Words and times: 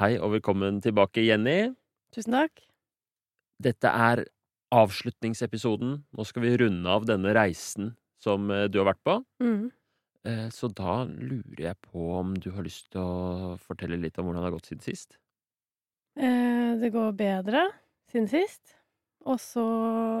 Hei 0.00 0.14
og 0.18 0.32
velkommen 0.34 0.80
tilbake, 0.82 1.22
Jenny. 1.22 1.68
Tusen 2.14 2.34
takk. 2.34 2.62
Dette 3.62 3.90
er 3.90 4.24
avslutningsepisoden. 4.74 6.00
Nå 6.16 6.26
skal 6.26 6.42
vi 6.44 6.54
runde 6.64 6.90
av 6.90 7.06
denne 7.06 7.34
reisen 7.36 7.92
som 8.22 8.48
eh, 8.50 8.66
du 8.72 8.80
har 8.82 8.88
vært 8.92 9.02
på. 9.06 9.18
Mhm. 9.44 9.68
Eh, 10.24 10.46
Så 10.50 10.70
da 10.72 11.04
lurer 11.04 11.60
jeg 11.68 11.76
på 11.84 12.06
om 12.18 12.32
du 12.34 12.48
har 12.56 12.64
lyst 12.64 12.88
til 12.94 13.02
å 13.02 13.58
fortelle 13.60 13.98
litt 14.00 14.18
om 14.18 14.26
hvordan 14.26 14.40
det 14.42 14.48
har 14.48 14.56
gått 14.56 14.70
siden 14.72 14.82
sist? 14.86 15.18
Eh, 16.16 16.74
det 16.80 16.90
går 16.94 17.12
bedre 17.18 17.66
siden 18.10 18.28
sist. 18.32 18.74
Og 19.24 19.38
så 19.40 19.62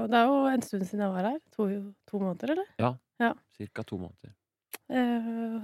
Det 0.08 0.16
er 0.16 0.26
jo 0.28 0.38
en 0.52 0.62
stund 0.62 0.84
siden 0.86 1.02
jeg 1.04 1.12
var 1.16 1.30
her. 1.32 1.40
To, 1.56 1.66
to 2.06 2.20
måneder, 2.20 2.52
eller? 2.54 2.68
Ja, 2.78 3.32
Cirka 3.56 3.82
to 3.84 3.98
måneder. 3.98 4.34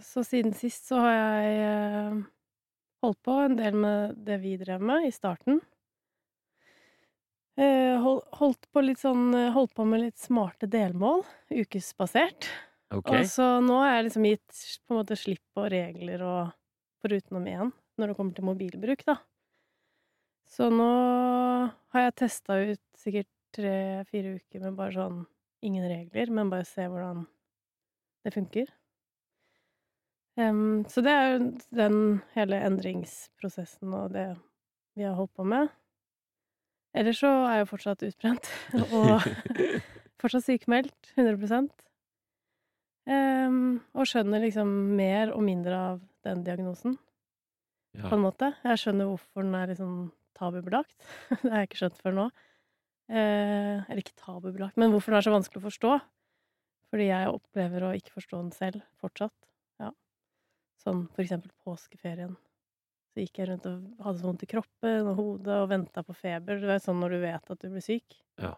Så 0.02 0.22
siden 0.24 0.55
sist 0.56 0.86
så 0.88 0.97
har 1.00 1.12
jeg 1.12 2.24
holdt 3.04 3.20
på 3.27 3.36
en 3.45 3.56
del 3.59 3.77
med 3.77 4.16
det 4.27 4.40
vi 4.42 4.56
drev 4.60 4.82
med 4.84 5.06
i 5.08 5.12
starten. 5.14 5.60
Eh, 7.60 8.00
holdt 8.38 8.68
på 8.72 8.82
sånn 8.96 9.34
eh, 9.36 9.50
Holdt 9.52 9.74
på 9.77 9.84
med 9.84 10.04
litt 10.04 10.20
smarte 10.20 10.68
delmål. 10.70 11.24
Ukesbasert. 11.52 12.48
Okay. 12.91 13.22
Og 13.22 13.28
så 13.30 13.48
nå 13.62 13.82
har 13.82 13.98
jeg 13.98 14.06
liksom 14.08 14.27
gitt 14.27 14.62
på 14.86 14.94
en 14.94 15.00
måte 15.02 15.18
slipp 15.18 15.42
på 15.55 15.66
regler 15.70 16.24
og 16.27 16.55
forutenom 17.05 17.46
én 17.46 17.74
når 18.00 18.10
det 18.10 18.16
kommer 18.16 18.34
til 18.36 18.46
mobilbruk, 18.48 19.05
da. 19.05 19.19
Så 20.48 20.70
nå 20.72 20.88
har 21.92 22.06
jeg 22.06 22.16
testa 22.19 22.56
ut 22.56 22.82
sikkert 22.98 23.28
tre-fire 23.55 24.38
uker 24.41 24.64
med 24.64 24.78
bare 24.78 24.96
sånn 24.96 25.20
ingen 25.66 25.84
regler, 25.91 26.32
men 26.32 26.50
bare 26.50 26.66
se 26.66 26.86
hvordan 26.88 27.27
det 28.24 28.32
funker. 28.34 28.72
Em, 30.41 30.84
så 30.88 31.02
det 31.05 31.12
er 31.12 31.27
jo 31.33 31.50
den 31.77 31.98
hele 32.36 32.60
endringsprosessen 32.69 33.92
og 33.96 34.14
det 34.14 34.28
vi 34.97 35.05
har 35.06 35.16
holdt 35.19 35.34
på 35.36 35.47
med. 35.48 35.70
Ellers 36.97 37.20
så 37.22 37.30
er 37.47 37.60
jeg 37.60 37.70
fortsatt 37.70 38.05
utbrent 38.06 38.48
og 38.97 39.27
fortsatt 40.20 40.47
sykemeldt. 40.47 41.12
100 41.16 41.69
um, 43.10 43.80
og 43.94 44.08
skjønner 44.08 44.42
liksom 44.42 44.70
mer 44.98 45.34
og 45.34 45.44
mindre 45.47 45.82
av 45.92 46.00
den 46.27 46.44
diagnosen, 46.44 46.97
på 47.97 48.14
en 48.14 48.25
måte. 48.25 48.52
Jeg 48.66 48.82
skjønner 48.82 49.08
hvorfor 49.08 49.47
den 49.47 49.56
er 49.56 49.70
liksom 49.70 49.92
tabubelagt. 50.36 50.97
det 51.42 51.50
har 51.50 51.62
jeg 51.62 51.70
ikke 51.70 51.82
skjønt 51.82 52.00
før 52.00 52.16
nå. 52.16 52.30
Eh, 53.10 53.82
eller 53.82 54.02
ikke 54.02 54.19
tabubelagt, 54.20 54.77
men 54.78 54.92
hvorfor 54.92 55.10
den 55.10 55.19
er 55.19 55.27
så 55.27 55.34
vanskelig 55.34 55.62
å 55.62 55.66
forstå. 55.66 55.94
Fordi 56.91 57.08
jeg 57.08 57.30
opplever 57.30 57.86
å 57.86 57.94
ikke 57.97 58.14
forstå 58.19 58.38
den 58.38 58.52
selv 58.54 58.84
fortsatt. 59.02 59.50
Sånn 60.81 61.05
for 61.12 61.25
eksempel 61.25 61.53
påskeferien. 61.67 62.34
Så 63.11 63.25
gikk 63.25 63.41
jeg 63.41 63.50
rundt 63.50 63.67
og 63.69 64.05
hadde 64.05 64.20
så 64.20 64.28
vondt 64.28 64.45
i 64.47 64.50
kroppen 64.50 65.09
og 65.11 65.17
hodet 65.19 65.55
og 65.59 65.70
venta 65.72 66.05
på 66.06 66.14
feber. 66.17 66.61
Det 66.62 66.77
er 66.77 66.83
sånn 66.83 67.00
når 67.03 67.17
du 67.17 67.22
vet 67.25 67.55
at 67.55 67.62
du 67.62 67.70
blir 67.72 67.84
syk. 67.84 68.20
Ja. 68.41 68.55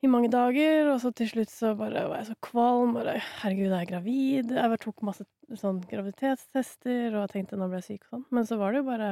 I 0.00 0.08
mange 0.08 0.30
dager, 0.32 0.86
og 0.94 1.02
så 1.02 1.10
til 1.12 1.28
slutt 1.28 1.50
så 1.52 1.74
bare 1.76 2.06
var 2.08 2.22
jeg 2.22 2.30
så 2.30 2.36
kvalm. 2.46 2.94
Bare, 2.96 3.18
herregud, 3.42 3.68
jeg 3.68 3.76
er 3.82 3.90
gravid. 3.90 4.54
Jeg 4.56 4.72
bare 4.72 4.80
tok 4.80 5.04
masse 5.04 5.26
sånn 5.60 5.82
graviditetstester 5.90 7.10
og 7.10 7.20
jeg 7.26 7.32
tenkte 7.34 7.58
nå 7.60 7.68
ble 7.68 7.82
jeg 7.82 7.88
syk 7.90 8.06
og 8.06 8.16
sånn. 8.16 8.24
Men 8.32 8.48
så 8.48 8.56
var 8.60 8.72
det 8.72 8.80
jo 8.80 8.88
bare 8.88 9.10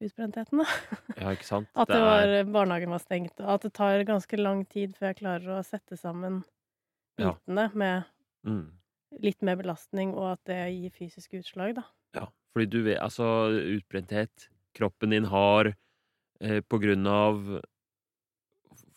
utbrentheten, 0.00 0.62
da. 0.62 0.66
ja, 1.20 1.34
ikke 1.34 1.48
sant? 1.48 1.70
At 1.74 1.90
det 1.90 2.00
var, 2.00 2.34
barnehagen 2.54 2.94
var 2.94 3.02
stengt, 3.02 3.34
og 3.42 3.56
at 3.58 3.66
det 3.66 3.74
tar 3.76 4.06
ganske 4.08 4.38
lang 4.40 4.62
tid 4.70 4.94
før 4.96 5.10
jeg 5.10 5.20
klarer 5.24 5.58
å 5.58 5.64
sette 5.66 5.98
sammen 6.00 6.44
Ja. 7.20 7.34
med 7.44 8.06
mm. 8.46 8.68
Litt 9.18 9.42
mer 9.42 9.58
belastning, 9.60 10.14
og 10.14 10.36
at 10.36 10.42
det 10.50 10.60
gir 10.74 10.94
fysiske 10.94 11.40
utslag, 11.42 11.74
da. 11.78 11.86
Ja, 12.16 12.28
fordi 12.54 12.66
du 12.70 12.80
vet 12.86 13.00
Altså, 13.02 13.50
utbrenthet 13.78 14.48
kroppen 14.78 15.14
din 15.14 15.28
har 15.30 15.72
eh, 16.40 16.60
på 16.62 16.78
grunn 16.82 17.06
av 17.10 17.60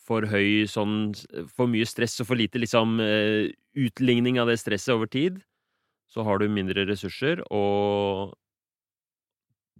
for 0.03 0.25
høy 0.27 0.65
sånn 0.69 1.13
For 1.55 1.69
mye 1.71 1.87
stress 1.87 2.19
og 2.21 2.29
for 2.31 2.39
lite 2.39 2.61
liksom 2.61 2.99
eh, 3.03 3.53
utligning 3.73 4.39
av 4.41 4.51
det 4.51 4.59
stresset 4.61 4.93
over 4.93 5.09
tid, 5.09 5.39
så 6.11 6.21
har 6.27 6.37
du 6.37 6.45
mindre 6.51 6.83
ressurser, 6.85 7.39
og 7.49 8.35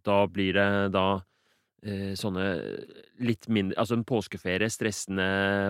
da 0.01 0.23
blir 0.25 0.57
det 0.57 0.69
da 0.95 1.05
eh, 1.85 2.15
sånne 2.17 2.47
litt 3.21 3.45
mindre 3.53 3.77
Altså 3.79 3.99
en 3.99 4.07
påskeferie, 4.07 4.71
stressende 4.73 5.27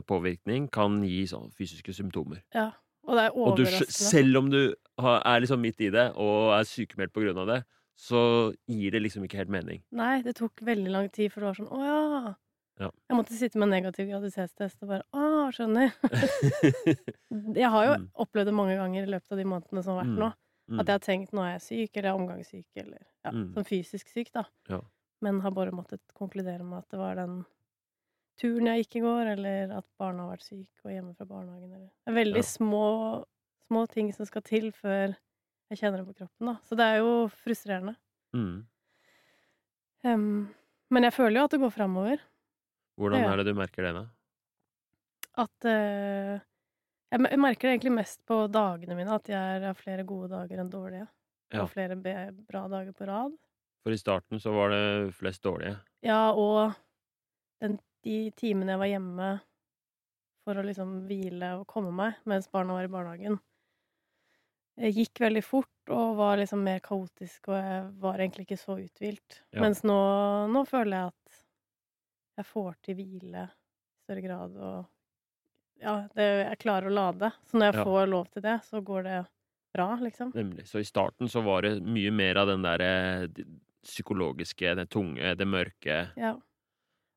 påvirkning, 0.10 0.70
kan 0.72 1.02
gi 1.04 1.26
sånn 1.30 1.52
fysiske 1.58 1.96
symptomer. 2.00 2.40
Ja. 2.56 2.70
Og 3.08 3.18
det 3.18 3.24
er 3.26 3.38
Og 3.38 3.58
du, 3.58 3.66
selv 3.90 4.38
om 4.38 4.50
du 4.50 4.74
er 5.00 5.40
liksom 5.44 5.60
midt 5.62 5.82
i 5.82 5.90
det 5.92 6.12
og 6.16 6.54
er 6.56 6.64
sykemeldt 6.64 7.12
på 7.14 7.24
grunn 7.26 7.38
av 7.44 7.48
det, 7.48 7.64
så 8.00 8.54
gir 8.68 8.92
det 8.92 9.02
liksom 9.04 9.24
ikke 9.28 9.38
helt 9.42 9.50
mening. 9.54 9.84
Nei, 9.92 10.22
det 10.26 10.36
tok 10.36 10.62
veldig 10.66 10.90
lang 10.92 11.10
tid, 11.14 11.32
for 11.32 11.42
det 11.42 11.50
var 11.52 11.60
sånn 11.60 11.72
Å 11.74 11.84
ja. 11.84 12.34
Ja. 12.82 12.88
Jeg 13.10 13.18
måtte 13.20 13.36
sitte 13.38 13.60
med 13.62 13.70
negativ 13.70 14.08
graviditetstest 14.10 14.82
og 14.82 14.90
bare 14.90 15.04
Å, 15.14 15.52
skjønner. 15.54 15.92
Jeg 17.56 17.70
har 17.70 17.86
jo 17.86 17.94
Mm. 18.00 18.08
opplevd 18.24 18.46
det 18.50 18.54
mange 18.58 18.78
ganger 18.80 19.04
i 19.04 19.12
løpet 19.14 19.32
av 19.32 19.38
de 19.38 19.46
månedene 19.46 19.84
som 19.84 19.94
har 19.98 20.04
vært 20.06 20.14
Mm. 20.16 20.20
nå. 20.24 20.34
Mm. 20.72 20.80
At 20.80 20.86
jeg 20.88 20.94
har 20.94 21.00
tenkt 21.00 21.32
nå 21.34 21.42
er 21.44 21.52
jeg 21.60 21.62
syk, 21.62 21.98
eller 21.98 22.08
jeg 22.10 22.14
er 22.14 22.20
omgangssyk, 22.22 22.66
eller 22.78 23.02
ja, 23.26 23.32
Mm. 23.32 23.54
sånn 23.54 23.68
fysisk 23.68 24.08
syk, 24.10 24.32
da. 24.32 24.46
Ja. 24.70 24.80
Men 25.22 25.42
har 25.42 25.52
bare 25.52 25.72
måttet 25.72 26.00
konkludere 26.16 26.64
med 26.64 26.80
at 26.80 26.90
det 26.90 26.98
var 27.00 27.16
den 27.16 27.46
turen 28.40 28.66
jeg 28.72 28.84
gikk 28.84 28.96
i 29.00 29.04
går, 29.06 29.32
eller 29.36 29.72
at 29.78 29.86
barna 30.00 30.26
har 30.26 30.36
vært 30.36 30.48
syke 30.48 30.86
og 30.86 30.92
hjemme 30.92 31.14
fra 31.16 31.26
barnehagen, 31.30 31.70
eller 31.74 31.90
Det 31.90 32.12
er 32.12 32.18
veldig 32.18 32.42
Ja. 32.44 32.50
små, 32.50 33.26
små 33.68 33.86
ting 33.90 34.12
som 34.14 34.26
skal 34.26 34.42
til 34.42 34.72
før 34.72 35.16
jeg 35.70 35.78
kjenner 35.80 35.98
det 36.04 36.08
på 36.08 36.18
kroppen, 36.22 36.46
da. 36.48 36.56
Så 36.64 36.76
det 36.78 36.86
er 36.86 36.98
jo 37.02 37.28
frustrerende. 37.30 37.96
Mm. 38.34 38.66
Um, 40.04 40.54
men 40.92 41.04
jeg 41.08 41.14
føler 41.16 41.40
jo 41.40 41.46
at 41.48 41.52
det 41.56 41.62
går 41.64 41.72
framover. 41.74 42.20
Hvordan 43.00 43.24
er 43.24 43.38
det 43.40 43.46
du 43.48 43.54
merker 43.58 43.88
det, 43.88 43.94
da? 43.96 44.04
At 45.44 45.66
uh, 45.66 46.42
jeg, 47.14 47.40
merker 47.42 47.70
det 47.70 47.72
egentlig 47.78 47.96
mest 47.96 48.20
på 48.30 48.44
dagene 48.52 48.96
mine, 48.98 49.16
at 49.16 49.30
jeg 49.32 49.40
er- 49.62 49.66
har 49.70 49.74
flere 49.80 50.04
gode 50.06 50.30
dager 50.30 50.60
enn 50.60 50.70
dårlige. 50.70 51.08
Ja. 51.54 51.64
Og 51.64 51.70
flere 51.70 51.96
bra 51.96 52.68
dager 52.68 52.92
på 52.94 53.06
rad. 53.08 53.34
For 53.84 53.92
i 53.94 53.98
starten 53.98 54.40
så 54.40 54.54
var 54.54 54.70
det 54.74 55.14
flest 55.14 55.42
dårlige. 55.44 55.78
Ja, 56.02 56.32
og 56.34 56.74
den, 57.62 57.80
de 58.04 58.18
timene 58.40 58.74
jeg 58.76 58.82
var 58.84 58.92
hjemme 58.92 59.30
for 60.44 60.60
å 60.60 60.64
liksom 60.66 60.94
hvile 61.08 61.54
og 61.60 61.68
komme 61.72 61.92
meg 61.96 62.20
mens 62.30 62.50
barna 62.52 62.76
var 62.78 62.88
i 62.88 62.92
barnehagen, 62.92 63.40
jeg 64.80 64.96
gikk 64.98 65.22
veldig 65.22 65.44
fort 65.46 65.92
og 65.94 66.16
var 66.18 66.40
liksom 66.42 66.64
mer 66.66 66.80
kaotisk, 66.84 67.52
og 67.52 67.58
jeg 67.60 67.82
var 68.02 68.22
egentlig 68.24 68.48
ikke 68.48 68.58
så 68.58 68.78
uthvilt. 68.82 69.42
Ja. 69.54 69.62
Mens 69.62 69.84
nå, 69.86 69.98
nå 70.50 70.64
føler 70.66 70.98
jeg 70.98 71.12
at 71.14 71.42
jeg 72.42 72.48
får 72.50 72.72
til 72.88 72.98
hvile 72.98 73.44
i 73.46 74.04
større 74.08 74.24
grad, 74.26 74.56
og 74.58 75.84
ja, 75.84 75.96
det, 76.16 76.26
jeg 76.48 76.60
klarer 76.64 76.90
å 76.90 76.96
lade. 76.96 77.30
Så 77.50 77.60
når 77.60 77.70
jeg 77.70 77.78
Ja. 77.80 77.84
får 77.86 78.08
lov 78.10 78.30
til 78.34 78.46
det, 78.46 78.56
så 78.66 78.82
går 78.82 79.04
det 79.04 79.20
bra, 79.76 79.88
liksom. 80.02 80.32
Nemlig. 80.34 80.66
Så 80.70 80.80
i 80.82 80.88
starten 80.88 81.30
så 81.30 81.42
var 81.46 81.62
det 81.62 81.76
mye 81.84 82.12
mer 82.12 82.36
av 82.42 82.48
den 82.48 82.64
derre 82.66 83.28
psykologiske, 83.84 84.76
det 84.80 84.90
tunge, 84.90 85.36
det 85.36 85.48
mørke. 85.48 85.98
Ja. 86.16 86.38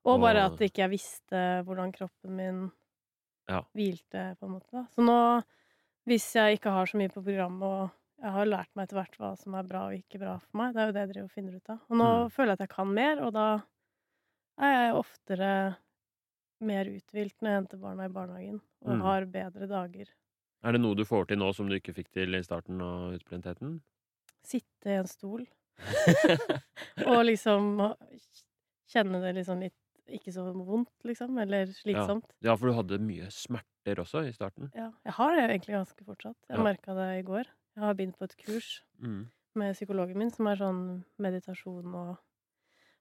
Og 0.07 0.21
bare 0.23 0.45
at 0.47 0.53
at 0.57 0.65
ikke 0.69 0.83
jeg 0.85 0.93
visste 0.95 1.41
hvordan 1.67 1.91
kroppen 1.95 2.35
min 2.35 2.59
Ja. 3.49 3.61
hvilte, 3.75 4.35
på 4.39 4.45
en 4.47 4.51
måte. 4.57 4.71
da. 4.71 4.85
Så 4.95 5.03
nå, 5.03 5.43
hvis 6.07 6.25
jeg 6.35 6.57
ikke 6.59 6.71
har 6.71 6.85
så 6.85 6.97
mye 6.99 7.11
på 7.13 7.23
programmet, 7.23 7.63
og 7.63 7.91
jeg 8.23 8.31
har 8.31 8.45
lært 8.49 8.69
meg 8.75 8.87
etter 8.87 8.97
hvert 8.99 9.17
hva 9.19 9.37
som 9.37 9.55
er 9.55 9.63
bra 9.63 9.85
og 9.87 9.93
ikke 9.95 10.19
bra 10.19 10.37
for 10.39 10.57
meg, 10.57 10.73
det 10.73 10.81
er 10.81 10.87
jo 10.87 10.91
det 10.95 11.01
jeg 11.05 11.09
driver 11.13 11.27
og 11.29 11.31
finner 11.35 11.55
ut 11.55 11.69
av. 11.69 11.79
Og 11.89 11.97
nå 11.97 12.07
Mm. 12.25 12.31
føler 12.31 12.47
jeg 12.51 12.57
at 12.59 12.65
jeg 12.65 12.69
kan 12.75 12.93
mer, 12.93 13.21
og 13.23 13.33
da 13.33 13.47
er 14.59 14.71
jeg 14.73 14.95
oftere 14.95 15.51
mer 16.59 16.85
uthvilt 16.85 17.35
når 17.41 17.49
jeg 17.51 17.57
henter 17.61 17.77
barna 17.77 18.05
i 18.05 18.09
barnehagen, 18.09 18.61
og 18.83 18.95
Mm. 18.95 19.01
har 19.01 19.25
bedre 19.25 19.67
dager. 19.67 20.07
Er 20.63 20.71
det 20.71 20.81
noe 20.81 20.95
du 20.95 21.05
får 21.05 21.27
til 21.27 21.37
nå 21.37 21.53
som 21.53 21.67
du 21.69 21.75
ikke 21.79 21.93
fikk 21.93 22.09
til 22.11 22.33
i 22.35 22.41
starten 22.41 22.81
av 22.81 23.13
utbrentheten? 23.13 23.81
Sitte 24.43 24.87
i 24.89 24.97
en 24.97 25.07
stol 25.07 25.45
og 27.07 27.25
liksom 27.25 27.95
kjenne 28.89 29.21
det 29.21 29.35
liksom 29.35 29.61
litt 29.61 29.75
ikke 30.09 30.31
så 30.33 30.45
vondt, 30.53 30.89
liksom, 31.03 31.37
eller 31.41 31.65
slitsomt. 31.67 32.25
ja, 32.41 32.55
for 32.55 32.67
du 32.67 32.73
hadde 32.73 32.99
mye 32.99 33.29
smerter 33.31 34.01
også 34.03 34.25
i 34.27 34.33
starten. 34.33 34.71
Ja, 34.75 34.91
jeg 35.05 35.13
har 35.13 35.35
det 35.35 35.43
egentlig 35.49 35.75
ganske 35.75 36.05
fortsatt. 36.05 36.35
Jeg 36.49 36.57
Ja. 36.57 36.63
merka 36.63 36.93
det 36.95 37.19
i 37.19 37.25
går. 37.27 37.45
Jeg 37.75 37.83
har 37.83 37.93
begynt 37.93 38.17
på 38.17 38.23
et 38.23 38.37
kurs 38.37 38.81
Mm. 39.01 39.29
med 39.55 39.75
psykologen 39.75 40.17
min 40.17 40.29
som 40.31 40.47
er 40.47 40.55
sånn 40.55 41.03
meditasjon 41.19 41.93
og 41.95 42.17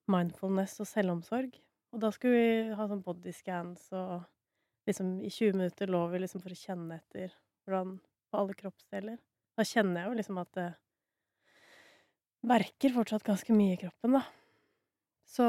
mindfulness 0.09 0.81
og 0.81 0.87
selvomsorg. 0.87 1.55
Og 1.93 2.01
da 2.01 2.11
skulle 2.11 2.35
vi 2.69 2.75
ha 2.75 2.87
sånn 2.87 3.03
bodyscans 3.03 3.93
og 3.93 4.25
liksom 4.87 5.21
i 5.25 5.29
20 5.31 5.53
minutter 5.55 5.87
lå 5.87 6.11
vi 6.11 6.19
liksom 6.19 6.41
for 6.43 6.51
å 6.51 6.55
kjenne 6.55 7.01
etter 7.01 7.33
hvordan 7.67 8.01
på 8.33 8.39
alle 8.39 8.55
kroppsdeler. 8.55 9.19
Da 9.57 9.63
kjenner 9.65 10.03
jeg 10.03 10.09
jo 10.11 10.17
liksom 10.19 10.39
at 10.41 10.53
det 10.53 10.75
verker 12.47 12.93
fortsatt 12.95 13.25
ganske 13.27 13.51
mye 13.57 13.75
i 13.75 13.81
kroppen, 13.81 14.13
da. 14.13 14.23
Så 15.27 15.45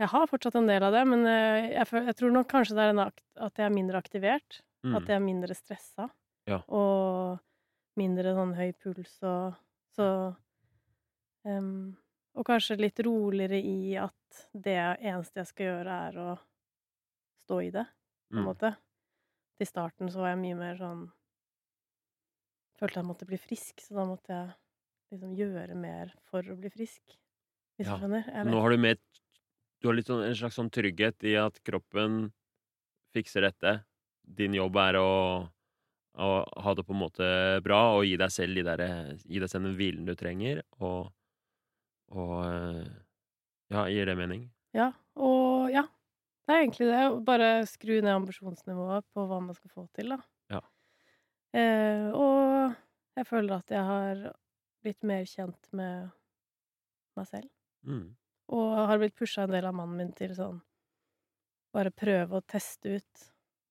jeg 0.00 0.08
har 0.08 0.28
fortsatt 0.30 0.54
en 0.56 0.68
del 0.70 0.82
av 0.86 0.94
det, 0.94 1.02
men 1.08 1.26
eh, 1.28 1.70
jeg, 1.74 1.88
jeg 2.08 2.14
tror 2.16 2.32
nok 2.32 2.48
kanskje 2.48 2.76
det 2.78 2.86
er 2.88 3.00
at 3.04 3.58
jeg 3.60 3.66
er 3.66 3.74
mindre 3.74 4.00
aktivert. 4.00 4.62
Mm. 4.82 4.94
At 4.98 5.10
jeg 5.10 5.16
er 5.18 5.24
mindre 5.24 5.54
stressa. 5.54 6.08
Ja. 6.48 6.62
Og 6.72 7.38
mindre 8.00 8.32
sånn 8.34 8.54
høy 8.56 8.72
puls 8.82 9.18
og 9.28 9.58
Så 9.92 10.06
um, 11.44 11.92
Og 12.34 12.46
kanskje 12.48 12.78
litt 12.80 12.98
roligere 13.04 13.60
i 13.60 13.92
at 14.00 14.46
det 14.56 14.78
eneste 14.80 15.42
jeg 15.42 15.50
skal 15.50 15.66
gjøre, 15.68 15.98
er 16.08 16.18
å 16.22 16.30
stå 17.44 17.58
i 17.66 17.70
det, 17.74 17.84
på 18.32 18.38
en 18.38 18.42
Mm. 18.42 18.48
måte. 18.48 18.70
Til 19.60 19.68
starten 19.68 20.08
så 20.10 20.22
var 20.24 20.32
jeg 20.32 20.40
mye 20.40 20.56
mer 20.56 20.78
sånn 20.80 21.02
Følte 22.80 22.98
jeg 22.98 23.06
måtte 23.06 23.26
bli 23.28 23.38
frisk, 23.38 23.82
så 23.84 23.94
da 23.94 24.04
måtte 24.08 24.32
jeg 24.32 24.54
liksom 25.12 25.34
gjøre 25.38 25.74
mer 25.78 26.14
for 26.30 26.42
å 26.50 26.56
bli 26.58 26.70
frisk. 26.72 27.18
Hvis 27.82 27.90
Ja. 27.90 27.96
du 27.98 28.04
skjønner? 28.06 28.26
Jeg 28.30 28.46
Nå 28.46 28.60
har 28.62 28.70
du 28.70 28.78
med, 28.78 28.98
Du 29.82 29.88
har 29.88 29.96
sånn, 30.06 30.22
en 30.22 30.34
slags 30.38 30.54
sånn 30.54 30.70
trygghet 30.70 31.24
i 31.26 31.34
at 31.36 31.58
kroppen 31.66 32.32
fikser 33.12 33.42
dette. 33.42 33.84
Din 34.22 34.54
jobb 34.54 34.76
er 34.78 34.94
å, 35.00 35.48
å 36.14 36.28
ha 36.62 36.74
det 36.78 36.84
på 36.86 36.94
en 36.94 37.00
måte 37.02 37.26
bra 37.64 37.96
og 37.96 38.04
gi 38.06 38.16
deg 38.16 38.30
selv 38.30 38.54
de 38.54 38.62
der, 38.62 38.84
gi 39.26 39.40
deg 39.42 39.50
selv 39.50 39.66
den 39.66 39.74
hvilen 39.80 40.06
du 40.06 40.14
trenger, 40.14 40.62
og, 40.78 41.10
og 42.14 42.86
Ja, 43.72 43.86
gir 43.88 44.06
det 44.06 44.14
mening? 44.16 44.50
Ja, 44.76 44.92
og 45.16 45.70
ja. 45.72 45.82
Det 46.46 46.54
er 46.54 46.62
egentlig 46.66 46.88
det. 46.90 47.24
Bare 47.24 47.50
skru 47.66 48.00
ned 48.02 48.12
ambisjonsnivået 48.12 49.04
på 49.14 49.26
hva 49.26 49.40
man 49.40 49.54
skal 49.56 49.70
få 49.72 49.88
til, 49.96 50.12
da. 50.14 50.18
Ja. 50.52 50.60
Eh, 51.54 52.08
og 52.12 52.74
jeg 53.16 53.26
føler 53.28 53.58
at 53.58 53.70
jeg 53.72 53.84
har 53.88 54.22
blitt 54.82 55.02
mer 55.06 55.24
kjent 55.28 55.68
med 55.72 56.10
meg 57.16 57.26
selv. 57.28 57.48
Mm. 57.88 58.06
Og 58.52 58.72
har 58.88 59.00
blitt 59.00 59.16
pusha 59.18 59.46
en 59.46 59.54
del 59.54 59.66
av 59.68 59.74
mannen 59.74 59.98
min 59.98 60.12
til 60.16 60.34
sånn 60.36 60.60
Bare 61.72 61.92
prøve 61.94 62.36
å 62.36 62.44
teste 62.44 62.98
ut 62.98 63.28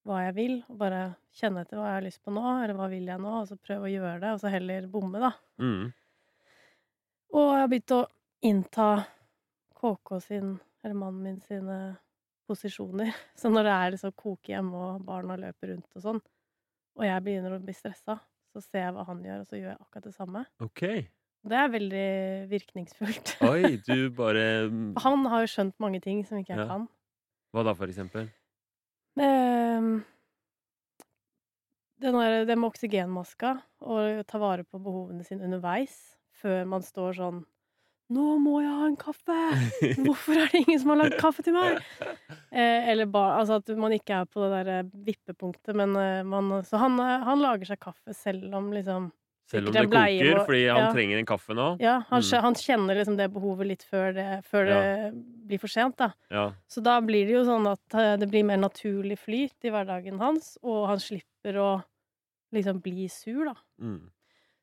hva 0.10 0.24
jeg 0.24 0.34
vil, 0.34 0.54
og 0.72 0.78
bare 0.80 1.02
kjenne 1.38 1.62
etter 1.62 1.78
hva 1.78 1.92
jeg 1.92 1.98
har 2.00 2.06
lyst 2.08 2.22
på 2.26 2.34
nå, 2.34 2.42
eller 2.64 2.74
hva 2.74 2.88
vil 2.90 3.06
jeg 3.12 3.22
nå, 3.22 3.34
og 3.44 3.50
så 3.52 3.58
prøve 3.62 3.86
å 3.86 3.92
gjøre 3.92 4.16
det, 4.24 4.32
og 4.34 4.40
så 4.42 4.50
heller 4.50 4.88
bomme, 4.90 5.22
da. 5.22 5.30
Mm. 5.62 5.92
Og 7.38 7.46
jeg 7.46 7.62
har 7.62 7.70
begynt 7.70 7.94
å 7.94 8.00
innta 8.50 8.88
KK 9.78 10.16
sin, 10.26 10.56
eller 10.82 10.98
mannen 10.98 11.22
min 11.28 11.38
sine 11.46 11.78
posisjoner. 12.50 13.14
Så 13.40 13.54
når 13.54 13.68
det 13.68 13.78
er 13.78 13.94
liksom 13.94 14.18
koke 14.18 14.56
hjemme, 14.56 14.74
og 14.76 15.06
barna 15.06 15.38
løper 15.40 15.76
rundt 15.76 16.00
og 16.00 16.06
sånn, 16.08 16.22
og 16.98 17.06
jeg 17.08 17.24
begynner 17.24 17.56
å 17.56 17.62
bli 17.64 17.78
stressa, 17.78 18.18
så 18.52 18.62
ser 18.66 18.88
jeg 18.88 18.96
hva 18.98 19.06
han 19.08 19.22
gjør, 19.24 19.44
og 19.44 19.48
så 19.48 19.60
gjør 19.60 19.70
jeg 19.70 19.80
akkurat 19.80 20.08
det 20.10 20.16
samme. 20.18 20.42
OK. 20.66 20.82
Det 21.42 21.58
er 21.58 21.72
veldig 21.74 22.06
virkningsfullt. 22.52 23.36
Oi, 23.52 23.78
du 23.88 24.10
bare 24.14 24.44
mm, 24.70 24.92
Han 25.02 25.26
har 25.32 25.42
jo 25.46 25.50
skjønt 25.50 25.78
mange 25.82 26.02
ting 26.04 26.22
som 26.28 26.38
ikke 26.42 26.54
jeg 26.54 26.62
Ja. 26.64 26.68
kan. 26.70 26.88
Hva 27.52 27.64
da, 27.68 27.74
for 27.76 27.90
eksempel? 27.92 28.30
Det 29.20 29.30
den 32.02 32.16
der, 32.18 32.46
det 32.50 32.56
med 32.58 32.72
oksygenmaska, 32.72 33.56
og 33.86 34.24
ta 34.30 34.40
vare 34.42 34.64
på 34.66 34.80
behovene 34.82 35.22
sine 35.28 35.46
underveis, 35.46 35.98
før 36.42 36.64
man 36.70 36.82
står 36.86 37.18
sånn 37.20 37.42
Nå 38.12 38.24
må 38.44 38.58
jeg 38.60 38.72
ha 38.76 38.88
en 38.90 38.98
kaffe! 39.00 39.36
Hvorfor 40.04 40.36
er 40.36 40.50
det 40.52 40.64
ingen 40.66 40.80
som 40.82 40.90
har 40.92 40.98
lagd 41.04 41.14
kaffe 41.22 41.46
til 41.46 41.56
meg? 41.58 41.80
Eh, 42.52 42.90
eller 42.92 43.08
bare 43.08 43.38
altså 43.40 43.62
at 43.62 43.70
man 43.80 43.94
ikke 43.96 44.12
er 44.12 44.26
på 44.28 44.42
det 44.52 44.64
der 44.68 44.88
vippepunktet, 45.08 45.72
men 45.80 45.94
eh, 45.96 46.18
man 46.28 46.50
Så 46.68 46.76
han, 46.82 46.98
eh, 47.00 47.22
han 47.24 47.40
lager 47.40 47.70
seg 47.70 47.80
kaffe 47.80 48.12
selv 48.18 48.52
om 48.58 48.66
liksom 48.76 49.06
Selv 49.52 49.68
om 49.68 49.76
det 49.76 49.84
koker, 49.92 50.40
fordi 50.48 50.62
han 50.70 50.86
ja. 50.86 50.92
trenger 50.96 51.20
en 51.20 51.28
kaffe 51.28 51.56
nå? 51.58 51.68
Ja, 51.84 51.98
han, 52.08 52.22
Mm. 52.24 52.42
han 52.46 52.56
kjenner 52.56 52.96
liksom 53.02 53.18
det 53.20 53.28
behovet 53.34 53.68
litt 53.68 53.84
før 53.84 54.14
det, 54.16 54.28
før 54.48 54.70
det 54.70 54.82
blir 55.50 55.60
for 55.60 55.68
sent, 55.74 55.98
da. 56.00 56.14
Ja. 56.32 56.46
Så 56.72 56.80
da 56.86 56.96
blir 57.04 57.28
det 57.28 57.36
jo 57.36 57.44
sånn 57.48 57.68
at 57.68 57.98
eh, 58.00 58.16
det 58.22 58.30
blir 58.32 58.48
mer 58.48 58.62
naturlig 58.64 59.20
flyt 59.20 59.68
i 59.68 59.74
hverdagen 59.74 60.22
hans, 60.24 60.54
og 60.64 60.88
han 60.94 61.04
slipper 61.04 61.60
å 61.60 61.70
liksom 62.56 62.80
bli 62.84 63.10
sur, 63.12 63.44
da. 63.52 63.56
Mm. 63.84 64.10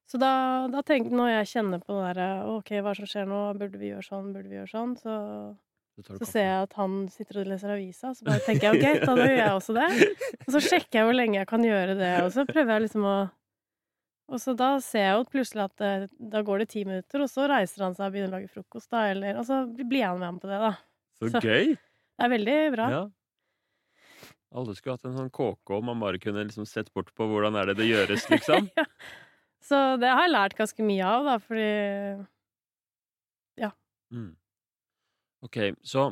Så 0.09 0.17
da, 0.17 0.33
da 0.73 0.81
tenker 0.81 1.13
når 1.13 1.35
jeg 1.35 1.49
kjenner 1.53 1.83
på 1.85 1.93
det 1.93 2.15
derre 2.15 2.29
OK, 2.57 2.71
hva 2.81 2.95
som 2.97 3.05
skjer 3.09 3.27
nå? 3.29 3.43
Burde 3.61 3.77
vi 3.77 3.91
gjøre 3.91 4.07
sånn? 4.07 4.31
Burde 4.33 4.49
vi 4.49 4.57
gjøre 4.57 4.71
sånn? 4.73 4.95
Så, 4.97 5.17
Så 6.17 6.25
ser 6.31 6.47
jeg 6.47 6.63
at 6.63 6.77
han 6.79 6.95
sitter 7.13 7.43
og 7.43 7.51
leser 7.51 7.75
avisa, 7.75 8.15
så 8.17 8.25
bare 8.25 8.41
tenker 8.47 8.71
jeg 8.71 8.79
OK, 8.79 9.05
da 9.05 9.17
gjør 9.19 9.37
jeg 9.37 9.53
også 9.59 9.75
det. 9.77 9.89
Og 10.47 10.55
så 10.55 10.63
sjekker 10.65 11.01
jeg 11.03 11.09
hvor 11.11 11.19
lenge 11.19 11.37
jeg 11.43 11.49
kan 11.51 11.65
gjøre 11.67 11.97
det, 11.99 12.13
og 12.25 12.31
så 12.33 12.47
prøver 12.49 12.73
jeg 12.79 12.85
liksom 12.87 13.05
å 13.05 13.17
Og 14.29 14.41
så 14.43 14.53
da 14.57 14.75
ser 14.85 15.07
jeg 15.07 15.15
jo 15.17 15.29
plutselig 15.33 15.63
at 15.65 15.77
det, 15.81 15.93
da 16.33 16.43
går 16.45 16.59
det 16.63 16.69
ti 16.75 16.83
minutter, 16.85 17.23
og 17.25 17.31
så 17.33 17.47
reiser 17.49 17.87
han 17.87 17.95
seg 17.97 18.07
og 18.11 18.13
begynner 18.17 18.35
å 18.35 18.37
lage 18.39 18.51
frokost, 18.53 18.91
da, 18.93 19.07
eller 19.13 19.39
Og 19.41 19.47
så 19.49 19.63
blir 19.73 20.05
han 20.05 20.19
med 20.21 20.29
ham 20.29 20.41
på 20.43 20.51
det, 20.51 20.59
da. 20.61 20.73
Så 21.19 21.31
så- 21.33 21.41
gøy! 21.45 21.77
Det 22.19 22.27
er 22.27 22.33
veldig 22.35 22.59
bra. 22.75 22.89
Ja. 22.91 23.05
Alle 24.59 24.75
skulle 24.75 24.97
hatt 24.97 25.05
en 25.07 25.17
sånn 25.17 25.31
KK, 25.31 25.71
og 25.77 25.85
man 25.85 26.01
bare 26.01 26.19
kunne 26.19 26.45
liksom 26.45 26.67
sett 26.67 26.93
bort 26.93 27.13
på 27.15 27.29
hvordan 27.29 27.57
er 27.61 27.67
det 27.71 27.77
det 27.79 27.89
gjøres, 27.89 28.29
liksom. 28.33 28.69
ja. 28.79 28.85
Så 29.63 29.79
det 30.01 30.09
har 30.09 30.25
jeg 30.27 30.33
lært 30.35 30.57
ganske 30.59 30.85
mye 30.85 31.05
av, 31.05 31.25
da, 31.25 31.39
fordi 31.39 32.27
Mm. 34.09 34.31
Ok, 35.45 35.57
så 35.85 36.07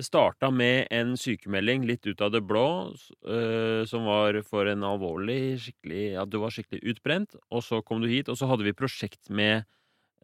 det 0.00 0.06
starta 0.08 0.48
med 0.50 0.88
en 0.94 1.12
sykemelding 1.18 1.84
litt 1.88 2.06
ut 2.08 2.22
av 2.24 2.32
det 2.32 2.40
blå, 2.48 2.92
øh, 3.28 3.82
som 3.88 4.06
var 4.08 4.38
for 4.48 4.70
en 4.70 4.86
alvorlig 4.86 5.60
skikkelig 5.60 6.04
Ja, 6.14 6.24
du 6.24 6.38
var 6.40 6.54
skikkelig 6.54 6.94
utbrent, 6.94 7.36
og 7.52 7.64
så 7.66 7.82
kom 7.84 8.00
du 8.00 8.08
hit, 8.08 8.30
og 8.32 8.38
så 8.40 8.48
hadde 8.48 8.64
vi 8.64 8.76
prosjekt 8.76 9.28
med 9.28 9.66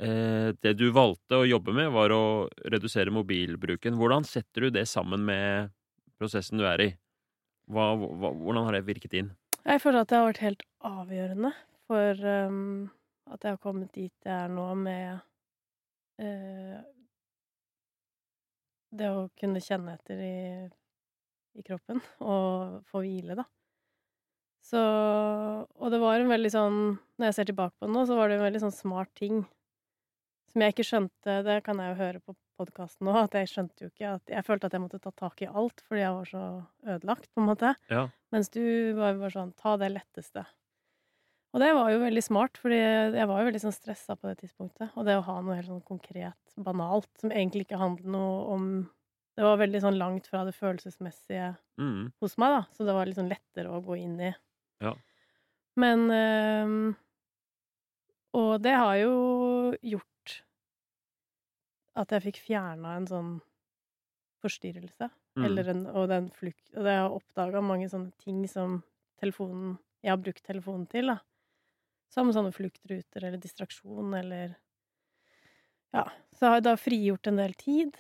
uh, 0.00 0.52
Det 0.62 0.76
du 0.81 0.88
valgte 0.96 1.43
å 1.43 1.49
jobbe 1.49 1.75
med, 1.76 1.90
var 1.93 2.14
å 2.14 2.49
redusere 2.64 3.12
mobilbruken. 3.12 3.99
Hvordan 4.00 4.25
setter 4.25 4.67
du 4.67 4.78
det 4.78 4.87
sammen 4.88 5.25
med 5.28 5.73
prosessen 6.17 6.61
du 6.61 6.67
er 6.69 6.84
i? 6.84 6.90
Hva, 7.69 7.93
hva, 7.99 8.32
hvordan 8.32 8.69
har 8.69 8.78
det 8.78 8.87
virket 8.88 9.17
inn? 9.19 9.32
Jeg 9.67 9.82
føler 9.82 10.05
at 10.05 10.11
det 10.11 10.20
har 10.20 10.28
vært 10.31 10.44
helt 10.44 10.67
avgjørende 10.87 11.52
for 11.90 12.26
um, 12.49 12.90
at 13.32 13.44
jeg 13.44 13.56
har 13.56 13.62
kommet 13.62 13.93
dit 13.94 14.14
jeg 14.25 14.37
er 14.37 14.52
nå, 14.52 14.69
med 14.78 15.19
eh, 16.23 16.78
det 18.98 19.10
å 19.12 19.26
kunne 19.38 19.62
kjenne 19.62 19.96
etter 19.96 20.22
i, 20.22 20.38
i 21.58 21.66
kroppen 21.66 22.02
og 22.34 22.81
få 22.90 23.04
hvile, 23.04 23.38
da. 23.38 23.46
Så 24.66 24.81
Og 25.78 25.93
det 25.93 26.00
var 26.02 26.19
en 26.19 26.32
veldig 26.32 26.50
sånn 26.50 26.78
Når 27.20 27.28
jeg 27.28 27.34
ser 27.37 27.46
tilbake 27.52 27.76
på 27.78 27.87
det 27.87 27.93
nå, 27.94 28.00
så 28.08 28.16
var 28.19 28.26
det 28.26 28.40
en 28.40 28.48
veldig 28.48 28.64
sånn 28.64 28.75
smart 28.75 29.12
ting 29.14 29.44
som 30.50 30.64
jeg 30.64 30.75
ikke 30.75 30.87
skjønte 30.88 31.37
Det 31.46 31.60
kan 31.66 31.78
jeg 31.82 31.93
jo 31.93 32.00
høre 32.00 32.22
på 32.25 32.34
podkasten 32.56 33.06
nå, 33.06 33.14
at 33.20 33.34
jeg 33.37 33.50
skjønte 33.52 33.84
jo 33.84 33.93
ikke 33.93 34.16
at 34.16 34.32
Jeg 34.32 34.46
følte 34.46 34.70
at 34.70 34.76
jeg 34.76 34.82
måtte 34.82 35.00
ta 35.04 35.12
tak 35.14 35.42
i 35.44 35.50
alt 35.50 35.82
fordi 35.87 36.02
jeg 36.02 36.14
var 36.16 36.31
så 36.31 36.44
ødelagt, 36.87 37.28
på 37.31 37.42
en 37.42 37.50
måte. 37.50 37.72
Ja. 37.92 38.06
Mens 38.34 38.50
du 38.54 38.62
var 38.96 39.19
bare 39.20 39.34
sånn 39.34 39.52
Ta 39.60 39.76
det 39.81 39.92
letteste. 39.92 40.47
Og 41.54 41.62
det 41.62 41.70
var 41.73 41.88
jo 41.88 42.02
veldig 42.02 42.23
smart, 42.25 42.59
fordi 42.61 42.76
jeg 42.76 43.28
var 43.30 43.40
jo 43.40 43.47
veldig 43.49 43.61
sånn 43.62 43.73
stressa 43.73 44.16
på 44.18 44.28
det 44.28 44.42
tidspunktet. 44.42 44.90
Og 44.92 45.06
det 45.09 45.14
å 45.16 45.23
ha 45.25 45.37
noe 45.40 45.54
helt 45.56 45.70
sånn 45.70 45.85
konkret, 45.88 46.37
banalt, 46.61 47.09
som 47.20 47.32
egentlig 47.32 47.64
ikke 47.64 47.80
handler 47.80 48.11
noe 48.12 48.35
om 48.52 48.66
Det 49.37 49.45
var 49.45 49.59
veldig 49.61 49.81
sånn 49.85 49.99
langt 50.00 50.26
fra 50.31 50.45
det 50.49 50.55
følelsesmessige 50.57 51.57
Mm. 51.78 52.12
hos 52.23 52.38
meg, 52.40 52.55
da. 52.55 52.62
Så 52.73 52.87
det 52.87 52.95
var 52.97 53.07
sånn 53.12 53.28
lettere 53.28 53.69
å 53.69 53.83
gå 53.85 53.99
inn 54.00 54.19
i. 54.21 54.35
Ja. 54.81 54.95
Men 55.76 56.11
øh, 56.11 56.95
Og 58.37 58.62
det 58.62 58.73
har 58.73 58.97
jo 58.97 59.75
gjort 59.83 60.43
at 61.97 62.12
jeg 62.12 62.23
fikk 62.26 62.40
fjerna 62.45 62.97
en 62.97 63.07
sånn 63.09 63.31
forstyrrelse. 64.45 65.09
Mm. 65.37 65.45
Eller 65.45 65.69
en, 65.69 65.87
og 65.87 66.09
den 66.09 66.31
flukt 66.33 66.71
Og 66.75 66.85
det 66.85 66.93
har 66.95 67.02
jeg 67.02 67.16
oppdaga 67.19 67.61
mange 67.61 67.88
sånne 67.93 68.12
ting 68.16 68.47
som 68.49 68.78
telefonen 69.21 69.75
Jeg 70.02 70.11
har 70.14 70.21
brukt 70.23 70.45
telefonen 70.45 70.87
til, 70.88 71.07
da. 71.12 71.19
Som 72.09 72.33
sånne 72.33 72.55
fluktruter 72.57 73.25
eller 73.25 73.37
distraksjon 73.43 74.14
eller 74.16 74.57
Ja. 75.93 76.07
Så 76.33 76.47
har 76.49 76.57
jeg 76.57 76.64
da 76.64 76.76
frigjort 76.81 77.26
en 77.28 77.37
del 77.37 77.52
tid 77.55 77.97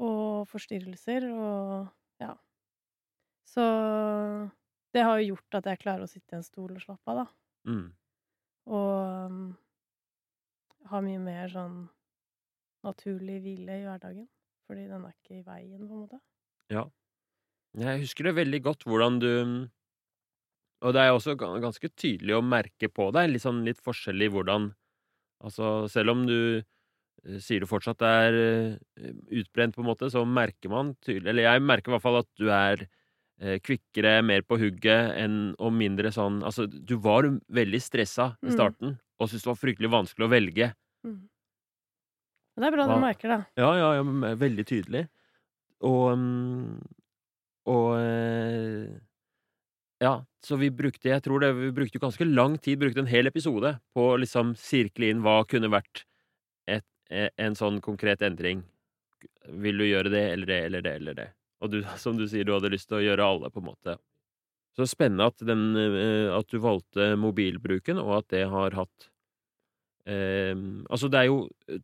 og 0.00 0.48
forstyrrelser 0.50 1.28
og 1.30 1.88
Ja. 2.20 2.34
Så 3.48 3.62
det 4.94 5.02
har 5.06 5.18
jo 5.18 5.34
gjort 5.34 5.58
at 5.60 5.70
jeg 5.70 5.80
klarer 5.82 6.04
å 6.04 6.10
sitte 6.10 6.34
i 6.34 6.38
en 6.38 6.46
stol 6.46 6.74
og 6.74 6.82
slappe 6.82 7.12
av, 7.12 7.22
da. 7.22 7.70
Mm. 7.70 7.88
Og 8.70 9.26
um, 9.30 9.40
ha 10.90 11.00
mye 11.04 11.22
mer 11.22 11.50
sånn 11.52 11.82
naturlig 12.86 13.40
hvile 13.44 13.80
i 13.80 13.84
hverdagen. 13.86 14.28
Fordi 14.68 14.86
den 14.86 15.04
er 15.06 15.14
ikke 15.16 15.40
i 15.40 15.44
veien, 15.46 15.82
på 15.82 15.96
en 15.96 16.02
måte. 16.04 16.20
Ja. 16.70 16.84
Jeg 17.78 18.02
husker 18.04 18.28
det 18.28 18.36
veldig 18.38 18.60
godt 18.66 18.82
hvordan 18.86 19.20
du 19.22 19.30
Og 20.80 20.94
det 20.94 21.02
er 21.04 21.12
også 21.14 21.36
ganske 21.38 21.88
tydelig 21.94 22.34
å 22.34 22.42
merke 22.42 22.88
på 22.90 23.10
deg, 23.14 23.30
litt 23.30 23.44
sånn 23.44 23.60
litt 23.66 23.82
forskjellig 23.84 24.26
i 24.26 24.32
hvordan 24.34 24.70
Altså, 25.40 25.88
selv 25.88 26.12
om 26.12 26.26
du 26.28 26.62
sier 27.42 27.60
du 27.60 27.66
fortsatt 27.68 28.00
er 28.06 28.36
eh, 28.40 29.10
utbrent, 29.40 29.74
på 29.76 29.82
en 29.84 29.88
måte, 29.90 30.08
så 30.12 30.22
merker 30.26 30.70
man 30.72 30.94
tydelig 31.04 31.28
Eller 31.34 31.42
jeg 31.48 31.62
merker 31.62 31.90
i 31.90 31.94
hvert 31.96 32.02
fall 32.06 32.20
at 32.22 32.28
du 32.40 32.48
er 32.50 32.86
eh, 33.40 33.58
kvikkere, 33.64 34.22
mer 34.24 34.42
på 34.48 34.58
hugget, 34.60 35.12
enn, 35.20 35.54
og 35.58 35.72
mindre 35.76 36.12
sånn 36.12 36.42
Altså, 36.46 36.66
du 36.68 36.96
var 36.98 37.28
veldig 37.48 37.80
stressa 37.82 38.32
i 38.42 38.48
Mm. 38.50 38.54
starten, 38.56 38.98
og 39.20 39.28
syntes 39.28 39.44
det 39.44 39.52
var 39.52 39.60
fryktelig 39.60 39.90
vanskelig 39.92 40.26
å 40.26 40.32
velge. 40.32 40.70
Mm. 41.06 41.20
Det 42.60 42.66
er 42.66 42.74
bra 42.74 42.86
du 42.90 42.96
merker 43.00 43.28
det. 43.32 43.40
Ja, 43.56 43.70
ja, 43.78 43.92
ja, 44.00 44.34
veldig 44.36 44.64
tydelig. 44.68 45.06
Og 45.80 46.10
mm, 46.18 46.80
Og 47.70 47.94
eh, 48.00 48.98
Ja, 50.00 50.24
så 50.44 50.56
vi 50.60 50.68
brukte 50.72 51.08
Jeg 51.12 51.22
tror 51.22 51.40
det 51.40 51.50
Vi 51.56 51.70
brukte 51.76 52.00
ganske 52.00 52.24
lang 52.26 52.58
tid, 52.58 52.78
brukte 52.80 53.00
en 53.00 53.06
hel 53.08 53.26
episode 53.28 53.78
på 53.96 54.10
å 54.12 54.18
liksom 54.20 54.54
sirkle 54.56 55.08
inn 55.12 55.20
hva 55.24 55.42
kunne 55.48 55.70
vært 55.72 56.04
eh, 56.04 56.09
en 57.10 57.56
sånn 57.58 57.80
konkret 57.84 58.22
endring. 58.22 58.62
Vil 59.50 59.80
du 59.82 59.86
gjøre 59.86 60.12
det 60.12 60.24
eller 60.32 60.50
det 60.50 60.58
eller 60.68 60.84
det 60.86 60.94
eller 61.00 61.18
det? 61.18 61.28
Og 61.60 61.72
du, 61.72 61.80
som 62.02 62.18
du 62.18 62.26
sier, 62.30 62.46
du 62.46 62.54
hadde 62.54 62.72
lyst 62.72 62.90
til 62.90 63.00
å 63.00 63.04
gjøre 63.04 63.26
alle, 63.26 63.50
på 63.52 63.62
en 63.62 63.70
måte. 63.70 63.96
Så 64.78 64.86
spennende 64.86 65.26
at, 65.32 65.40
den, 65.44 65.72
eh, 65.76 66.28
at 66.32 66.50
du 66.50 66.60
valgte 66.62 67.14
mobilbruken, 67.18 67.98
og 67.98 68.20
at 68.20 68.28
det 68.32 68.44
har 68.52 68.76
hatt 68.78 69.08
eh, 70.06 70.54
Altså, 70.86 71.10
det 71.10 71.18
er 71.18 71.26
jo 71.26 71.40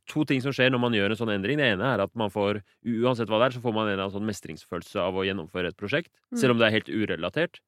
to 0.09 0.23
ting 0.29 0.41
som 0.45 0.55
skjer 0.55 0.71
når 0.71 0.83
man 0.85 0.95
gjør 0.97 1.13
en 1.13 1.21
sånn 1.21 1.35
endring. 1.35 1.59
Det 1.61 1.73
ene 1.75 1.89
er 1.97 2.05
at 2.07 2.15
man 2.19 2.31
får, 2.33 2.63
uansett 2.87 3.33
hva 3.33 3.43
det 3.43 3.51
er, 3.51 3.57
så 3.59 3.65
får 3.65 3.75
man 3.75 3.91
en 3.91 4.05
sånn 4.15 4.29
mestringsfølelse 4.29 5.03
av 5.03 5.19
å 5.19 5.27
gjennomføre 5.27 5.75
et 5.75 5.81
prosjekt. 5.81 6.15
Mm. 6.31 6.39
Selv 6.41 6.55
om 6.55 6.63
det 6.63 6.69
er 6.71 6.79
helt 6.79 6.93
urelatert. 6.95 7.61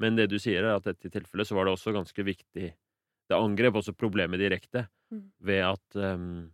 Men 0.00 0.16
det 0.16 0.30
du 0.32 0.38
sier, 0.40 0.64
er 0.64 0.78
at 0.80 0.88
i 0.88 0.94
dette 0.94 1.12
tilfellet 1.12 1.46
så 1.46 1.54
var 1.54 1.68
det 1.68 1.76
også 1.76 1.92
ganske 1.94 2.24
viktig 2.24 2.72
Det 3.30 3.36
angrep 3.38 3.76
også 3.78 3.92
problemet 3.94 4.40
direkte 4.40 4.88
Mm. 5.12 5.28
ved 5.44 5.60
at 5.60 5.96
ehm, 6.00 6.52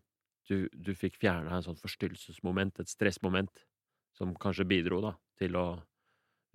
du, 0.49 0.69
du 0.73 0.95
fikk 0.97 1.19
fjerna 1.21 1.59
en 1.59 1.65
sånn 1.65 1.79
forstyrrelsesmoment, 1.79 2.81
et 2.81 2.91
stressmoment, 2.91 3.65
som 4.17 4.35
kanskje 4.41 4.67
bidro 4.69 5.03
da 5.05 5.13
til 5.39 5.57
å 5.59 5.67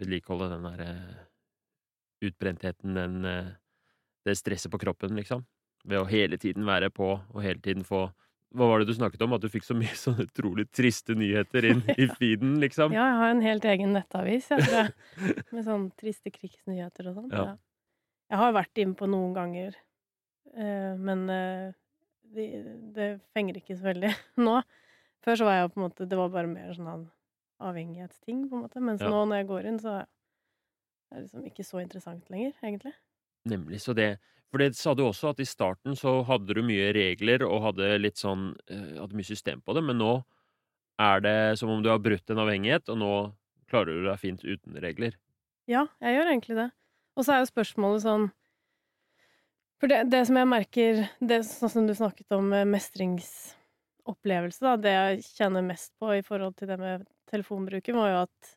vedlikeholde 0.02 0.50
den 0.52 0.66
derre 0.68 0.94
utbrentheten, 2.24 2.98
den 2.98 3.28
eh, 3.28 3.54
det 4.24 4.36
stresset 4.40 4.72
på 4.72 4.80
kroppen, 4.80 5.16
liksom. 5.20 5.44
Ved 5.84 6.00
å 6.00 6.08
hele 6.08 6.40
tiden 6.40 6.66
være 6.68 6.90
på, 6.96 7.10
og 7.20 7.44
hele 7.44 7.60
tiden 7.64 7.84
få 7.88 8.08
Hva 8.54 8.68
var 8.70 8.80
det 8.80 8.86
du 8.86 8.94
snakket 8.94 9.24
om? 9.26 9.32
At 9.34 9.42
du 9.42 9.50
fikk 9.50 9.66
så 9.66 9.74
mye 9.74 9.96
sånne 9.98 10.28
utrolig 10.28 10.68
triste 10.70 11.16
nyheter 11.18 11.66
inn 11.72 11.82
i 12.04 12.08
feeden, 12.20 12.60
liksom? 12.62 12.94
Ja, 12.96 13.08
jeg 13.10 13.22
har 13.22 13.32
en 13.34 13.46
helt 13.46 13.66
egen 13.66 13.96
nettavis, 13.98 14.50
jeg, 14.52 14.68
tror 14.68 14.78
jeg. 14.78 15.46
Med 15.56 15.66
sånn 15.68 15.88
triste 16.00 16.34
krigsnyheter 16.34 17.10
og 17.10 17.18
sånn. 17.18 17.32
Ja. 17.34 17.48
Ja. 17.54 17.56
Jeg 18.34 18.42
har 18.42 18.54
vært 18.56 18.82
inne 18.82 18.98
på 18.98 19.10
noen 19.10 19.34
ganger, 19.36 19.76
eh, 20.56 20.94
men 20.98 21.26
eh, 21.34 21.74
det, 22.36 22.48
det 22.96 23.08
fenger 23.36 23.60
ikke 23.60 23.78
så 23.78 23.90
veldig 23.92 24.12
nå. 24.48 24.58
Før 25.24 25.40
så 25.40 25.46
var 25.48 25.60
jeg 25.62 25.72
på 25.72 25.80
en 25.80 25.86
måte 25.88 26.08
Det 26.10 26.18
var 26.20 26.32
bare 26.34 26.50
mer 26.52 26.74
sånn 26.75 26.90
en 26.92 27.06
avhengighetsting, 27.63 28.48
på 28.50 28.58
en 28.58 28.63
måte. 28.66 28.82
Mens 28.84 29.02
Ja. 29.02 29.10
nå 29.13 29.24
når 29.30 29.42
jeg 29.44 29.48
går 29.54 29.68
inn, 29.70 29.80
så 29.80 29.94
er 30.02 30.06
det 31.16 31.22
liksom 31.28 31.46
ikke 31.48 31.63
så 31.68 31.80
interessant 31.84 32.30
lenger, 32.34 32.54
egentlig. 32.63 32.94
Nemlig. 33.50 33.80
Så 33.84 33.96
det 33.96 34.18
For 34.54 34.62
det 34.62 34.75
sa 34.78 34.94
du 34.94 35.02
også, 35.02 35.32
at 35.34 35.40
i 35.42 35.48
starten 35.50 35.96
så 35.98 36.20
hadde 36.28 36.54
du 36.54 36.62
mye 36.62 36.92
regler 36.94 37.42
og 37.48 37.63
hadde 37.63 37.88
litt 37.98 38.20
sånn 38.22 38.52
eh, 38.70 39.00
Hadde 39.00 39.18
mye 39.18 39.25
system 39.25 39.63
på 39.66 39.74
det, 39.74 39.82
men 39.82 39.98
nå 39.98 40.12
er 41.02 41.24
det 41.25 41.58
som 41.58 41.72
om 41.74 41.82
du 41.82 41.90
har 41.90 41.98
brutt 41.98 42.30
en 42.30 42.38
avhengighet, 42.44 42.86
og 42.94 43.00
nå 43.02 43.10
klarer 43.72 43.98
du 43.98 44.06
deg 44.06 44.20
fint 44.22 44.44
uten 44.46 44.78
regler. 44.78 45.16
Ja, 45.66 45.88
jeg 46.04 46.20
gjør 46.20 46.30
egentlig 46.30 46.58
det. 46.60 46.68
Og 47.18 47.25
så 47.25 47.34
er 47.34 47.42
jo 47.42 47.50
spørsmålet 47.50 48.04
sånn 48.06 48.28
For 49.84 49.92
det, 49.92 50.04
det 50.13 50.22
som 50.30 50.38
jeg 50.40 50.48
merker 50.48 51.00
det, 51.20 51.42
Sånn 51.44 51.72
som 51.74 51.88
du 51.90 51.92
snakket 51.98 52.32
om 52.32 52.54
eh, 52.56 52.63
mestringsopplevelse, 52.72 54.63
da. 54.63 54.78
Det 54.80 54.94
jeg 54.96 55.25
kjenner 55.28 55.66
mest 55.66 55.92
på 56.00 56.13
i 56.16 56.22
forhold 56.24 56.56
til 56.56 56.70
det 56.72 56.78
med 56.80 57.04
telefonbruken, 57.28 57.98
var 58.00 58.12
jo 58.13 58.22
at 58.22 58.54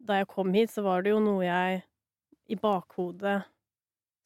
da 0.00 0.22
jeg 0.22 0.30
kom 0.32 0.54
hit, 0.56 0.72
så 0.72 0.80
var 0.86 1.04
det 1.04 1.12
jo 1.12 1.20
noe 1.20 1.44
jeg 1.44 1.82
i 2.48 2.56
bakhodet 2.56 3.42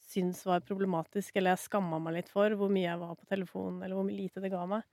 syntes 0.04 0.44
var 0.46 0.62
problematisk, 0.62 1.34
eller 1.34 1.56
jeg 1.56 1.64
skamma 1.64 1.98
meg 1.98 2.20
litt 2.20 2.30
for 2.30 2.54
hvor 2.54 2.70
mye 2.70 2.86
jeg 2.86 3.00
var 3.00 3.14
på 3.18 3.26
telefonen, 3.34 3.82
eller 3.82 3.98
hvor 3.98 4.06
lite 4.06 4.42
det 4.44 4.52
ga 4.54 4.62
meg. 4.70 4.86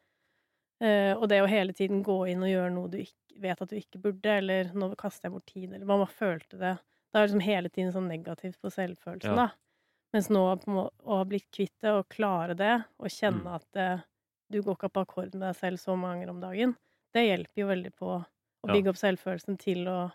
Eh, 0.81 1.13
og 1.13 1.27
det 1.29 1.43
å 1.43 1.49
hele 1.51 1.75
tiden 1.77 2.01
gå 2.01 2.17
inn 2.31 2.41
og 2.41 2.49
gjøre 2.49 2.73
noe 2.73 2.89
du 2.89 2.97
ikke, 3.03 3.17
vet 3.45 3.61
at 3.61 3.69
du 3.69 3.77
ikke 3.77 4.01
burde, 4.01 4.39
eller 4.41 4.73
nå 4.73 4.89
kaster 4.97 5.29
jeg 5.29 5.35
bort 5.35 5.51
tid, 5.53 5.69
eller 5.69 5.85
hva 5.85 6.01
man 6.01 6.09
følte 6.09 6.57
det. 6.57 6.79
Det 7.11 7.19
er 7.19 7.27
liksom 7.27 7.45
hele 7.45 7.69
tiden 7.69 7.93
sånn 7.93 8.09
negativt 8.09 8.57
på 8.57 8.73
selvfølelsen, 8.73 9.35
Ja. 9.37 9.45
da. 9.45 9.70
Mens 10.13 10.27
nå 10.29 10.41
å 10.43 10.89
ha 11.17 11.23
blitt 11.25 11.47
kvitt 11.51 11.73
det, 11.81 11.91
og 11.91 12.09
klare 12.11 12.55
det, 12.57 12.83
og 12.99 13.07
kjenne 13.07 13.43
Mm. 13.45 13.55
at 13.55 13.65
det, 13.71 14.03
du 14.51 14.61
går 14.61 14.75
ikke 14.75 14.89
på 14.91 15.01
akkord 15.05 15.33
med 15.33 15.41
deg 15.47 15.55
selv 15.55 15.77
så 15.79 15.95
mange 15.97 16.19
ganger 16.25 16.29
om 16.29 16.41
dagen, 16.41 16.75
det 17.13 17.27
hjelper 17.27 17.61
jo 17.61 17.67
veldig 17.67 17.93
på 17.95 18.09
å 18.11 18.67
bygge 18.67 18.89
opp 18.89 18.97
selvfølelsen 18.99 19.57
til 19.57 19.87
å 19.87 20.11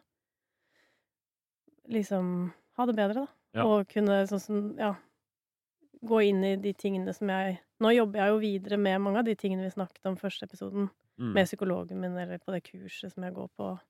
liksom 1.88 2.52
ha 2.76 2.86
det 2.86 2.94
bedre, 2.96 3.24
da. 3.24 3.26
Ja. 3.56 3.64
Og 3.64 3.88
kunne 3.88 4.26
sånn 4.28 4.40
som, 4.42 4.62
ja 4.78 4.94
Gå 6.06 6.18
inn 6.28 6.42
i 6.44 6.56
de 6.60 6.74
tingene 6.76 7.14
som 7.16 7.30
jeg 7.32 7.54
Nå 7.80 7.88
jobber 7.94 8.20
jeg 8.20 8.28
jo 8.34 8.38
videre 8.42 8.76
med 8.78 9.00
mange 9.00 9.18
av 9.22 9.24
de 9.24 9.34
tingene 9.34 9.64
vi 9.64 9.70
snakket 9.72 10.04
om 10.06 10.16
første 10.16 10.44
episoden, 10.46 10.90
Mm. 11.18 11.32
med 11.32 11.46
psykologen 11.46 11.98
min, 12.00 12.12
eller 12.18 12.36
på 12.38 12.52
det 12.52 12.62
kurset 12.64 13.10
som 13.14 13.22
jeg 13.24 13.32
går 13.32 13.48
på. 13.56 13.80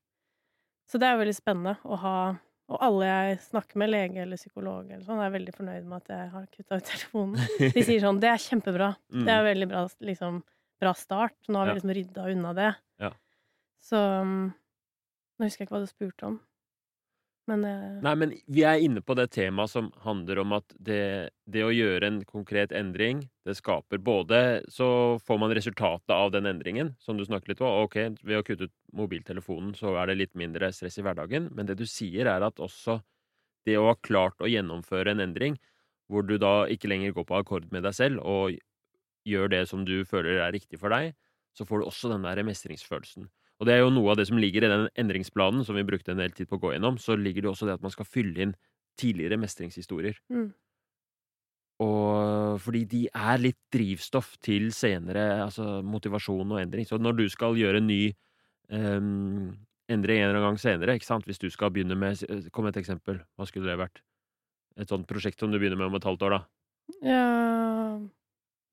Så 0.87 0.99
det 1.01 1.09
er 1.09 1.17
jo 1.17 1.25
veldig 1.25 1.35
spennende 1.35 1.77
å 1.85 1.97
ha 1.99 2.39
Og 2.67 2.83
alle 2.83 3.07
jeg 3.07 3.39
snakker 3.45 3.79
med, 3.79 3.93
lege 3.93 4.23
eller 4.25 4.41
psykolog 4.41 4.89
eller 4.91 5.05
sånn, 5.07 5.21
er 5.23 5.35
veldig 5.37 5.55
fornøyd 5.55 5.85
med 5.87 6.03
at 6.03 6.11
jeg 6.11 6.31
har 6.33 6.47
kutta 6.51 6.79
ut 6.81 6.89
telefonen. 6.89 7.47
De 7.77 7.85
sier 7.87 8.03
sånn 8.03 8.19
'Det 8.23 8.31
er 8.33 8.43
kjempebra. 8.43 8.89
Mm. 9.15 9.25
Det 9.29 9.35
er 9.37 9.47
veldig 9.47 9.69
bra, 9.71 9.83
liksom, 10.09 10.41
bra 10.83 10.93
start. 10.99 11.37
Nå 11.47 11.61
har 11.61 11.71
vi 11.71 11.77
liksom 11.79 11.95
rydda 12.01 12.27
unna 12.33 12.55
det.' 12.59 12.75
Ja. 13.07 13.13
Så 13.87 14.01
um, 14.23 14.51
Nå 15.37 15.47
husker 15.47 15.63
jeg 15.63 15.69
ikke 15.69 15.77
hva 15.77 15.85
du 15.85 15.91
spurte 15.91 16.31
om. 16.33 16.41
Men 17.47 17.65
eh, 17.65 17.99
Nei, 18.03 18.15
men 18.19 18.33
vi 18.51 18.65
er 18.67 18.83
inne 18.83 19.03
på 19.07 19.15
det 19.19 19.29
temaet 19.37 19.71
som 19.71 19.93
handler 20.03 20.41
om 20.43 20.55
at 20.57 20.75
det, 20.83 21.31
det 21.47 21.63
å 21.63 21.73
gjøre 21.75 22.09
en 22.09 22.21
konkret 22.27 22.75
endring, 22.75 23.23
det 23.47 23.55
skaper 23.59 24.03
både 24.03 24.41
Så 24.73 24.89
får 25.23 25.39
man 25.39 25.55
resultatet 25.55 26.15
av 26.15 26.33
den 26.35 26.49
endringen, 26.51 26.95
som 26.99 27.19
du 27.19 27.25
snakket 27.27 27.55
litt 27.55 27.63
om. 27.63 27.85
Ok, 27.87 27.99
ved 28.27 28.41
å 28.41 28.45
kutte 28.47 28.67
ut 28.67 28.75
mobiltelefonen, 28.99 29.77
så 29.79 29.95
er 30.01 30.11
det 30.11 30.19
litt 30.19 30.35
mindre 30.35 30.73
stress 30.75 30.99
i 30.99 31.07
hverdagen. 31.07 31.51
Men 31.55 31.71
det 31.71 31.79
du 31.79 31.87
sier, 31.87 32.27
er 32.27 32.43
at 32.43 32.63
også 32.63 32.99
det 33.67 33.79
å 33.79 33.89
ha 33.91 33.97
klart 34.03 34.43
å 34.43 34.51
gjennomføre 34.51 35.15
en 35.15 35.23
endring, 35.23 35.59
hvor 36.11 36.27
du 36.27 36.37
da 36.39 36.67
ikke 36.71 36.91
lenger 36.91 37.15
går 37.15 37.27
på 37.27 37.39
akkord 37.41 37.71
med 37.75 37.87
deg 37.87 37.95
selv 37.97 38.23
og 38.23 38.55
gjør 39.27 39.51
det 39.51 39.65
som 39.71 39.83
du 39.87 40.05
føler 40.07 40.39
er 40.39 40.55
riktig 40.55 40.79
for 40.79 40.95
deg, 40.95 41.17
så 41.57 41.67
får 41.67 41.83
du 41.83 41.89
også 41.89 42.11
den 42.13 42.27
der 42.27 42.43
mestringsfølelsen. 42.47 43.27
Og 43.57 43.69
det 43.69 43.73
er 43.77 43.83
jo 43.83 43.93
noe 43.95 44.13
av 44.13 44.19
det 44.21 44.27
som 44.29 44.39
ligger 44.41 44.67
i 44.67 44.71
den 44.71 44.87
endringsplanen 45.01 45.65
som 45.65 45.79
vi 45.79 45.87
brukte 45.89 46.13
en 46.13 46.21
del 46.21 46.35
tid 46.37 46.49
på 46.51 46.59
å 46.59 46.63
gå 46.63 46.75
gjennom, 46.75 46.99
så 47.01 47.17
ligger 47.17 47.47
det 47.47 47.53
også 47.55 47.69
det 47.69 47.79
at 47.79 47.85
man 47.85 47.95
skal 47.95 48.09
fylle 48.09 48.43
inn 48.45 48.55
tidligere 49.01 49.39
mestringshistorier. 49.41 50.19
mm, 50.33 50.51
Og 51.85 52.61
fordi 52.65 52.85
de 52.89 53.03
er 53.13 53.41
litt 53.41 53.59
drivstoff 53.73 54.37
til 54.45 54.71
senere 54.73 55.43
altså 55.45 55.83
motivasjon 55.85 56.53
og 56.53 56.61
endring. 56.61 56.89
Så 56.89 56.99
når 57.01 57.17
du 57.17 57.29
skal 57.33 57.57
gjøre 57.57 57.83
en 57.83 57.89
ny 57.89 58.03
um, 58.73 59.53
endring 59.89 60.21
en 60.21 60.29
eller 60.31 60.41
annen 60.41 60.51
gang 60.55 60.61
senere, 60.61 60.97
ikke 60.97 61.09
sant, 61.09 61.29
hvis 61.29 61.41
du 61.41 61.49
skal 61.53 61.73
begynne 61.73 61.97
med 61.97 62.21
Kom 62.53 62.65
med 62.65 62.77
et 62.77 62.83
eksempel. 62.83 63.21
Hva 63.37 63.49
skulle 63.49 63.69
det 63.69 63.79
vært? 63.81 64.03
Et 64.77 64.89
sånt 64.89 65.07
prosjekt 65.09 65.41
som 65.41 65.53
du 65.53 65.59
begynner 65.59 65.81
med 65.81 65.89
om 65.89 65.97
et 65.97 66.05
halvt 66.05 66.25
år, 66.29 66.37
da. 66.37 66.41
Ja 67.05 67.23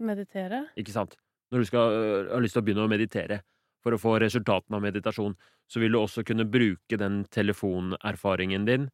Meditere? 0.03 0.65
Ikke 0.79 0.91
sant? 0.91 1.15
Når 1.53 1.63
du 1.63 1.65
skal, 1.69 1.93
øh, 1.93 2.31
har 2.33 2.41
lyst 2.43 2.57
til 2.57 2.63
å 2.63 2.65
begynne 2.65 2.83
å 2.83 2.91
meditere 2.91 3.43
for 3.83 3.95
å 3.95 3.99
få 4.01 4.17
resultatene 4.23 4.79
av 4.79 4.83
meditasjon, 4.85 5.35
så 5.67 5.81
vil 5.83 5.93
du 5.95 5.99
også 5.99 6.23
kunne 6.27 6.47
bruke 6.49 6.97
den 6.99 7.23
telefonerfaringen 7.33 8.65
din 8.67 8.89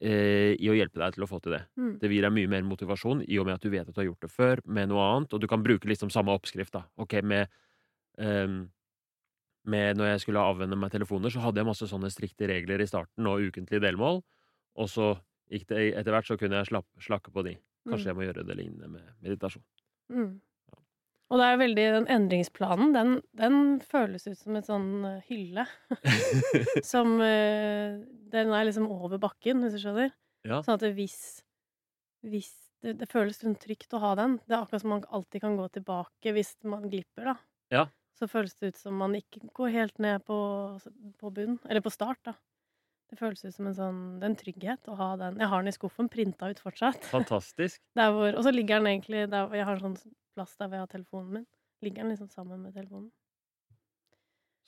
eh, 0.00 0.54
i 0.54 0.68
å 0.70 0.76
hjelpe 0.76 1.00
deg 1.00 1.16
til 1.16 1.24
å 1.24 1.30
få 1.30 1.40
til 1.44 1.56
det. 1.56 1.62
Mm. 1.80 1.94
Det 2.02 2.10
vil 2.12 2.26
deg 2.26 2.34
mye 2.36 2.50
mer 2.52 2.66
motivasjon 2.68 3.24
i 3.26 3.38
og 3.40 3.48
med 3.48 3.58
at 3.58 3.64
du 3.64 3.70
vet 3.72 3.88
at 3.88 3.94
du 3.94 4.00
har 4.02 4.10
gjort 4.10 4.26
det 4.26 4.32
før 4.32 4.62
med 4.66 4.90
noe 4.92 5.06
annet, 5.14 5.32
og 5.34 5.40
du 5.42 5.48
kan 5.50 5.64
bruke 5.64 5.88
liksom 5.90 6.12
samme 6.14 6.34
oppskrift, 6.36 6.74
da. 6.76 6.84
Ok, 7.00 7.18
med, 7.22 7.48
ehm, 8.18 8.66
med 9.68 9.96
Når 9.98 10.06
jeg 10.14 10.20
skulle 10.24 10.40
avvenne 10.40 10.76
meg 10.80 10.92
telefoner, 10.94 11.28
så 11.32 11.42
hadde 11.44 11.60
jeg 11.60 11.68
masse 11.68 11.88
sånne 11.90 12.08
strikte 12.12 12.46
regler 12.48 12.80
i 12.80 12.86
starten 12.88 13.26
og 13.28 13.42
ukentlige 13.50 13.82
delmål, 13.84 14.22
og 14.78 14.88
så 14.88 15.10
gikk 15.50 15.66
det 15.68 15.82
etter 15.98 16.14
hvert 16.14 16.28
så 16.28 16.36
kunne 16.40 16.60
jeg 16.60 16.70
slappe, 16.70 17.02
slakke 17.04 17.32
på 17.34 17.44
de. 17.44 17.56
Kanskje 17.88 18.06
Mm. 18.06 18.10
jeg 18.10 18.16
må 18.16 18.24
gjøre 18.26 18.46
det 18.46 18.56
lignende 18.56 18.88
med 18.88 19.02
meditasjon. 19.24 19.64
Mm. 20.12 20.40
Og 21.28 21.40
det 21.40 21.46
er 21.46 21.58
veldig 21.60 21.84
Den 21.92 22.06
endringsplanen, 22.12 22.94
den, 22.96 23.10
den 23.36 23.58
føles 23.84 24.24
ut 24.28 24.38
som 24.38 24.56
et 24.56 24.68
sånn 24.68 24.88
eh, 25.04 25.26
hylle. 25.28 25.66
som 26.92 27.18
eh, 27.24 27.98
Den 28.32 28.54
er 28.54 28.64
liksom 28.68 28.88
over 28.92 29.20
bakken, 29.20 29.60
hvis 29.64 29.76
du 29.76 29.82
skjønner. 29.82 30.14
Ja. 30.48 30.62
Sånn 30.64 30.78
at 30.78 30.86
det 30.86 30.94
hvis, 30.96 31.18
hvis 32.24 32.50
det, 32.84 32.96
det 33.02 33.10
føles 33.10 33.40
sånn 33.42 33.58
trygt 33.60 33.92
å 33.96 34.02
ha 34.02 34.14
den. 34.18 34.38
Det 34.46 34.56
er 34.56 34.62
akkurat 34.62 34.84
som 34.84 34.94
man 34.94 35.06
alltid 35.12 35.44
kan 35.44 35.56
gå 35.58 35.68
tilbake 35.76 36.34
hvis 36.36 36.54
man 36.68 36.88
glipper, 36.88 37.34
da. 37.34 37.38
Ja. 37.74 37.86
Så 38.18 38.26
føles 38.30 38.56
det 38.58 38.72
ut 38.72 38.80
som 38.80 38.96
man 38.98 39.14
ikke 39.18 39.44
går 39.54 39.74
helt 39.74 40.00
ned 40.02 40.24
på, 40.26 40.38
på 41.20 41.32
bunn. 41.34 41.58
Eller 41.68 41.84
på 41.84 41.92
start, 41.92 42.22
da. 42.26 42.38
Det 43.08 43.16
føles 43.16 43.40
ut 43.40 43.54
som 43.54 43.68
en 43.70 43.76
sånn 43.76 44.00
Det 44.20 44.26
er 44.26 44.30
en 44.30 44.38
trygghet 44.42 44.88
å 44.92 44.96
ha 44.98 45.12
den. 45.20 45.38
Jeg 45.40 45.48
har 45.48 45.62
den 45.62 45.70
i 45.70 45.76
skuffen, 45.76 46.10
printa 46.12 46.50
ut 46.50 46.60
fortsatt. 46.60 47.04
Fantastisk. 47.08 47.80
Der 47.98 48.12
hvor, 48.12 48.32
og 48.34 48.44
så 48.44 48.52
ligger 48.52 48.80
den 48.80 48.90
egentlig 48.92 49.28
der, 49.32 49.54
Jeg 49.56 49.68
har 49.68 49.78
en 49.78 49.96
sånn 49.96 50.16
der 50.38 50.68
hvor 50.68 50.76
jeg 50.78 50.80
har 50.86 50.86
telefonen 50.86 51.32
min. 51.32 51.46
Ligger 51.82 52.02
den 52.02 52.10
liksom 52.14 52.28
sammen 52.30 52.62
med 52.62 52.74
telefonen. 52.74 53.10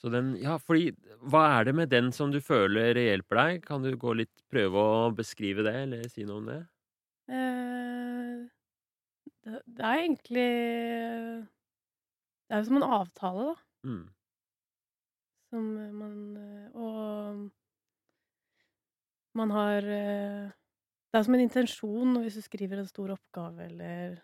Så 0.00 0.09
den, 0.09 0.37
ja, 0.41 0.55
fordi 0.57 0.95
Hva 1.29 1.43
er 1.59 1.65
det 1.69 1.75
med 1.77 1.91
den 1.93 2.12
som 2.12 2.31
du 2.33 2.41
føler 2.41 2.97
hjelper 2.97 3.37
deg? 3.37 3.65
Kan 3.67 3.83
du 3.85 3.91
gå 4.00 4.15
litt, 4.17 4.33
prøve 4.49 4.81
å 4.81 5.11
beskrive 5.12 5.62
det, 5.67 5.75
eller 5.85 6.07
si 6.09 6.25
noe 6.25 6.41
om 6.41 6.47
det? 6.49 6.61
Eh, 7.31 8.49
det, 9.45 9.61
det 9.67 9.85
er 9.85 9.99
egentlig 10.07 10.47
Det 12.49 12.57
er 12.57 12.62
jo 12.62 12.69
som 12.71 12.81
en 12.81 12.89
avtale, 13.00 13.50
da. 13.50 13.55
Mm. 13.87 14.07
Som 15.50 15.69
man 15.99 16.17
eh, 16.37 16.67
Og 16.75 17.50
man 19.39 19.50
har 19.55 19.85
eh, 19.85 20.49
Det 21.11 21.21
er 21.21 21.25
som 21.27 21.35
en 21.37 21.45
intensjon 21.45 22.19
hvis 22.25 22.39
du 22.41 22.43
skriver 22.47 22.81
en 22.81 22.89
stor 22.89 23.12
oppgave, 23.19 23.69
eller- 23.69 24.21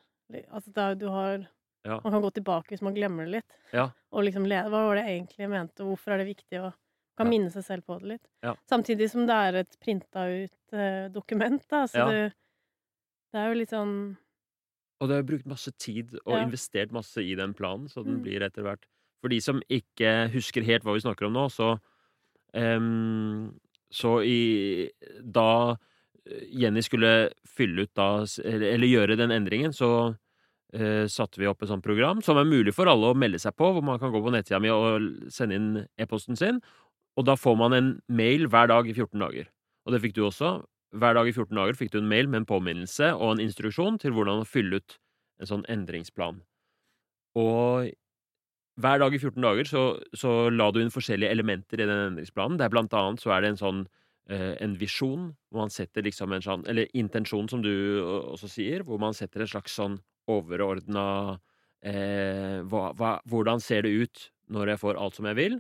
Altså, 0.51 0.73
det 0.73 0.83
er, 0.83 0.95
du 0.99 1.07
har 1.09 1.47
Ja. 1.87 2.01
Man 2.03 2.13
kan 2.13 2.23
gå 2.23 2.31
tilbake 2.35 2.73
hvis 2.75 2.83
man 2.83 2.95
glemmer 2.97 3.25
det 3.25 3.31
litt. 3.37 3.53
Ja. 3.73 3.91
Og 4.11 4.25
liksom 4.27 4.43
Hva 4.49 4.69
var 4.71 4.97
det 4.97 5.05
jeg 5.07 5.21
egentlig 5.21 5.49
mente, 5.49 5.85
og 5.85 5.93
hvorfor 5.95 6.13
er 6.15 6.19
det 6.19 6.27
viktig? 6.37 6.59
å 6.59 6.73
kan 7.17 7.27
Ja. 7.27 7.31
minne 7.31 7.51
seg 7.51 7.63
selv 7.65 7.85
på 7.87 7.99
det 8.01 8.09
litt. 8.09 8.27
Ja. 8.43 8.55
Samtidig 8.69 9.09
som 9.11 9.25
det 9.27 9.33
er 9.35 9.55
et 9.63 9.77
printa 9.81 10.27
ut 10.29 10.73
eh, 10.75 11.09
dokument, 11.09 11.63
da. 11.71 11.87
Så 11.87 12.11
det, 12.11 12.33
det 13.33 13.39
er 13.41 13.49
jo 13.49 13.55
litt 13.61 13.71
sånn 13.71 14.17
Og 15.01 15.09
du 15.09 15.15
har 15.15 15.23
brukt 15.23 15.47
masse 15.47 15.71
tid 15.79 16.19
og 16.27 16.37
investert 16.43 16.91
masse 16.93 17.19
i 17.23 17.35
den 17.37 17.55
planen, 17.55 17.87
så 17.89 18.03
den 18.05 18.17
Mm. 18.19 18.23
blir 18.23 18.43
etter 18.43 18.63
hvert 18.63 18.85
For 19.23 19.29
de 19.29 19.41
som 19.41 19.63
ikke 19.71 20.29
husker 20.33 20.63
helt 20.65 20.83
hva 20.85 20.93
vi 20.95 21.01
snakker 21.01 21.27
om 21.27 21.33
nå, 21.33 21.47
så 21.49 21.79
um, 22.55 23.59
Så 23.93 24.21
i 24.25 24.91
Da 25.23 25.77
Jenny 26.27 26.83
skulle 26.83 27.31
fylle 27.47 27.87
ut 27.87 27.93
da 27.97 28.25
Eller, 28.45 28.87
gjøre 28.89 29.19
den 29.19 29.35
endringen, 29.35 29.75
så 29.75 29.91
eh, 30.75 31.07
satte 31.11 31.41
vi 31.41 31.49
opp 31.51 31.63
et 31.63 31.71
sånt 31.71 31.85
program 31.85 32.23
som 32.25 32.39
er 32.41 32.49
mulig 32.49 32.75
for 32.75 32.91
alle 32.91 33.13
å 33.13 33.19
melde 33.19 33.41
seg 33.43 33.55
på, 33.57 33.71
hvor 33.73 33.85
man 33.85 34.01
kan 34.03 34.13
gå 34.15 34.23
på 34.23 34.33
nettsida 34.35 34.61
mi 34.63 34.73
og 34.73 35.31
sende 35.33 35.59
inn 35.59 35.69
e-posten 36.01 36.39
sin. 36.39 36.61
Og 37.17 37.29
da 37.29 37.37
får 37.39 37.57
man 37.59 37.77
en 37.77 37.93
mail 38.13 38.49
hver 38.53 38.69
dag 38.73 38.89
i 38.89 38.95
14 38.97 39.23
dager. 39.23 39.49
Og 39.87 39.95
det 39.95 40.03
fikk 40.03 40.17
du 40.17 40.25
også. 40.27 40.59
Hver 40.97 41.17
dag 41.17 41.29
i 41.29 41.35
14 41.35 41.55
dager 41.57 41.79
fikk 41.79 41.93
du 41.95 42.01
en 42.01 42.11
mail 42.11 42.29
med 42.29 42.43
en 42.43 42.49
påminnelse 42.49 43.13
og 43.17 43.37
en 43.37 43.45
instruksjon 43.47 44.01
til 44.03 44.15
hvordan 44.17 44.43
å 44.43 44.49
fylle 44.49 44.81
ut 44.81 44.99
en 45.41 45.51
sånn 45.51 45.65
endringsplan. 45.73 46.41
Og 47.37 47.93
hver 48.81 49.01
dag 49.01 49.15
i 49.15 49.21
14 49.21 49.41
dager 49.45 49.69
så, 49.69 49.85
så 50.17 50.49
la 50.53 50.69
du 50.73 50.83
inn 50.83 50.93
forskjellige 50.93 51.33
elementer 51.33 51.81
i 51.81 51.89
den 51.89 52.03
endringsplanen. 52.11 52.59
Der 52.61 52.73
blant 52.73 52.95
annet 52.97 53.23
så 53.23 53.33
er 53.33 53.45
det 53.45 53.55
en 53.55 53.61
sånn 53.61 53.85
en 54.35 54.73
visjon, 54.75 55.29
hvor 55.51 55.67
man 55.67 55.71
setter 55.71 56.03
liksom 56.03 56.33
en 56.35 56.43
sånn 56.43 56.65
Eller 56.67 56.89
intensjon, 56.99 57.47
som 57.47 57.61
du 57.63 57.71
også 58.03 58.49
sier, 58.51 58.83
hvor 58.83 58.99
man 58.99 59.15
setter 59.15 59.45
en 59.45 59.51
slags 59.53 59.77
sånn 59.79 60.01
overordna 60.27 61.39
eh, 61.87 62.59
Hvordan 62.67 63.63
ser 63.63 63.87
det 63.87 63.95
ut 63.95 64.25
når 64.51 64.73
jeg 64.75 64.83
får 64.83 64.99
alt 64.99 65.19
som 65.19 65.29
jeg 65.31 65.39
vil? 65.39 65.59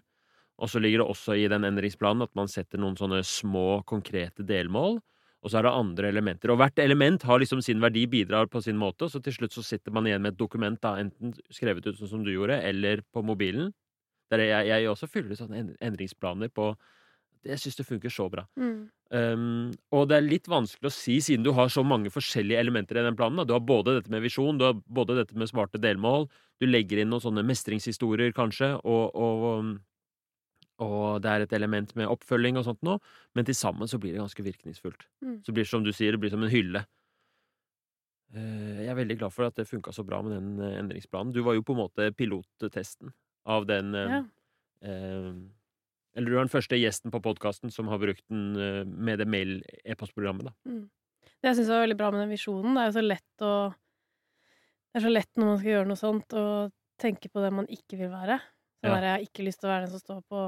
Og 0.56 0.70
så 0.72 0.80
ligger 0.80 1.02
det 1.02 1.10
også 1.12 1.36
i 1.36 1.48
den 1.52 1.66
endringsplanen 1.68 2.24
at 2.24 2.32
man 2.38 2.48
setter 2.48 2.80
noen 2.80 2.96
sånne 2.96 3.20
små, 3.26 3.82
konkrete 3.88 4.46
delmål. 4.46 4.98
Og 5.44 5.52
så 5.52 5.60
er 5.60 5.66
det 5.66 5.74
andre 5.78 6.08
elementer. 6.10 6.50
Og 6.50 6.58
hvert 6.58 6.80
element 6.82 7.22
har 7.28 7.38
liksom 7.38 7.60
sin 7.62 7.82
verdi, 7.82 8.06
bidrar 8.10 8.48
på 8.50 8.62
sin 8.64 8.78
måte. 8.80 9.06
Og 9.06 9.12
så 9.12 9.20
til 9.22 9.36
slutt 9.36 9.54
så 9.54 9.62
sitter 9.62 9.94
man 9.94 10.08
igjen 10.08 10.24
med 10.24 10.34
et 10.34 10.40
dokument, 10.40 10.78
da, 10.82 10.96
enten 11.02 11.36
skrevet 11.54 11.86
ut 11.86 12.00
sånn 12.00 12.10
som 12.14 12.24
du 12.26 12.32
gjorde, 12.32 12.56
eller 12.66 13.04
på 13.12 13.22
mobilen. 13.22 13.70
Der 14.32 14.42
jeg, 14.42 14.70
jeg 14.72 14.88
også 14.90 15.06
fyller 15.12 15.38
sånne 15.38 15.76
endringsplaner 15.84 16.50
på 16.50 16.72
Jeg 17.46 17.62
syns 17.62 17.76
det 17.78 17.86
funker 17.88 18.12
så 18.12 18.28
bra. 18.32 18.46
mm. 18.58 18.76
Um, 19.14 19.70
og 19.94 20.08
det 20.10 20.16
er 20.16 20.24
litt 20.26 20.48
vanskelig 20.50 20.88
å 20.90 20.90
si, 20.90 21.20
siden 21.22 21.44
du 21.46 21.52
har 21.54 21.68
så 21.70 21.84
mange 21.86 22.10
forskjellige 22.10 22.58
elementer 22.58 22.98
i 22.98 23.04
den 23.06 23.14
planen. 23.14 23.36
Da. 23.38 23.44
Du 23.46 23.52
har 23.54 23.60
både 23.62 23.92
dette 24.00 24.10
med 24.10 24.24
visjon, 24.24 24.58
du 24.58 24.64
har 24.66 24.72
både 24.74 25.14
dette 25.20 25.36
med 25.38 25.46
smarte 25.46 25.78
delmål, 25.78 26.26
du 26.58 26.66
legger 26.66 26.98
inn 27.04 27.12
noen 27.14 27.22
sånne 27.22 27.44
mestringshistorier, 27.46 28.32
kanskje, 28.34 28.72
og, 28.82 29.14
og, 29.14 29.76
og 30.82 31.22
det 31.22 31.30
er 31.36 31.44
et 31.46 31.54
element 31.54 31.94
med 31.94 32.10
oppfølging 32.10 32.58
og 32.58 32.66
sånt 32.66 32.82
nå, 32.82 32.96
men 33.38 33.46
til 33.46 33.54
sammen 33.54 33.86
så 33.86 34.00
blir 34.02 34.16
det 34.16 34.24
ganske 34.24 34.42
virkningsfullt. 34.48 35.06
Mm. 35.22 35.38
Så 35.46 35.54
blir 35.54 35.62
det 35.68 35.70
som 35.70 35.86
du 35.86 35.92
sier, 35.94 36.10
det 36.18 36.24
blir 36.26 36.34
som 36.34 36.42
en 36.42 36.50
hylle. 36.50 36.82
Eh, 38.34 38.80
Jeg 38.82 38.90
er 38.90 38.98
veldig 38.98 39.18
glad 39.20 39.32
for 39.36 39.46
at 39.46 39.54
det 39.54 39.68
funka 39.70 39.94
så 39.94 40.02
bra 40.06 40.18
med 40.26 40.34
den 40.34 40.48
eh, 40.66 40.80
endringsplanen. 40.80 41.30
Du 41.32 41.44
var 41.46 41.54
jo 41.54 41.62
på 41.62 41.76
en 41.76 41.84
måte 41.84 42.10
pilottesten 42.18 43.14
av 43.46 43.68
den 43.70 43.94
eh, 43.94 44.16
Ja. 44.18 44.24
eh, 44.82 45.30
Eller 46.16 46.30
du 46.32 46.36
er 46.38 46.44
den 46.46 46.52
første 46.52 46.78
gjesten 46.80 47.12
på 47.12 47.20
podkasten 47.20 47.70
som 47.72 47.88
har 47.92 48.00
brukt 48.00 48.24
den 48.32 48.56
eh, 48.56 48.84
med 48.88 49.20
det 49.20 49.26
mail-e-postprogrammet, 49.28 50.48
da. 50.48 50.54
Mm. 50.64 50.86
Det 51.36 51.50
jeg 51.50 51.58
syns 51.60 51.68
var 51.74 51.82
veldig 51.84 51.98
bra 52.00 52.10
med 52.14 52.22
den 52.24 52.32
visjonen, 52.32 52.74
det 52.74 52.82
er 52.82 52.88
jo 52.90 52.96
så 52.96 53.04
lett 53.04 53.44
å 53.44 53.52
Det 54.94 55.00
er 55.02 55.04
så 55.04 55.12
lett 55.12 55.32
når 55.36 55.48
man 55.50 55.58
skal 55.60 55.70
gjøre 55.74 55.88
noe 55.90 56.00
sånt, 56.00 56.32
å 56.40 56.44
tenke 57.02 57.28
på 57.28 57.42
det 57.44 57.50
man 57.52 57.66
ikke 57.68 57.98
vil 58.00 58.08
være. 58.08 58.38
Sånn 58.80 58.92
Ja. 58.92 59.00
Jeg 59.02 59.10
har 59.12 59.24
ikke 59.26 59.44
lyst 59.44 59.60
til 59.60 59.68
å 59.68 59.72
være 59.72 59.84
den 59.84 59.92
som 59.92 60.00
står 60.00 60.20
på 60.30 60.40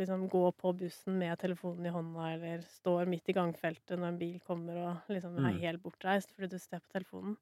liksom 0.00 0.28
gå 0.32 0.42
på 0.58 0.72
bussen 0.78 1.18
med 1.20 1.38
telefonen 1.38 1.86
i 1.86 1.92
hånda, 1.94 2.26
eller 2.34 2.62
står 2.66 3.06
midt 3.10 3.28
i 3.30 3.36
gangfeltet 3.36 3.98
når 3.98 4.08
en 4.08 4.18
bil 4.18 4.40
kommer 4.40 4.76
og 4.82 5.12
liksom 5.14 5.36
er 5.38 5.52
Mm. 5.52 5.60
helt 5.60 5.82
bortreist 5.82 6.32
fordi 6.34 6.50
du 6.50 6.58
ser 6.58 6.80
på 6.80 6.90
telefonen. 6.98 7.36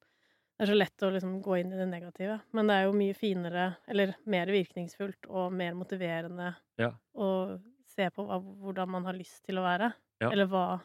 Det 0.59 0.67
er 0.67 0.71
så 0.73 0.77
lett 0.79 1.03
å 1.03 1.11
liksom 1.11 1.38
gå 1.43 1.57
inn 1.61 1.73
i 1.73 1.79
det 1.81 1.87
negative. 1.91 2.37
Men 2.55 2.69
det 2.71 2.75
er 2.77 2.85
jo 2.87 2.93
mye 2.95 3.15
finere, 3.19 3.65
eller 3.91 4.12
mer 4.31 4.47
virkningsfullt 4.53 5.27
og 5.31 5.53
mer 5.53 5.75
motiverende 5.75 6.53
Ja. 6.79 6.93
å 7.17 7.59
se 7.97 8.07
på 8.11 8.25
hva, 8.29 8.38
hvordan 8.41 8.88
man 8.88 9.05
har 9.09 9.17
lyst 9.17 9.43
til 9.45 9.59
å 9.59 9.65
være. 9.67 9.93
Ja. 10.23 10.31
Eller 10.31 10.47
hva 10.47 10.81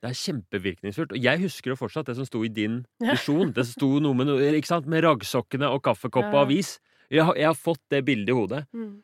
Det 0.00 0.08
er 0.08 0.16
kjempevirkningsfullt. 0.16 1.12
Og 1.12 1.18
jeg 1.20 1.40
husker 1.42 1.72
jo 1.74 1.76
fortsatt 1.76 2.06
det 2.06 2.16
som 2.16 2.24
sto 2.24 2.40
i 2.44 2.48
din 2.48 2.86
visjon. 3.00 3.52
Det 3.52 3.66
sto 3.68 3.98
noe 4.00 4.14
med 4.16 4.30
ikke 4.56 4.70
sant? 4.70 4.86
med 4.86 5.04
raggsokkene 5.04 5.68
og 5.68 5.82
kaffekopp 5.84 6.30
og 6.32 6.46
avis. 6.46 6.78
Jeg 7.10 7.24
har, 7.26 7.34
jeg 7.36 7.46
har 7.50 7.58
fått 7.58 7.82
det 7.90 8.04
bildet 8.06 8.32
i 8.32 8.36
hodet. 8.38 8.66
mm. 8.72 9.02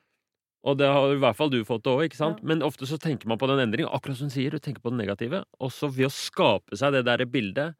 Og 0.66 0.74
det 0.80 0.86
har 0.90 1.12
i 1.14 1.18
hvert 1.22 1.36
fall 1.38 1.50
du 1.52 1.60
fått 1.62 1.84
det 1.86 1.92
òg, 1.92 2.00
ikke 2.08 2.18
sant? 2.18 2.40
Ja. 2.42 2.46
Men 2.50 2.62
ofte 2.66 2.88
så 2.90 2.96
tenker 2.98 3.28
man 3.30 3.38
på 3.38 3.46
den 3.46 3.60
endringen, 3.62 3.86
akkurat 3.94 4.16
som 4.18 4.26
du 4.26 4.34
sier, 4.34 4.50
du 4.50 4.58
tenker 4.58 4.82
på 4.82 4.90
det 4.90 4.98
negative. 4.98 5.44
Og 5.62 5.70
så 5.70 5.86
ved 5.86 6.08
å 6.08 6.10
skape 6.10 6.74
seg 6.80 6.96
det 6.96 7.04
der 7.06 7.22
bildet, 7.30 7.76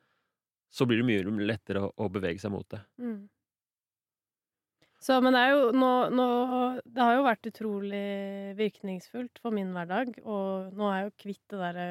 så 0.76 0.86
blir 0.88 1.00
det 1.00 1.08
mye 1.08 1.48
lettere 1.48 1.86
å, 1.86 1.90
å 1.96 2.10
bevege 2.12 2.42
seg 2.42 2.52
mot 2.52 2.66
det. 2.72 2.82
Mm. 3.00 3.24
Så, 5.06 5.18
men 5.22 5.36
det 5.36 5.42
er 5.44 5.52
jo 5.52 5.66
nå, 5.76 5.90
nå 6.16 6.26
Det 6.88 7.02
har 7.04 7.18
jo 7.18 7.26
vært 7.26 7.48
utrolig 7.50 8.06
virkningsfullt 8.58 9.38
for 9.42 9.54
min 9.54 9.74
hverdag, 9.76 10.16
og 10.24 10.72
nå 10.76 10.88
er 10.88 10.98
jeg 10.98 11.06
jo 11.08 11.14
kvitt 11.22 11.44
det 11.52 11.60
derre 11.60 11.86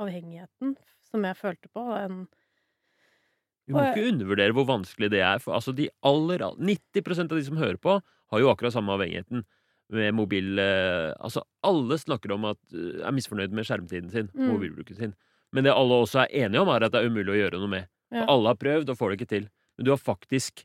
avhengigheten 0.00 0.76
som 1.10 1.26
jeg 1.26 1.38
følte 1.38 1.70
på. 1.74 1.82
En, 1.98 2.22
Vi 3.68 3.74
må 3.74 3.82
ikke 3.90 4.08
undervurdere 4.12 4.56
hvor 4.56 4.66
vanskelig 4.70 5.10
det 5.14 5.20
er. 5.22 5.42
For 5.42 5.54
altså 5.58 5.74
de 5.76 5.90
aller, 6.06 6.42
90% 6.58 7.34
av 7.34 7.38
de 7.38 7.44
som 7.46 7.60
hører 7.60 7.78
på, 7.82 7.98
har 8.32 8.42
jo 8.42 8.50
akkurat 8.50 8.74
samme 8.74 8.94
avhengigheten 8.96 9.44
med 9.94 10.16
mobil. 10.16 10.58
Eh, 10.58 11.12
altså 11.20 11.44
alle 11.66 11.98
snakker 12.00 12.32
om 12.34 12.48
at 12.50 12.60
eh, 12.74 13.04
er 13.04 13.14
misfornøyd 13.14 13.54
med 13.54 13.68
skjermtiden 13.68 14.10
sin, 14.10 14.30
Mm. 14.34 14.48
mobilbruken 14.54 14.96
sin. 14.98 15.14
Men 15.54 15.64
det 15.68 15.74
alle 15.74 16.00
også 16.02 16.24
er 16.24 16.32
enige 16.44 16.62
om, 16.64 16.70
er 16.74 16.86
at 16.86 16.94
det 16.94 17.00
er 17.02 17.10
umulig 17.10 17.30
å 17.34 17.38
gjøre 17.38 17.60
noe 17.62 17.70
med. 17.70 17.90
Ja. 18.14 18.26
Alle 18.30 18.50
har 18.52 18.58
prøvd 18.60 18.90
og 18.90 18.98
får 18.98 19.12
det 19.12 19.18
ikke 19.20 19.30
til. 19.34 19.46
Men 19.78 19.86
du 19.86 19.90
har 19.94 20.00
faktisk 20.02 20.64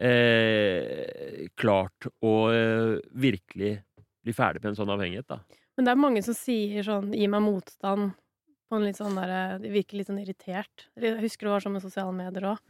eh, 0.00 1.46
klart 1.60 2.08
å 2.24 2.34
eh, 2.52 2.98
virkelig 3.12 3.74
bli 4.24 4.34
ferdig 4.36 4.62
med 4.62 4.72
en 4.72 4.80
sånn 4.80 4.92
avhengighet, 4.92 5.28
da. 5.30 5.40
men 5.76 5.86
det 5.86 5.92
er 5.94 6.00
mange 6.00 6.20
som 6.24 6.36
sier 6.36 6.84
sånn 6.84 7.12
'gi 7.16 7.28
meg 7.32 7.40
motstand' 7.40 8.10
på 8.68 8.76
en 8.76 8.84
litt 8.84 8.98
sånn 9.00 9.16
derre 9.16 9.58
De 9.58 9.70
virker 9.72 9.98
litt 9.98 10.06
sånn 10.10 10.20
irritert. 10.20 10.84
Jeg 11.00 11.16
husker 11.24 11.48
det 11.48 11.54
var 11.56 11.64
sånn 11.64 11.72
med 11.74 11.82
sosiale 11.82 12.12
medier 12.14 12.44
òg. 12.52 12.60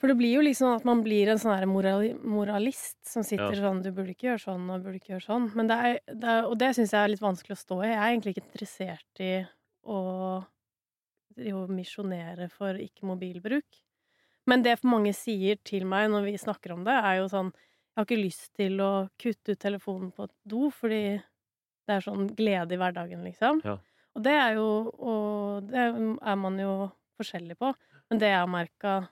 For 0.00 0.08
det 0.08 0.16
blir 0.16 0.32
jo 0.32 0.42
liksom 0.42 0.72
at 0.78 0.86
man 0.88 1.02
blir 1.04 1.28
en 1.28 1.38
sånn 1.38 1.52
her 1.58 1.68
moralist 1.68 2.96
som 3.06 3.22
sitter 3.22 3.52
Ja. 3.52 3.68
sånn 3.68 3.82
'Du 3.84 3.92
burde 3.92 4.16
ikke 4.16 4.32
gjøre 4.32 4.44
sånn, 4.48 4.64
og 4.72 4.82
burde 4.82 4.96
ikke 4.96 5.12
gjøre 5.14 5.28
sånn'. 5.28 5.54
Men 5.54 5.68
det 5.68 5.76
er, 5.76 5.98
det 6.08 6.24
er, 6.24 6.44
og 6.48 6.56
det 6.58 6.74
syns 6.74 6.90
jeg 6.96 7.04
er 7.04 7.12
litt 7.12 7.20
vanskelig 7.20 7.54
å 7.54 7.64
stå 7.64 7.76
i. 7.84 7.88
Jeg 7.92 8.00
er 8.00 8.10
egentlig 8.10 8.34
ikke 8.34 8.46
interessert 8.48 9.20
i 9.20 9.46
å 9.86 11.62
misjonere 11.70 12.50
for 12.52 12.76
ikke-mobilbruk. 12.80 13.80
Men 14.50 14.64
det 14.64 14.78
mange 14.88 15.12
sier 15.16 15.60
til 15.64 15.86
meg 15.88 16.08
når 16.12 16.26
vi 16.26 16.38
snakker 16.40 16.74
om 16.74 16.84
det, 16.84 16.96
er 16.96 17.20
jo 17.20 17.28
sånn 17.30 17.52
'Jeg 17.52 17.96
har 17.96 18.06
ikke 18.06 18.24
lyst 18.24 18.52
til 18.54 18.80
å 18.80 19.10
kutte 19.18 19.52
ut 19.52 19.58
telefonen 19.60 20.12
på 20.14 20.24
et 20.24 20.34
do, 20.46 20.70
fordi 20.70 21.20
det 21.86 21.94
er 21.96 22.00
sånn 22.00 22.28
glede 22.36 22.72
i 22.72 22.78
hverdagen', 22.78 23.24
liksom. 23.24 23.60
Ja. 23.64 23.78
Og 24.14 24.22
det 24.22 24.32
er 24.32 24.54
jo 24.54 24.90
Og 24.98 25.68
det 25.68 25.76
er 25.76 26.36
man 26.36 26.58
jo 26.58 26.90
forskjellig 27.18 27.58
på. 27.58 27.74
Men 28.10 28.18
det 28.18 28.30
jeg 28.30 28.48
merka 28.48 29.08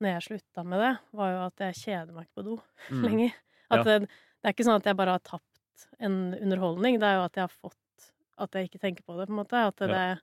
når 0.00 0.08
jeg 0.16 0.22
slutta 0.26 0.64
med 0.66 0.80
det, 0.82 0.92
var 1.12 1.30
jo 1.30 1.40
at 1.46 1.62
jeg 1.66 1.74
kjeder 1.74 2.12
meg 2.12 2.26
ikke 2.26 2.40
på 2.40 2.44
do 2.48 2.56
Mm. 2.90 3.02
lenger. 3.06 3.32
At 3.70 3.84
det, 3.86 4.00
det 4.08 4.48
er 4.48 4.54
ikke 4.54 4.66
sånn 4.66 4.80
at 4.80 4.88
jeg 4.90 4.98
bare 4.98 5.16
har 5.16 5.22
tapt 5.24 5.86
en 6.02 6.34
underholdning, 6.34 6.98
det 7.00 7.08
er 7.08 7.14
jo 7.20 7.26
at 7.26 7.38
jeg 7.38 7.46
har 7.46 7.54
fått 7.54 7.78
At 8.42 8.52
jeg 8.58 8.68
ikke 8.70 8.80
tenker 8.82 9.04
på 9.06 9.16
det, 9.18 9.28
på 9.28 9.34
en 9.36 9.40
måte. 9.44 9.62
At 9.70 9.76
det, 9.82 9.88
Ja. 9.90 10.16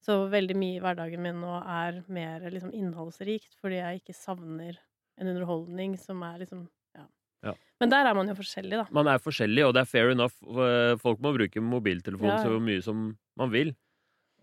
Så 0.00 0.14
veldig 0.32 0.54
mye 0.56 0.76
i 0.78 0.80
hverdagen 0.80 1.20
min 1.20 1.42
nå 1.42 1.58
er 1.60 1.98
mer 2.08 2.40
liksom 2.50 2.70
innholdsrikt, 2.72 3.52
fordi 3.60 3.76
jeg 3.82 4.00
ikke 4.00 4.14
savner 4.16 4.78
en 5.20 5.28
underholdning 5.28 5.98
som 6.00 6.22
er 6.24 6.38
liksom 6.40 6.62
ja. 6.96 7.04
Ja. 7.44 7.52
Men 7.82 7.90
der 7.92 8.06
er 8.08 8.14
man 8.16 8.26
jo 8.26 8.34
forskjellig, 8.38 8.78
da. 8.80 8.86
Man 8.96 9.06
er 9.12 9.18
forskjellig, 9.20 9.66
og 9.66 9.74
det 9.76 9.82
er 9.82 9.90
fair 9.90 10.08
enough. 10.14 10.32
Eh, 10.48 10.96
Folk 10.96 11.20
må 11.20 11.34
bruke 11.36 11.60
mobiltelefonen 11.60 12.32
Ja, 12.32 12.42
så 12.42 12.56
mye 12.64 12.80
som 12.82 13.18
man 13.36 13.50
vil. 13.52 13.74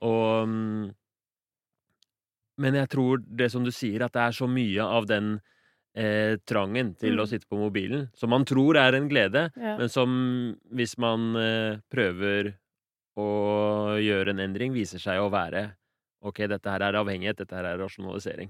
Og 0.05 0.47
mm, 0.47 0.93
Men 2.59 2.73
jeg 2.75 2.89
tror 2.89 3.21
det 3.21 3.51
som 3.53 3.63
du 3.65 3.71
sier, 3.73 4.01
at 4.05 4.13
det 4.13 4.21
er 4.27 4.31
så 4.37 4.47
mye 4.49 4.81
av 4.85 5.05
den 5.09 5.39
eh, 5.97 6.37
trangen 6.45 6.93
til 6.97 7.17
å 7.17 7.25
Mm. 7.25 7.29
sitte 7.29 7.47
på 7.49 7.57
mobilen, 7.57 8.09
som 8.13 8.29
man 8.29 8.45
tror 8.45 8.77
er 8.77 8.93
en 8.93 9.09
glede, 9.09 9.49
men 9.57 9.89
som 9.89 10.55
hvis 10.71 10.95
man 11.01 11.35
eh, 11.35 11.77
prøver 11.89 12.53
å 13.17 13.97
gjøre 14.01 14.33
en 14.33 14.43
endring, 14.43 14.75
viser 14.75 15.01
seg 15.01 15.21
å 15.21 15.31
være 15.33 15.71
Ok, 16.25 16.41
dette 16.49 16.71
her 16.73 16.81
er 16.81 16.95
avhengighet, 16.97 17.37
dette 17.37 17.53
her 17.53 17.67
er 17.69 17.77
rasjonalisering. 17.77 18.49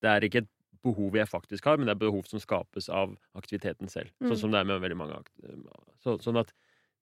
Det 0.00 0.08
er 0.08 0.22
ikke 0.22 0.44
et 0.44 0.50
behov 0.86 1.16
jeg 1.18 1.28
faktisk 1.30 1.66
har, 1.66 1.78
men 1.78 1.88
det 1.88 1.96
er 1.96 2.02
behov 2.02 2.26
som 2.30 2.42
skapes 2.42 2.88
av 2.92 3.14
aktiviteten 3.38 3.90
selv. 3.90 4.10
Mm. 4.22 4.30
Sånn 4.30 4.40
som 4.44 4.54
det 4.54 4.60
er 4.62 4.68
med 4.70 4.82
veldig 4.82 4.98
mange 4.98 5.18
så, 6.02 6.16
Sånn 6.22 6.40
at 6.40 6.50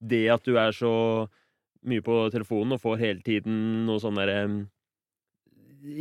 det 0.00 0.24
at 0.32 0.44
du 0.48 0.56
er 0.60 0.72
så 0.76 0.92
mye 1.88 2.04
på 2.04 2.16
telefonen 2.32 2.76
og 2.76 2.82
får 2.82 3.00
hele 3.00 3.24
tiden 3.24 3.86
noen 3.86 4.02
sånne 4.02 4.26
um, 4.44 4.58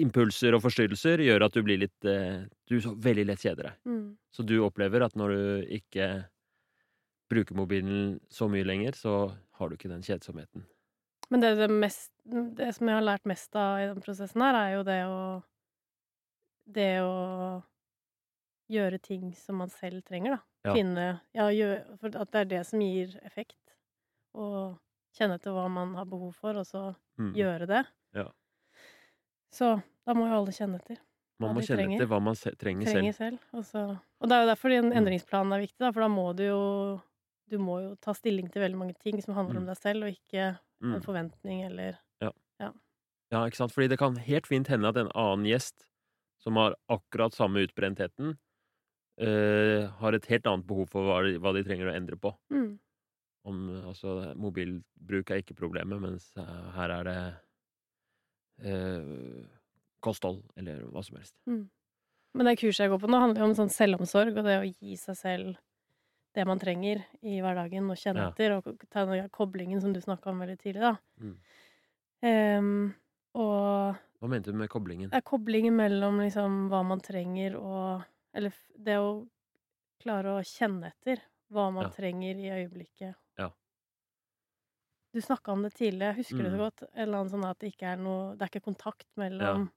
impulser 0.03 0.55
og 0.55 0.63
forstyrrelser 0.65 1.23
gjør 1.23 1.47
at 1.47 1.55
du 1.55 1.61
blir 1.63 1.79
litt 1.85 2.07
uh, 2.07 2.43
Du 2.67 2.79
så 2.83 2.91
veldig 2.95 3.29
lett 3.29 3.43
kjeder 3.43 3.69
deg. 3.69 3.77
Mm. 3.87 4.03
Så 4.31 4.43
du 4.47 4.57
opplever 4.63 5.05
at 5.05 5.15
når 5.19 5.35
du 5.35 5.75
ikke 5.79 6.09
bruker 7.29 7.55
mobilen 7.55 8.19
så 8.33 8.49
mye 8.51 8.65
lenger, 8.65 8.97
så 8.97 9.15
har 9.59 9.69
du 9.69 9.75
ikke 9.75 9.91
den 9.91 10.03
kjedsomheten. 10.03 10.65
Men 11.29 11.41
det, 11.43 11.55
det, 11.59 11.67
mest, 11.69 12.11
det 12.25 12.71
som 12.75 12.87
jeg 12.89 12.95
har 12.97 13.05
lært 13.05 13.25
mest 13.29 13.55
av 13.55 13.79
i 13.83 13.87
den 13.91 14.01
prosessen 14.01 14.41
her, 14.41 14.55
er 14.57 14.71
jo 14.77 14.83
det 14.87 14.99
å 15.05 15.19
Det 16.69 17.01
å 17.01 17.63
gjøre 18.69 18.99
ting 19.01 19.31
som 19.33 19.57
man 19.57 19.69
selv 19.73 20.03
trenger, 20.05 20.35
da. 20.37 20.39
Ja. 20.67 20.73
Finne 20.75 21.05
Ja, 21.33 21.47
gjør, 21.49 21.79
for 21.99 22.13
at 22.21 22.31
det 22.35 22.41
er 22.43 22.49
det 22.51 22.63
som 22.67 22.81
gir 22.83 23.15
effekt. 23.25 23.57
Og 24.37 24.77
kjenne 25.17 25.39
til 25.41 25.55
hva 25.55 25.65
man 25.73 25.95
har 25.97 26.05
behov 26.05 26.35
for, 26.37 26.53
og 26.61 26.65
så 26.69 26.95
Mm. 27.19 27.33
gjøre 27.35 27.67
det. 27.67 27.85
Ja. 28.15 28.27
Så 29.51 29.81
da 30.05 30.13
må 30.13 30.27
jo 30.29 30.35
alle 30.37 30.51
kjenne 30.53 30.75
etter. 30.79 30.97
Man 31.39 31.55
må 31.55 31.61
kjenne 31.61 31.79
trenger. 31.83 31.95
etter 31.97 32.07
hva 32.07 32.21
man 32.21 32.35
se 32.35 32.51
trenger, 32.51 32.85
Trenger 32.85 33.13
selv. 33.13 33.39
selv. 33.39 33.39
Og, 33.53 33.63
så, 33.65 33.99
og 34.21 34.29
det 34.29 34.35
er 34.35 34.41
jo 34.45 34.51
derfor 34.53 34.71
en 34.77 34.91
endringsplan 34.93 35.53
er 35.53 35.59
viktig, 35.65 35.79
da, 35.79 35.91
for 35.91 36.01
da 36.01 36.07
må 36.07 36.35
du 36.35 36.43
jo 36.43 37.01
Du 37.49 37.57
må 37.57 37.79
jo 37.81 37.95
ta 37.95 38.13
stilling 38.13 38.47
til 38.51 38.61
veldig 38.61 38.77
mange 38.77 38.93
ting 39.01 39.19
som 39.23 39.33
handler 39.33 39.57
om 39.57 39.63
Mm. 39.63 39.69
deg 39.73 39.77
selv, 39.77 40.03
og 40.05 40.13
ikke 40.13 40.59
en 40.81 40.95
Mm. 40.97 41.01
forventning 41.03 41.63
eller 41.65 41.97
Ja, 43.31 43.43
ikke 43.45 43.57
sant? 43.59 43.71
Fordi 43.71 43.87
det 43.91 43.99
kan 43.99 44.15
helt 44.15 44.47
fint 44.47 44.67
hende 44.67 44.87
at 44.89 44.97
en 44.97 45.11
annen 45.13 45.45
gjest 45.45 45.83
som 46.41 46.55
har 46.55 46.73
akkurat 46.89 47.31
samme 47.35 47.61
utbrentheten, 47.61 48.39
øh, 49.21 49.85
har 49.99 50.13
et 50.17 50.25
helt 50.25 50.47
annet 50.47 50.65
behov 50.65 50.87
for 50.89 51.05
hva 51.05 51.19
de, 51.21 51.37
hva 51.37 51.53
de 51.53 51.61
trenger 51.63 51.91
å 51.91 51.95
endre 51.95 52.17
på. 52.17 52.31
mm. 52.49 52.79
Om, 53.45 53.59
altså, 53.85 54.33
mobilbruk 54.35 55.29
er 55.31 55.43
ikke 55.43 55.55
problemet, 55.55 56.01
mens 56.01 56.33
her 56.73 56.89
er 56.89 57.03
det 57.03 57.19
øh, 58.65 59.45
kosthold, 60.01 60.41
eller 60.57 60.81
hva 60.91 61.03
som 61.05 61.17
helst. 61.17 61.35
Mm. 61.47 61.69
Men 62.33 62.45
det 62.49 62.57
kurset 62.59 62.85
jeg 62.85 62.89
går 62.93 62.99
på 63.03 63.09
nå, 63.09 63.19
handler 63.21 63.41
jo 63.43 63.47
om 63.49 63.55
sånn 63.57 63.71
selvomsorg 63.73 64.35
og 64.37 64.45
det 64.45 64.57
å 64.59 64.67
gi 64.67 64.97
seg 64.99 65.15
selv 65.17 65.55
det 66.39 66.47
man 66.47 66.59
trenger 66.61 67.03
i 67.21 67.39
hverdagen, 67.43 67.89
og 67.91 67.99
kjenne 67.99 68.25
Ja. 68.25 68.31
etter, 68.31 68.57
og 68.59 68.85
ta 68.89 69.05
den 69.09 69.29
koblingen 69.35 69.81
som 69.83 69.93
du 69.93 69.99
snakka 70.03 70.31
om 70.31 70.39
veldig 70.45 70.57
tidlig, 70.63 70.81
da. 70.87 70.95
Mm. 71.19 71.37
Um, 72.21 72.95
og 73.39 73.95
Hva 74.19 74.27
mente 74.27 74.51
du 74.51 74.57
med 74.59 74.67
koblingen? 74.71 75.13
er 75.15 75.21
koblingen 75.23 75.75
mellom 75.77 76.17
liksom 76.19 76.65
hva 76.71 76.81
man 76.85 76.99
trenger 76.99 77.55
og 77.59 78.03
Eller 78.35 78.53
det 78.77 78.97
å 79.01 79.27
klare 80.03 80.35
å 80.37 80.43
kjenne 80.45 80.91
etter 80.91 81.21
hva 81.51 81.69
man 81.73 81.87
Ja. 81.87 81.89
trenger 81.89 82.37
i 82.37 82.51
øyeblikket. 82.59 83.15
Ja. 83.39 83.49
Du 85.13 85.21
snakka 85.21 85.51
om 85.51 85.63
det 85.65 85.71
tidlig, 85.73 86.05
jeg 86.05 86.15
husker 86.19 86.43
det 86.45 86.51
så 86.51 86.57
Mm. 86.57 86.59
godt. 86.59 86.83
En 86.93 87.01
eller 87.07 87.17
annen 87.17 87.31
sånn 87.33 87.49
at 87.49 87.59
det 87.59 87.71
ikke 87.73 87.87
er 87.93 87.97
noe 87.97 88.35
Det 88.37 88.41
er 88.43 88.49
ikke 88.59 88.65
kontakt 88.69 89.07
mellom 89.17 89.71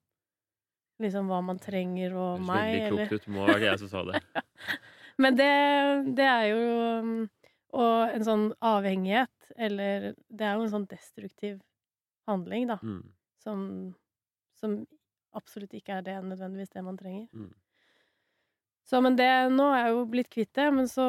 liksom 1.01 1.27
hva 1.31 1.41
man 1.45 1.59
trenger 1.59 2.15
og 2.15 2.41
meg. 2.41 2.49
Det 2.49 2.53
Høres 2.53 2.53
veldig 2.53 2.83
eller 2.89 3.09
klokt 3.09 3.13
ut. 3.13 3.29
Må 3.33 3.47
være 3.47 3.61
det 3.61 3.71
jeg 3.73 3.79
som 3.79 3.89
sa 3.89 4.05
det. 4.13 4.21
Men 5.23 5.37
det, 5.39 5.49
det 6.19 6.27
er 6.27 6.45
jo 6.51 6.63
um, 7.03 7.13
Og 7.73 8.11
en 8.17 8.25
sånn 8.27 8.47
avhengighet, 8.61 9.53
eller 9.57 10.11
Det 10.29 10.45
er 10.49 10.59
jo 10.59 10.67
en 10.67 10.73
sånn 10.75 10.89
destruktiv 10.91 11.61
handling, 12.29 12.67
da, 12.71 12.77
Mm. 12.83 13.03
som, 13.43 13.63
som 14.61 14.75
absolutt 15.35 15.73
ikke 15.75 15.97
er 15.99 16.03
det 16.07 16.19
nødvendigvis 16.23 16.71
det 16.75 16.83
man 16.85 16.99
trenger. 17.01 17.27
Mm. 17.33 17.49
Så, 18.87 19.01
men 19.03 19.17
det 19.17 19.31
Nå 19.55 19.71
er 19.73 19.87
jeg 19.87 19.95
jo 19.97 20.05
blitt 20.13 20.31
kvitt 20.31 20.53
det, 20.59 20.69
men 20.75 20.87
så 20.91 21.07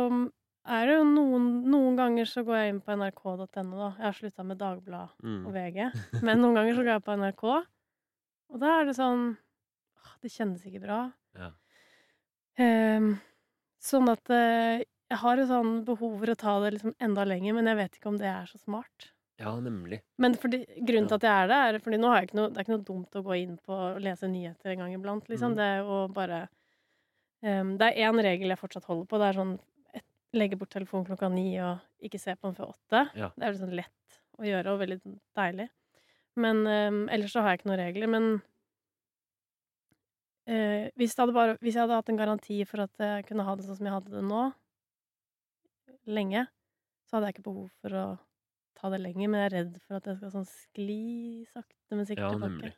er 0.64 0.88
det 0.88 0.96
jo 0.96 1.04
noen 1.10 1.48
Noen 1.68 1.98
ganger 2.00 2.26
så 2.30 2.44
går 2.48 2.56
jeg 2.62 2.74
inn 2.74 2.82
på 2.86 2.96
nrk.no, 2.96 3.44
da. 3.44 3.90
Jeg 4.00 4.06
har 4.08 4.16
slutta 4.18 4.46
med 4.48 4.58
Dagbladet 4.62 5.12
Mm. 5.24 5.46
og 5.48 5.54
VG. 5.58 5.80
Men 6.30 6.40
noen 6.42 6.56
ganger 6.56 6.78
så 6.78 6.86
går 6.86 6.94
jeg 6.96 7.04
på 7.10 7.18
NRK, 7.20 7.44
og 8.54 8.60
da 8.64 8.72
er 8.80 8.86
det 8.90 8.96
sånn 8.98 9.26
åh, 10.00 10.14
Det 10.24 10.32
kjennes 10.32 10.64
ikke 10.70 10.82
bra. 10.86 11.02
Ja. 11.36 11.52
Ehm, 12.64 13.16
sånn 13.84 14.12
at 14.12 14.32
eh, 14.34 14.84
jeg 15.14 15.20
har 15.22 15.40
et 15.40 15.50
sånn 15.50 15.74
behov 15.88 16.16
for 16.22 16.34
å 16.34 16.40
ta 16.40 16.54
det 16.64 16.72
liksom 16.78 16.96
enda 17.04 17.26
lenger, 17.28 17.58
men 17.58 17.70
jeg 17.70 17.80
vet 17.82 18.00
ikke 18.00 18.14
om 18.14 18.22
det 18.22 18.30
er 18.32 18.48
så 18.50 18.62
smart. 18.62 19.12
ja, 19.42 19.52
nemlig. 19.60 20.00
Men 20.22 20.38
fordi, 20.40 20.64
grunnen 20.88 21.10
til 21.10 21.18
at 21.20 21.28
jeg 21.28 21.44
er 21.44 21.52
det, 21.52 21.60
er 21.60 21.84
fordi 21.84 22.00
nå 22.00 22.10
har 22.12 22.22
jeg 22.22 22.30
ikke 22.30 22.40
noe, 22.40 22.50
det 22.50 22.60
er 22.60 22.66
ikke 22.66 22.76
noe 22.76 22.88
dumt 22.88 23.18
å 23.20 23.24
gå 23.26 23.38
inn 23.42 23.56
på 23.66 23.76
og 23.76 24.02
lese 24.04 24.30
nyheter 24.30 24.74
en 24.74 24.84
gang 24.84 24.96
iblant. 24.96 25.30
Liksom. 25.30 25.54
Mm. 25.54 25.58
Det 25.60 25.68
er 25.68 25.80
jo 25.82 26.00
bare 26.16 26.40
um, 27.44 27.74
Det 27.82 27.90
er 27.90 28.08
én 28.08 28.24
regel 28.28 28.54
jeg 28.54 28.62
fortsatt 28.62 28.88
holder 28.90 29.10
på. 29.10 29.20
Det 29.20 29.30
er 29.30 29.40
sånn 29.42 29.54
et, 29.98 30.08
legge 30.38 30.60
bort 30.62 30.72
telefonen 30.74 31.08
klokka 31.10 31.30
ni 31.34 31.48
og 31.66 32.06
ikke 32.06 32.22
se 32.22 32.38
på 32.38 32.50
den 32.50 32.58
før 32.60 32.72
åtte. 32.76 33.04
Ja. 33.20 33.32
Det 33.36 33.48
er 33.48 33.58
liksom 33.58 33.76
lett 33.82 34.20
å 34.40 34.48
gjøre 34.48 34.74
og 34.74 34.82
veldig 34.86 35.00
deilig. 35.42 35.68
Men 36.40 36.64
um, 36.66 37.04
ellers 37.14 37.36
så 37.36 37.44
har 37.44 37.54
jeg 37.54 37.62
ikke 37.62 37.72
noen 37.74 37.84
regler. 37.84 38.14
Men 38.16 38.30
eh, 40.48 40.90
hvis, 41.00 41.16
det 41.16 41.34
bare, 41.34 41.58
hvis 41.62 41.76
jeg 41.76 41.84
hadde 41.86 41.96
hatt 42.00 42.10
en 42.10 42.18
garanti 42.20 42.60
for 42.68 42.84
at 42.86 42.98
jeg 43.00 43.26
kunne 43.30 43.44
ha 43.48 43.56
det 43.56 43.66
sånn 43.66 43.78
som 43.80 43.86
jeg 43.90 43.94
hadde 43.96 44.12
det 44.16 44.24
nå, 44.28 44.44
lenge, 46.08 46.46
så 47.08 47.18
hadde 47.18 47.30
jeg 47.30 47.36
ikke 47.38 47.48
behov 47.50 47.70
for 47.82 47.96
å 47.96 48.06
ta 48.80 48.90
det 48.92 49.00
lenger, 49.04 49.30
men 49.30 49.40
jeg 49.44 49.50
er 49.52 49.56
redd 49.58 49.76
for 49.86 49.96
at 50.00 50.08
jeg 50.10 50.18
skal 50.20 50.32
sånn 50.34 50.48
skli 50.50 51.46
sakte, 51.54 51.94
men 51.96 52.06
sikkert 52.10 52.26
Ja, 52.26 52.32
tilbake. 52.34 52.50
nemlig. 52.52 52.74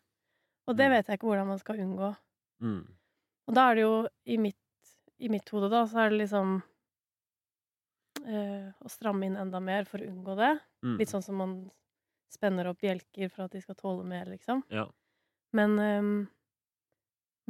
Og 0.67 0.75
det 0.77 0.85
Mm. 0.85 0.91
vet 0.91 1.07
jeg 1.07 1.17
ikke 1.19 1.27
hvordan 1.29 1.47
man 1.47 1.59
skal 1.59 1.75
unngå. 1.79 2.17
Mm. 2.61 2.87
Og 3.47 3.53
da 3.55 3.69
er 3.71 3.75
det 3.75 3.81
jo 3.83 4.07
i 4.25 4.37
mitt, 4.37 4.57
i 5.19 5.27
mitt 5.29 5.49
hode, 5.49 5.69
da, 5.69 5.85
så 5.85 6.05
er 6.05 6.09
det 6.09 6.19
liksom 6.27 6.61
eh, 8.25 8.71
å 8.81 8.89
stramme 8.89 9.25
inn 9.27 9.37
enda 9.37 9.59
mer 9.61 9.85
for 9.85 9.99
å 9.99 10.07
unngå 10.09 10.35
det. 10.37 10.59
Mm. 10.83 10.97
Litt 10.99 11.09
sånn 11.09 11.23
som 11.23 11.35
man 11.37 11.71
spenner 12.31 12.67
opp 12.67 12.79
bjelker 12.81 13.29
for 13.31 13.43
at 13.45 13.51
de 13.51 13.61
skal 13.61 13.75
tåle 13.75 14.03
mer, 14.05 14.25
liksom. 14.25 14.63
Ja. 14.69 14.87
Men, 15.53 15.77
ehm, 15.79 16.27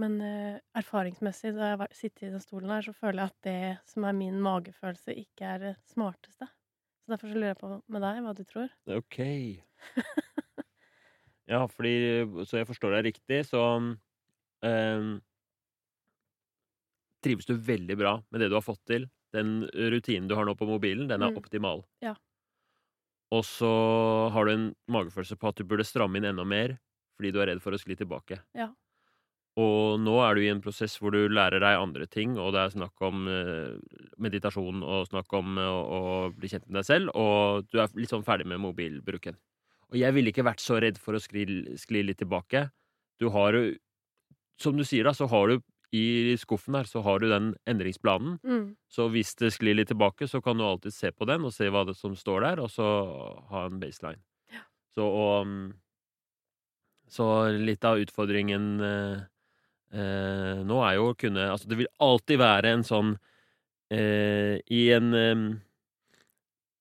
men 0.02 0.18
uh, 0.22 0.58
erfaringsmessig, 0.78 1.54
da 1.56 1.72
jeg 1.74 1.88
sitter 1.96 2.28
i 2.28 2.32
den 2.34 2.44
stolen 2.44 2.72
her, 2.74 2.84
så 2.86 2.94
føler 2.96 3.24
jeg 3.26 3.34
at 3.34 3.48
det 3.48 3.92
som 3.92 4.08
er 4.10 4.18
min 4.18 4.40
magefølelse, 4.44 5.16
ikke 5.22 5.52
er 5.56 5.62
det 5.64 5.74
smarteste. 5.92 6.50
Så 7.06 7.14
derfor 7.14 7.30
så 7.32 7.38
lurer 7.38 7.52
jeg 7.54 7.60
på 7.62 7.70
med 7.94 8.02
deg 8.02 8.24
hva 8.26 8.34
du 8.36 8.44
tror. 8.50 8.72
Ok. 8.98 9.20
ja, 11.54 11.62
fordi 11.70 11.94
Så 12.50 12.58
jeg 12.62 12.68
forstår 12.72 12.96
deg 12.98 13.12
riktig, 13.12 13.44
så 13.46 13.62
um, 13.78 15.16
Trives 17.26 17.48
du 17.50 17.56
veldig 17.58 17.96
bra 17.98 18.20
med 18.30 18.42
det 18.44 18.52
du 18.52 18.56
har 18.58 18.66
fått 18.66 18.84
til? 18.86 19.08
Den 19.34 19.64
rutinen 19.74 20.28
du 20.30 20.36
har 20.38 20.46
nå 20.46 20.54
på 20.58 20.68
mobilen, 20.70 21.08
den 21.10 21.24
er 21.26 21.32
Mm. 21.34 21.38
optimal. 21.42 21.84
Ja. 22.02 22.14
Og 23.34 23.44
så 23.44 24.30
har 24.32 24.46
du 24.46 24.52
en 24.52 24.76
magefølelse 24.88 25.36
på 25.36 25.48
at 25.50 25.56
du 25.58 25.64
burde 25.66 25.84
stramme 25.84 26.18
inn 26.18 26.26
enda 26.30 26.46
mer 26.46 26.78
fordi 27.18 27.32
du 27.32 27.40
er 27.42 27.48
redd 27.50 27.62
for 27.64 27.72
å 27.74 27.80
skli 27.80 27.96
tilbake. 27.98 28.38
Ja. 28.54 28.70
Og 29.56 30.02
nå 30.04 30.16
er 30.20 30.36
du 30.36 30.42
i 30.44 30.50
en 30.52 30.60
prosess 30.64 30.98
hvor 31.00 31.16
du 31.16 31.30
lærer 31.32 31.64
deg 31.64 31.80
andre 31.80 32.06
ting, 32.12 32.34
og 32.36 32.52
det 32.52 32.60
er 32.62 32.74
snakk 32.74 33.04
om 33.08 33.28
eh, 33.32 33.78
meditasjon 34.20 34.82
og 34.84 35.06
snakk 35.08 35.36
om 35.38 35.60
eh, 35.62 35.70
å, 35.72 36.00
bli 36.36 36.50
kjent 36.52 36.66
med 36.68 36.82
deg 36.82 36.88
selv, 36.90 37.14
og 37.16 37.70
du 37.72 37.80
er 37.80 37.94
litt 37.96 38.12
sånn 38.12 38.26
ferdig 38.28 38.50
med 38.52 38.60
mobilbruken. 38.66 39.38
Og 39.94 40.00
jeg 40.02 40.16
ville 40.18 40.34
ikke 40.34 40.44
vært 40.44 40.64
så 40.64 40.82
redd 40.84 41.00
for 41.00 41.16
å 41.16 41.22
skli, 41.24 41.46
skli 41.80 42.04
litt 42.04 42.20
tilbake. 42.20 42.68
Du 43.22 43.30
har 43.32 43.56
jo 43.56 43.76
Som 44.56 44.78
du 44.80 44.86
sier, 44.88 45.04
da, 45.04 45.12
så 45.12 45.28
har 45.28 45.50
du 45.52 45.60
i 45.96 46.36
skuffen 46.40 46.76
her 46.78 46.88
så 46.88 47.02
har 47.04 47.20
du 47.20 47.28
den 47.30 47.50
endringsplanen. 47.68 48.38
Mm. 48.44 48.76
Så 48.88 49.10
hvis 49.12 49.36
det 49.36 49.52
sklir 49.52 49.76
litt 49.76 49.90
tilbake, 49.92 50.28
så 50.28 50.42
kan 50.42 50.58
du 50.58 50.64
alltid 50.64 50.94
se 50.96 51.12
på 51.12 51.28
den 51.28 51.44
og 51.44 51.54
se 51.54 51.68
hva 51.72 51.84
det 51.88 51.96
som 52.00 52.16
står 52.16 52.46
der, 52.48 52.62
og 52.64 52.72
så 52.72 52.88
ha 53.52 53.66
en 53.68 53.80
baseline. 53.80 54.24
Ja. 54.52 54.64
Så 54.96 55.08
og 55.08 55.48
mm, 55.48 55.74
Så 57.08 57.26
litt 57.62 57.84
av 57.86 58.00
utfordringen 58.02 58.82
eh, 59.96 60.64
nå 60.68 60.82
er 60.86 60.98
jo 61.00 61.14
kunne 61.20 61.48
Altså, 61.54 61.70
det 61.72 61.78
vil 61.80 61.90
alltid 62.04 62.42
være 62.42 62.74
en 62.76 62.84
sånn 62.88 63.14
eh, 63.94 64.60
I 64.76 64.82
en 64.98 65.14
eh, 65.22 65.46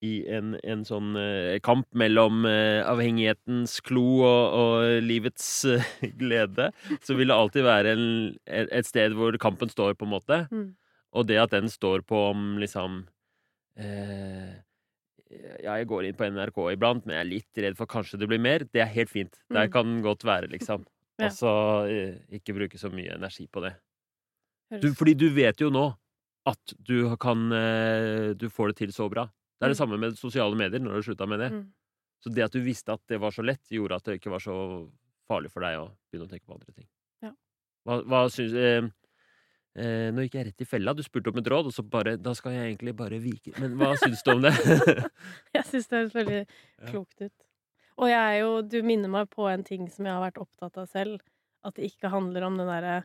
i 0.04 0.12
en, 0.28 0.50
en 0.68 0.82
sånn 0.84 1.14
eh, 1.16 1.54
kamp 1.64 1.86
mellom 1.96 2.42
eh, 2.44 2.82
avhengighetens 2.84 3.78
klo 3.86 4.02
og, 4.26 4.56
og 4.58 5.04
livets 5.06 5.46
eh, 5.70 5.86
glede, 6.20 6.66
så 7.00 7.16
vil 7.16 7.30
det 7.32 7.38
alltid 7.38 7.64
være 7.64 7.94
en, 7.96 8.04
et, 8.44 8.84
sted 8.84 9.16
hvor 9.16 9.36
kampen 9.40 9.72
står, 9.72 9.94
på 9.96 10.04
en 10.04 10.12
måte. 10.12 10.40
Mm. 10.52 10.66
Og 11.16 11.24
det 11.30 11.38
at 11.40 11.54
den 11.54 11.70
står 11.72 12.04
på 12.04 12.20
om 12.34 12.58
liksom 12.60 13.04
eh, 13.80 14.52
Ja, 15.64 15.78
jeg 15.80 15.88
går 15.90 16.10
inn 16.10 16.18
på 16.18 16.28
NRK 16.30 16.58
iblant, 16.74 17.06
men 17.06 17.16
jeg 17.16 17.24
er 17.24 17.30
litt 17.30 17.62
redd 17.64 17.78
for 17.78 17.90
kanskje 17.90 18.20
det 18.20 18.28
blir 18.30 18.42
mer. 18.42 18.66
Det 18.70 18.82
er 18.84 18.92
helt 18.98 19.10
fint. 19.10 19.40
Det 19.48 19.64
Mm. 19.68 19.72
kan 19.72 19.96
godt 20.04 20.26
være, 20.28 20.50
liksom. 20.52 20.84
Ja. 21.20 21.28
Og 21.28 21.36
så 21.36 21.50
eh, 21.86 22.16
ikke 22.40 22.54
bruke 22.56 22.78
så 22.80 22.90
mye 22.90 23.14
energi 23.14 23.46
på 23.46 23.62
det. 23.62 23.74
Du, 24.82 24.88
fordi 24.98 25.14
du 25.14 25.28
vet 25.30 25.60
jo 25.62 25.68
nå 25.70 25.84
at 26.48 26.72
du 26.82 27.12
kan 27.22 27.44
eh, 27.54 28.32
Du 28.34 28.48
får 28.50 28.72
det 28.72 28.76
til 28.82 28.92
så 28.92 29.06
bra. 29.12 29.26
Det 29.60 29.68
er 29.68 29.70
det 29.72 29.76
Mm. 29.78 29.82
samme 29.84 29.98
med 30.00 30.16
sosiale 30.18 30.56
medier 30.58 30.80
når 30.82 30.96
du 30.98 31.02
slutta 31.06 31.28
med 31.30 31.38
det. 31.40 31.50
Mm. 31.52 31.62
Så 32.24 32.32
det 32.34 32.42
at 32.44 32.52
du 32.52 32.60
visste 32.64 32.92
at 32.92 33.00
det 33.08 33.20
var 33.20 33.30
så 33.30 33.44
lett, 33.44 33.62
gjorde 33.70 33.94
at 33.96 34.04
det 34.04 34.18
ikke 34.18 34.32
var 34.32 34.40
så 34.42 34.56
farlig 35.28 35.50
for 35.52 35.60
deg 35.64 35.78
å 35.78 35.86
begynne 36.10 36.26
å 36.26 36.30
tenke 36.32 36.46
på 36.48 36.54
andre 36.56 36.72
ting. 36.74 36.88
Ja. 37.22 37.30
Hva, 37.86 38.00
hva 38.02 38.20
syns 38.32 38.52
eh, 38.58 38.88
eh, 39.78 40.10
Nå 40.12 40.24
gikk 40.26 40.34
jeg 40.40 40.46
rett 40.50 40.64
i 40.66 40.68
fella. 40.68 40.94
Du 40.96 41.02
spurte 41.06 41.30
om 41.30 41.38
et 41.40 41.46
råd, 41.52 41.70
og 41.70 41.72
så 41.76 41.84
bare 41.86 42.16
Da 42.18 42.34
skal 42.34 42.52
jeg 42.56 42.72
egentlig 42.74 42.96
bare 42.96 43.18
vike 43.22 43.54
Men 43.60 43.76
hva 43.80 43.94
syns 44.00 44.22
du 44.26 44.32
om 44.34 44.42
det? 44.44 44.52
Jeg 45.56 45.64
syns 45.70 45.88
det 45.88 46.00
høres 46.02 46.14
veldig 46.18 46.42
klokt 46.90 47.20
ut. 47.22 47.32
Og 48.00 48.08
jeg 48.10 48.20
er 48.20 48.38
jo 48.42 48.62
Du 48.62 48.80
minner 48.82 49.08
meg 49.12 49.28
på 49.30 49.46
en 49.50 49.64
ting 49.66 49.86
som 49.92 50.06
jeg 50.06 50.14
har 50.16 50.24
vært 50.24 50.40
opptatt 50.42 50.78
av 50.80 50.88
selv. 50.90 51.20
At 51.64 51.76
det 51.78 51.86
ikke 51.92 52.10
handler 52.12 52.44
om 52.48 52.56
det 52.58 52.66
derre 52.68 52.96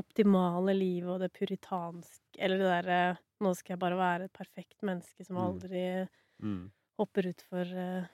optimale 0.00 0.72
livet 0.74 1.10
og 1.12 1.20
det 1.22 1.32
puritanske 1.36 2.40
Eller 2.42 2.58
det 2.58 2.70
derre 2.72 3.18
'nå 3.40 3.52
skal 3.54 3.74
jeg 3.74 3.78
bare 3.82 3.96
være 3.98 4.24
et 4.24 4.32
perfekt 4.32 4.80
menneske 4.82 5.24
som 5.24 5.36
Mm. 5.36 5.44
aldri 5.44 6.08
Mm. 6.42 6.70
hopper 6.98 7.22
utfor 7.28 7.66
uh, 7.74 8.06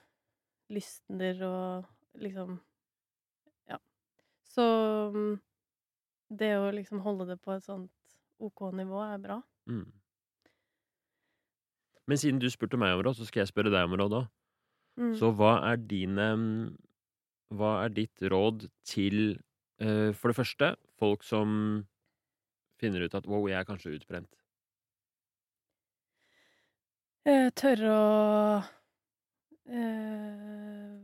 lystner 0.69 1.41
og 1.43 1.85
liksom 2.15 2.59
Ja. 3.69 3.77
Så 4.43 5.11
mm, 5.13 5.39
det 6.29 6.55
å 6.57 6.71
liksom 6.71 6.99
holde 7.01 7.27
det 7.27 7.41
på 7.41 7.55
et 7.55 7.63
sånt 7.63 7.91
OK 8.39 8.71
nivå 8.73 9.01
er 9.13 9.17
bra. 9.17 9.41
Mm. 9.67 9.91
Men 12.07 12.17
siden 12.17 12.39
du 12.39 12.49
spurte 12.49 12.77
meg 12.77 12.93
om 12.95 13.03
råd, 13.03 13.15
så 13.15 13.25
skal 13.25 13.41
jeg 13.41 13.47
spørre 13.47 13.71
deg 13.71 13.85
om 13.87 13.95
råd 13.99 14.11
òg. 14.11 14.27
Mm. 14.99 15.13
Så 15.17 15.31
hva 15.37 15.53
er 15.71 15.79
dine 15.89 16.27
mm, 16.35 16.75
Hva 17.55 17.71
er 17.85 17.93
ditt 17.95 18.23
råd 18.31 18.67
til 18.87 19.37
uh, 19.83 20.11
For 20.15 20.31
det 20.31 20.37
første, 20.37 20.73
folk 20.99 21.23
som 21.23 21.85
finner 22.81 23.05
ut 23.05 23.15
at 23.15 23.27
wow, 23.29 23.45
jeg 23.49 23.59
er 23.59 23.67
kanskje 23.67 23.93
utbrent. 23.93 24.31
Eh, 27.29 27.51
tørre 27.53 27.89
å 27.93 28.05
uh, 29.69 30.95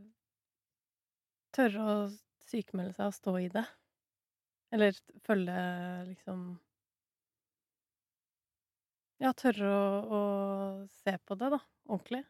Tørre 1.53 1.83
å 1.85 1.97
sykemelde 2.47 2.95
seg 2.95 3.11
og 3.11 3.17
stå 3.17 3.35
i 3.43 3.51
det. 3.53 3.65
Eller 4.73 4.97
følge 5.25 5.59
liksom 6.07 6.47
Ja, 9.21 9.31
tørre 9.33 9.69
å, 9.69 9.85
å 10.17 10.19
se 11.03 11.15
på 11.25 11.37
det, 11.37 11.53
da. 11.53 11.61
Ordentlig. 11.89 12.25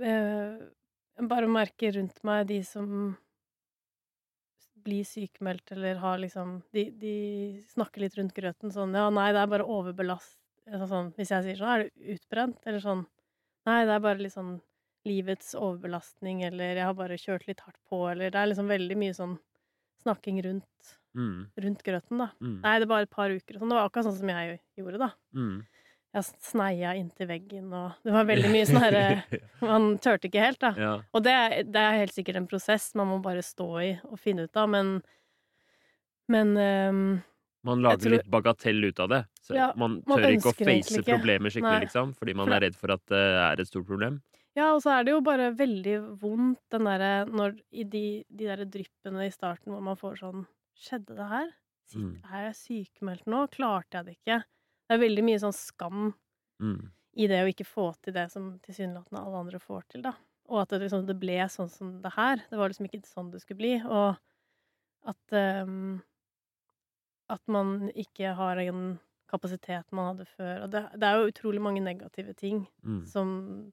Eh, 0.00 1.26
bare 1.28 1.48
merker 1.52 1.92
rundt 1.98 2.22
meg 2.24 2.46
de 2.48 2.62
som 2.64 3.16
blir 4.80 5.04
sykemeldt 5.04 5.72
eller 5.74 5.98
har 6.00 6.18
liksom 6.22 6.62
de, 6.72 6.86
de 6.96 7.14
snakker 7.68 8.00
litt 8.06 8.16
rundt 8.16 8.32
grøten 8.36 8.72
sånn 8.72 8.94
Ja, 8.96 9.10
nei, 9.12 9.26
det 9.36 9.42
er 9.42 9.50
bare 9.52 9.66
overbelast 9.68 10.38
altså 10.70 10.86
sånn, 10.88 11.10
Hvis 11.18 11.32
jeg 11.34 11.44
sier 11.44 11.58
sånn, 11.60 11.72
er 11.74 11.84
du 11.84 12.14
utbrent? 12.14 12.60
Eller 12.64 12.80
sånn 12.84 13.02
Nei, 13.68 13.82
det 13.84 13.92
er 13.98 14.04
bare 14.06 14.22
litt 14.24 14.32
sånn 14.32 14.54
livets 15.08 15.54
overbelastning, 15.56 16.42
eller 16.44 16.74
jeg 16.76 16.84
har 16.84 16.96
bare 16.96 17.16
kjørt 17.20 17.46
litt 17.48 17.60
hardt 17.64 17.78
på, 17.88 17.98
eller 18.10 18.32
Det 18.32 18.40
er 18.40 18.48
liksom 18.50 18.68
veldig 18.68 18.96
mye 19.00 19.14
sånn 19.16 19.36
snakking 20.02 20.40
rundt, 20.44 20.96
Mm. 21.16 21.48
rundt 21.58 21.80
grøten, 21.82 22.20
da. 22.22 22.28
Mm. 22.40 22.60
Nei, 22.62 22.72
det 22.78 22.84
er 22.86 22.90
bare 22.92 23.02
et 23.02 23.10
par 23.10 23.32
uker 23.34 23.56
og 23.56 23.60
sånn. 23.60 23.68
Det 23.72 23.76
var 23.76 23.88
akkurat 23.88 24.06
sånn 24.06 24.18
som 24.20 24.28
jeg 24.30 24.60
gjorde, 24.78 24.98
da. 25.02 25.08
Mm. 25.34 25.56
Jeg 26.10 26.24
sneia 26.42 26.92
inntil 26.98 27.28
veggen, 27.30 27.68
og 27.72 27.92
det 28.02 28.10
var 28.12 28.24
veldig 28.26 28.48
mye 28.50 28.66
sånn 28.66 28.80
herre 28.82 29.02
Man 29.70 29.92
turte 30.02 30.26
ikke 30.26 30.42
helt, 30.42 30.58
da. 30.58 30.72
ja. 30.74 30.92
Og 31.14 31.22
det, 31.22 31.34
det 31.70 31.82
er 31.86 31.98
helt 32.00 32.14
sikkert 32.16 32.40
en 32.40 32.48
prosess 32.50 32.88
man 32.98 33.06
må 33.12 33.20
bare 33.22 33.44
stå 33.46 33.68
i 33.84 33.90
og 34.08 34.18
finne 34.18 34.48
ut 34.48 34.58
av, 34.58 34.68
men 34.72 34.96
Men 36.30 36.56
um, 36.56 37.20
Man 37.66 37.82
lager 37.84 38.02
tror- 38.08 38.16
litt 38.16 38.28
bagatell 38.30 38.84
ut 38.88 39.00
av 39.04 39.08
det. 39.12 39.22
Så 39.42 39.54
Ja, 39.54 39.70
man 39.76 40.00
man 40.06 40.18
tør 40.18 40.34
ikke 40.34 40.50
å 40.52 40.58
face 40.58 40.98
ikke. 41.00 41.06
problemer 41.14 41.50
skikkelig, 41.52 41.78
Nei. 41.78 41.86
liksom, 41.86 42.12
fordi 42.18 42.34
man 42.38 42.52
er 42.54 42.60
redd 42.66 42.76
for 42.78 42.92
at 42.94 43.02
det 43.10 43.22
er 43.46 43.60
et 43.60 43.68
stort 43.70 43.86
problem. 43.86 44.20
Ja, 44.56 44.72
og 44.74 44.82
så 44.82 44.90
er 44.98 45.04
det 45.06 45.12
jo 45.14 45.20
bare 45.22 45.50
veldig 45.54 45.96
vondt, 46.20 46.58
den 46.74 46.86
derre 46.88 47.26
når 47.30 47.58
I 47.70 47.84
de, 47.84 48.04
de 48.30 48.46
derre 48.48 48.66
dryppene 48.66 49.26
i 49.26 49.30
starten 49.30 49.70
hvor 49.72 49.82
man 49.82 49.96
får 49.98 50.18
sånn 50.24 50.46
Skjedde 50.80 51.14
det 51.18 51.26
her? 51.28 51.50
Sitt, 51.86 52.00
Mm. 52.00 52.16
Er 52.32 52.44
jeg 52.46 52.54
sykemeldt 52.54 53.26
nå? 53.26 53.48
Klarte 53.50 53.98
jeg 53.98 54.04
det 54.06 54.12
ikke? 54.18 54.36
Det 54.90 54.96
er 54.96 55.04
veldig 55.04 55.22
mye 55.28 55.38
sånn 55.38 55.54
skam 55.54 56.08
Mm. 56.60 56.90
i 57.16 57.26
det 57.30 57.38
å 57.44 57.48
ikke 57.48 57.64
få 57.64 57.84
til 58.02 58.12
det 58.12 58.26
som 58.32 58.48
tilsynelatende 58.60 59.20
alle 59.22 59.38
andre 59.44 59.58
får 59.62 59.84
til, 59.88 60.02
da. 60.02 60.12
Og 60.50 60.58
at 60.64 60.72
det, 60.74 60.80
liksom, 60.82 61.06
det 61.06 61.14
ble 61.22 61.38
sånn 61.48 61.70
som 61.70 61.92
det 62.02 62.10
her. 62.16 62.42
Det 62.50 62.58
var 62.58 62.68
liksom 62.72 62.88
ikke 62.88 63.00
sånn 63.06 63.30
det 63.30 63.40
skulle 63.40 63.60
bli. 63.62 63.70
Og 63.86 64.18
at 65.06 65.36
um, 65.64 66.02
At 67.30 67.40
man 67.46 67.88
ikke 67.94 68.34
har 68.34 68.58
en 68.58 68.98
kapasitet 69.30 69.86
man 69.94 70.10
hadde 70.16 70.26
før. 70.26 70.64
Og 70.64 70.70
det, 70.74 70.82
det 70.98 71.06
er 71.06 71.20
jo 71.20 71.30
utrolig 71.30 71.62
mange 71.62 71.80
negative 71.86 72.34
ting 72.34 72.66
Mm. 72.84 73.04
som 73.06 73.72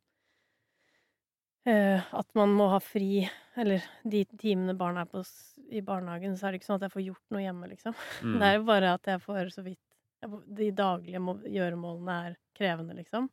eh, 1.65 2.01
At 2.13 2.29
man 2.35 2.53
må 2.55 2.69
ha 2.69 2.79
fri, 2.79 3.27
eller 3.57 3.83
de 4.07 4.23
timene 4.37 4.77
barna 4.77 5.01
er 5.01 5.09
på 5.11 5.23
i 5.71 5.81
barnehagen, 5.81 6.37
så 6.37 6.47
er 6.47 6.51
det 6.53 6.61
ikke 6.61 6.69
sånn 6.69 6.79
at 6.79 6.85
jeg 6.87 6.93
får 6.95 7.05
gjort 7.09 7.33
noe 7.35 7.41
hjemme, 7.43 7.67
liksom. 7.73 7.95
Mm. 8.23 8.37
Det 8.39 8.47
er 8.47 8.55
jo 8.59 8.63
bare 8.69 8.93
at 8.93 9.03
jeg 9.11 9.21
får 9.25 9.49
så 9.57 9.63
vidt 9.65 9.81
De 10.21 10.69
daglige 10.73 11.19
gjøremålene 11.53 12.15
er 12.27 12.37
krevende, 12.57 12.95
liksom. 12.97 13.27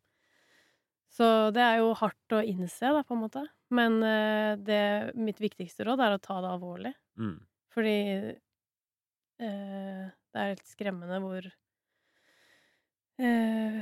Så 1.14 1.27
det 1.55 1.62
er 1.62 1.79
jo 1.79 1.92
hardt 1.97 2.35
å 2.35 2.42
innse, 2.42 2.90
da, 2.90 3.05
på 3.07 3.14
en 3.14 3.23
måte. 3.23 3.44
Men 3.75 4.01
eh, 4.03 4.53
det, 4.59 5.14
mitt 5.14 5.40
viktigste 5.42 5.87
råd 5.87 6.03
er 6.03 6.16
å 6.16 6.23
ta 6.23 6.40
det 6.42 6.51
alvorlig. 6.51 6.92
Mm. 7.20 7.37
Fordi 7.75 7.99
eh, 9.38 10.05
det 10.11 10.42
er 10.42 10.51
helt 10.53 10.66
skremmende 10.66 11.20
hvor 11.23 11.47
eh, 13.23 13.79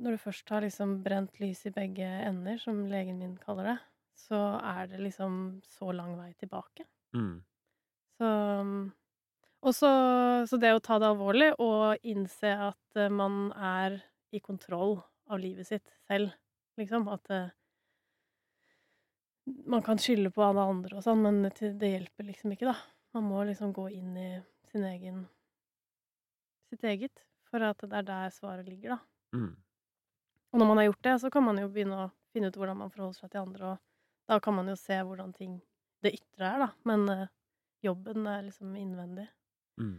Når 0.00 0.16
du 0.16 0.22
først 0.22 0.52
har 0.52 0.64
liksom 0.64 0.98
brent 1.04 1.40
lys 1.42 1.66
i 1.68 1.74
begge 1.76 2.08
ender, 2.24 2.56
som 2.62 2.86
legen 2.88 3.20
min 3.20 3.36
kaller 3.40 3.72
det, 3.72 3.78
så 4.20 4.40
er 4.64 4.88
det 4.90 5.00
liksom 5.04 5.60
så 5.76 5.92
lang 5.96 6.16
vei 6.18 6.32
tilbake. 6.40 6.88
Mm. 7.16 7.36
Så 8.16 8.28
Og 9.60 9.74
så, 9.76 9.90
så 10.48 10.56
det 10.56 10.72
å 10.72 10.80
ta 10.80 10.96
det 11.00 11.08
alvorlig 11.10 11.50
og 11.60 12.06
innse 12.08 12.52
at 12.70 12.96
eh, 12.96 13.12
man 13.12 13.50
er 13.52 13.98
i 14.32 14.40
kontroll 14.40 15.00
av 15.30 15.40
livet 15.42 15.68
sitt 15.68 15.86
selv, 16.08 16.32
liksom. 16.80 17.08
At 17.12 17.28
uh, 17.30 17.50
man 19.68 19.82
kan 19.84 20.00
skylde 20.00 20.32
på 20.34 20.44
alle 20.44 20.64
andre 20.72 20.96
og 20.98 21.04
sånn, 21.04 21.20
men 21.26 21.42
det, 21.44 21.74
det 21.80 21.90
hjelper 21.92 22.30
liksom 22.30 22.54
ikke, 22.54 22.70
da. 22.70 22.76
Man 23.16 23.26
må 23.28 23.42
liksom 23.48 23.74
gå 23.76 23.88
inn 23.92 24.14
i 24.16 24.30
sin 24.70 24.86
egen 24.86 25.24
sitt 26.70 26.86
eget, 26.86 27.24
for 27.50 27.62
at 27.66 27.82
det 27.82 27.98
er 27.98 28.06
der 28.06 28.32
svaret 28.34 28.68
ligger, 28.70 28.96
da. 28.96 29.36
Mm. 29.36 29.52
Og 30.50 30.62
når 30.62 30.70
man 30.70 30.80
har 30.80 30.88
gjort 30.88 31.04
det, 31.06 31.16
så 31.22 31.30
kan 31.30 31.44
man 31.46 31.58
jo 31.60 31.68
begynne 31.70 31.98
å 32.06 32.12
finne 32.32 32.50
ut 32.50 32.56
hvordan 32.58 32.78
man 32.78 32.92
forholder 32.94 33.18
seg 33.18 33.32
til 33.34 33.42
andre, 33.42 33.74
og 33.74 34.30
da 34.30 34.38
kan 34.42 34.56
man 34.56 34.70
jo 34.70 34.78
se 34.78 34.96
hvordan 35.02 35.34
ting 35.34 35.58
det 36.04 36.14
ytre 36.16 36.54
er, 36.54 36.64
da. 36.64 36.70
Men 36.88 37.04
uh, 37.10 37.28
jobben 37.84 38.26
er 38.30 38.46
liksom 38.46 38.72
innvendig. 38.78 39.26
Mm. 39.80 39.98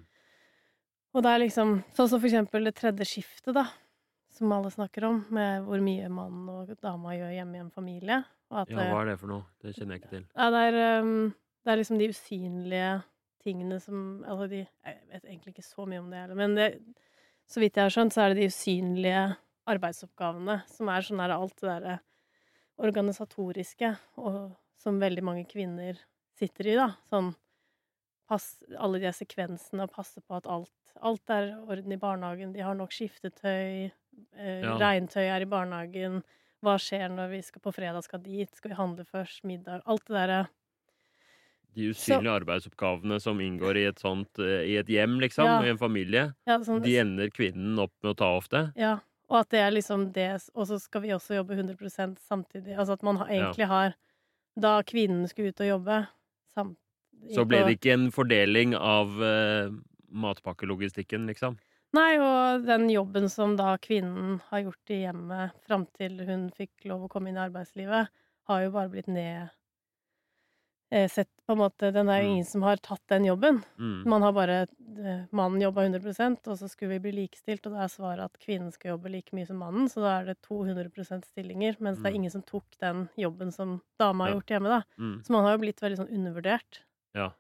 Og 1.11 1.23
det 1.25 1.31
er 1.31 1.41
liksom 1.43 1.79
sånn 1.95 2.07
som 2.07 2.21
for 2.21 2.29
eksempel 2.29 2.67
det 2.67 2.75
tredje 2.77 3.07
skiftet, 3.07 3.53
da. 3.57 3.65
Som 4.31 4.53
alle 4.55 4.71
snakker 4.71 5.05
om, 5.09 5.23
med 5.35 5.65
hvor 5.67 5.81
mye 5.83 6.07
mann 6.13 6.45
og 6.53 6.71
dama 6.79 7.17
gjør 7.17 7.33
hjemme 7.35 7.57
i 7.57 7.63
en 7.65 7.73
familie. 7.73 8.21
Ja, 8.51 8.63
hva 8.67 9.01
er 9.01 9.11
det 9.11 9.17
for 9.19 9.31
noe? 9.31 9.47
Det 9.63 9.73
kjenner 9.75 9.97
jeg 9.97 10.03
ikke 10.03 10.13
til. 10.13 10.25
Ja, 10.35 10.47
det 10.53 10.61
er, 10.69 10.77
um, 11.03 11.31
det 11.63 11.73
er 11.73 11.81
liksom 11.81 11.99
de 11.99 12.09
usynlige 12.11 12.91
tingene 13.41 13.79
som 13.81 14.21
Altså 14.27 14.47
de 14.51 14.59
Jeg 14.61 14.97
vet 15.09 15.23
egentlig 15.25 15.53
ikke 15.55 15.65
så 15.65 15.85
mye 15.89 16.01
om 16.01 16.11
det 16.11 16.19
heller, 16.21 16.37
men 16.37 16.55
det, 16.55 16.67
så 17.49 17.61
vidt 17.63 17.77
jeg 17.77 17.87
har 17.87 17.93
skjønt, 17.93 18.13
så 18.13 18.23
er 18.23 18.31
det 18.31 18.41
de 18.41 18.49
usynlige 18.51 19.23
arbeidsoppgavene 19.71 20.61
som 20.69 20.89
er 20.91 21.05
sånn 21.05 21.21
der 21.21 21.35
alt 21.35 21.57
det 21.59 21.67
derre 21.67 21.97
organisatoriske, 22.81 23.91
og 24.17 24.55
som 24.79 25.01
veldig 25.01 25.23
mange 25.25 25.45
kvinner 25.49 25.99
sitter 26.37 26.71
i, 26.71 26.77
da. 26.79 26.87
Sånn 27.11 27.33
pass, 28.31 28.47
alle 28.79 29.01
de 29.03 29.11
sekvensene 29.15 29.85
og 29.87 29.93
passe 29.97 30.23
på 30.23 30.39
at 30.39 30.47
alt 30.49 30.71
Alt 31.01 31.31
er 31.33 31.53
orden 31.71 31.93
i 31.95 31.97
barnehagen, 32.01 32.51
de 32.55 32.63
har 32.65 32.75
nok 32.77 32.91
skiftetøy, 32.95 33.91
eh, 34.35 34.63
Ja. 34.63 34.77
regntøy 34.81 35.23
er 35.27 35.45
i 35.45 35.49
barnehagen, 35.49 36.21
hva 36.61 36.75
skjer 36.81 37.07
når 37.13 37.31
vi 37.35 37.41
skal 37.47 37.63
på 37.63 37.73
fredag 37.75 38.03
skal 38.05 38.21
dit, 38.25 38.51
skal 38.55 38.73
vi 38.73 38.79
handle 38.81 39.05
først, 39.07 39.43
middag 39.47 39.81
Alt 39.89 40.05
det 40.09 40.17
derre 40.19 40.41
De 41.75 41.85
usynlige 41.93 42.31
arbeidsoppgavene 42.35 43.15
som 43.23 43.39
inngår 43.39 43.77
i 43.79 43.85
et 43.91 44.01
sånt 44.03 44.41
eh, 44.43 44.65
I 44.73 44.75
et 44.81 44.89
hjem, 44.91 45.19
liksom, 45.23 45.47
Ja. 45.47 45.61
i 45.63 45.69
en 45.71 45.79
familie, 45.79 46.25
ja, 46.47 46.57
sånn, 46.65 46.83
de 46.83 46.97
ender 46.99 47.31
kvinnen 47.31 47.79
opp 47.79 47.93
med 48.03 48.11
å 48.13 48.17
ta 48.19 48.31
ofte. 48.39 48.63
Ja, 48.75 48.99
og 49.29 49.37
at 49.41 49.49
det 49.53 49.59
er 49.63 49.71
liksom 49.71 50.11
det 50.15 50.29
Og 50.55 50.67
så 50.67 50.79
skal 50.81 51.01
vi 51.05 51.09
også 51.15 51.35
jobbe 51.39 51.55
100 51.55 52.17
samtidig. 52.19 52.75
Altså 52.77 52.93
at 52.93 53.03
man 53.03 53.17
egentlig 53.27 53.67
har 53.67 53.95
Da 54.59 54.81
kvinnen 54.83 55.27
skulle 55.29 55.49
ut 55.53 55.61
og 55.61 55.67
jobbe 55.67 56.07
sam, 56.53 56.77
Så 57.29 57.45
ble 57.47 57.63
det 57.67 57.77
ikke 57.79 57.93
en 57.93 58.11
fordeling 58.11 58.75
av 58.75 59.07
uh, 59.21 59.69
matpakkelogistikken, 60.11 61.27
liksom. 61.27 61.57
Nei, 61.93 62.15
og 62.23 62.63
den 62.65 62.89
jobben 62.89 63.29
som 63.29 63.57
da 63.59 63.77
kvinnen 63.77 64.39
har 64.49 64.59
gjort 64.63 64.89
i 64.95 65.01
hjemmet 65.03 65.51
fram 65.67 65.85
til 65.97 66.19
hun 66.27 66.49
fikk 66.55 66.85
lov 66.87 67.03
å 67.03 67.09
komme 67.11 67.29
inn 67.29 67.35
i 67.37 67.43
arbeidslivet, 67.45 68.07
har 68.47 68.61
jo 68.63 68.71
bare 68.71 68.89
blitt 68.89 69.07
ned 69.11 69.49
eh, 70.91 71.07
Sett 71.11 71.29
på 71.47 71.53
en 71.53 71.59
måte 71.61 71.91
Den 71.91 72.09
er 72.09 72.21
jo 72.21 72.27
Mm. 72.29 72.31
ingen 72.35 72.45
som 72.45 72.61
har 72.63 72.77
tatt 72.77 73.01
den 73.07 73.25
jobben. 73.25 73.63
Mm. 73.79 74.03
Man 74.05 74.21
har 74.21 74.31
bare 74.33 74.61
eh, 74.61 75.23
Mannen 75.31 75.61
jobba 75.61 75.83
100% 75.85 76.47
og 76.47 76.57
så 76.59 76.67
skulle 76.69 76.97
vi 76.99 76.99
bli 77.11 77.11
likestilt, 77.23 77.65
og 77.67 77.73
da 77.73 77.83
er 77.83 77.87
svaret 77.91 78.23
at 78.25 78.39
kvinnen 78.39 78.71
skal 78.71 78.91
jobbe 78.97 79.09
like 79.11 79.31
mye 79.35 79.47
som 79.47 79.57
mannen, 79.57 79.87
så 79.89 80.01
da 80.01 80.19
er 80.21 80.25
det 80.31 80.41
200% 80.47 81.25
stillinger, 81.25 81.75
mens 81.79 81.97
det 81.99 82.05
Mm. 82.07 82.13
er 82.13 82.15
ingen 82.19 82.31
som 82.31 82.41
tok 82.43 82.65
den 82.79 83.09
jobben 83.17 83.51
som 83.53 83.81
dama 83.99 84.25
har 84.25 84.31
Ja. 84.31 84.35
gjort 84.39 84.47
hjemme, 84.47 84.69
da. 84.69 84.83
Mm. 84.99 85.23
Så 85.23 85.29
man 85.31 85.43
har 85.43 85.57
jo 85.57 85.63
blitt 85.63 85.79
veldig 85.81 85.97
sånn 85.97 86.11
undervurdert. 86.11 86.81
Ja. 87.17 87.31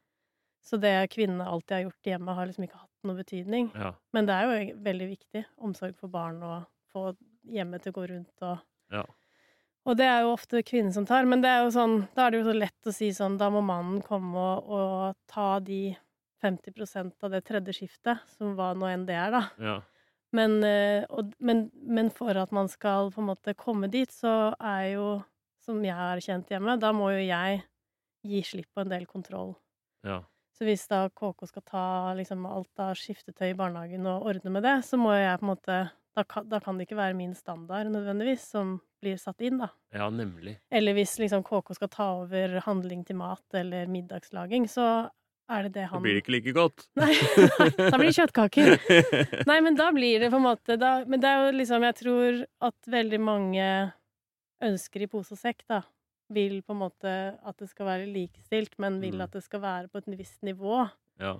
Så 0.61 0.77
det 0.77 0.93
kvinnene 1.13 1.47
alltid 1.49 1.75
har 1.75 1.85
gjort 1.87 2.09
hjemme, 2.11 2.35
har 2.37 2.49
liksom 2.49 2.67
ikke 2.67 2.81
hatt 2.83 3.07
noe 3.07 3.17
betydning. 3.17 3.71
Ja. 3.73 3.95
Men 4.13 4.27
det 4.29 4.35
er 4.35 4.45
jo 4.49 4.75
veldig 4.85 5.07
viktig. 5.15 5.45
Omsorg 5.57 5.97
for 5.97 6.13
barn 6.13 6.41
og 6.45 6.67
få 6.93 7.11
hjemmet 7.49 7.83
til 7.83 7.93
å 7.95 7.99
gå 7.99 8.07
rundt 8.13 8.45
og 8.45 8.59
Ja. 8.91 9.05
Og 9.89 9.97
det 9.97 10.05
er 10.05 10.19
jo 10.21 10.35
ofte 10.35 10.61
kvinnen 10.61 10.93
som 10.93 11.07
tar, 11.09 11.25
men 11.25 11.41
det 11.41 11.49
er 11.49 11.63
jo 11.63 11.71
sånn, 11.73 11.95
da 12.13 12.27
er 12.27 12.33
det 12.33 12.41
jo 12.41 12.49
så 12.51 12.53
lett 12.53 12.89
å 12.89 12.93
si 12.93 13.07
sånn 13.17 13.39
Da 13.41 13.47
må 13.49 13.63
mannen 13.65 14.03
komme 14.05 14.37
og, 14.37 14.67
og 14.69 15.15
ta 15.31 15.55
de 15.59 15.95
50% 16.43 17.25
av 17.25 17.33
det 17.33 17.41
tredje 17.47 17.73
skiftet, 17.73 18.21
som 18.35 18.53
hva 18.57 18.71
nå 18.77 18.89
enn 18.91 19.07
det 19.07 19.17
er, 19.17 19.33
da. 19.33 19.41
Ja. 19.61 19.79
Men, 20.37 20.61
eh, 20.63 21.03
og, 21.09 21.33
men, 21.43 21.65
men 21.73 22.09
for 22.13 22.37
at 22.39 22.53
man 22.55 22.69
skal 22.71 23.11
på 23.13 23.21
en 23.21 23.29
måte 23.31 23.55
komme 23.57 23.89
dit, 23.91 24.11
så 24.13 24.53
er 24.57 24.85
jo, 24.95 25.07
som 25.65 25.81
jeg 25.85 25.97
har 25.97 26.21
kjent 26.23 26.53
hjemme, 26.53 26.77
da 26.81 26.93
må 26.95 27.11
jo 27.13 27.25
jeg 27.25 27.61
gi 28.25 28.41
slipp 28.45 28.69
på 28.73 28.85
en 28.85 28.93
del 28.93 29.05
kontroll. 29.09 29.55
Ja. 30.07 30.21
Så 30.57 30.67
hvis 30.67 30.83
da 30.91 31.07
KK 31.09 31.47
skal 31.49 31.63
ta 31.65 31.85
liksom 32.17 32.45
alt 32.45 32.81
av 32.83 32.93
skiftetøy 32.99 33.49
i 33.49 33.57
barnehagen 33.57 34.05
og 34.09 34.27
ordne 34.29 34.53
med 34.53 34.65
det, 34.67 34.77
så 34.85 34.99
må 34.99 35.15
jeg 35.15 35.39
på 35.39 35.47
en 35.47 35.51
måte 35.53 35.81
da 36.11 36.25
kan, 36.27 36.47
da 36.51 36.59
kan 36.59 36.77
det 36.77 36.89
ikke 36.89 36.99
være 36.99 37.15
min 37.15 37.31
standard 37.37 37.87
nødvendigvis 37.87 38.43
som 38.51 38.75
blir 39.01 39.15
satt 39.17 39.41
inn, 39.41 39.61
da. 39.63 39.71
ja, 39.95 40.09
nemlig. 40.13 40.57
Eller 40.69 40.93
hvis 40.97 41.15
liksom 41.21 41.45
KK 41.47 41.71
skal 41.77 41.89
ta 41.89 42.07
over 42.19 42.59
handling 42.65 43.05
til 43.07 43.17
mat 43.17 43.57
eller 43.57 43.87
middagslaging, 43.89 44.67
så 44.69 45.07
er 45.51 45.67
det 45.67 45.73
det 45.79 45.87
han 45.89 45.99
Da 45.99 46.05
blir 46.05 46.19
ikke 46.19 46.35
like 46.35 46.53
godt. 46.55 46.85
Nei, 47.01 47.13
da 47.77 47.95
blir 47.95 48.11
det 48.11 48.17
kjøttkaker. 48.19 48.75
Nei, 49.49 49.57
men 49.63 49.79
da 49.79 49.89
blir 49.95 50.21
det 50.23 50.29
på 50.33 50.39
en 50.39 50.45
måte 50.45 50.77
da, 50.79 50.99
Men 51.07 51.23
det 51.23 51.31
er 51.31 51.41
jo 51.41 51.57
liksom 51.57 51.87
Jeg 51.87 51.97
tror 52.03 52.43
at 52.69 52.91
veldig 52.93 53.19
mange 53.23 53.65
ønsker 54.61 55.03
i 55.03 55.09
pose 55.09 55.33
og 55.33 55.41
sekk, 55.41 55.63
da. 55.71 55.81
Vil 56.31 56.61
på 56.63 56.71
en 56.75 56.79
måte 56.79 57.13
at 57.43 57.57
det 57.59 57.67
skal 57.69 57.85
være 57.89 58.05
likestilt, 58.07 58.77
men 58.79 58.99
vil 59.01 59.15
Mm. 59.17 59.21
at 59.25 59.31
det 59.31 59.43
skal 59.43 59.61
være 59.61 59.87
på 59.91 59.97
et 59.97 60.05
visst 60.17 60.41
nivå. 60.43 60.89
ja. 61.19 61.37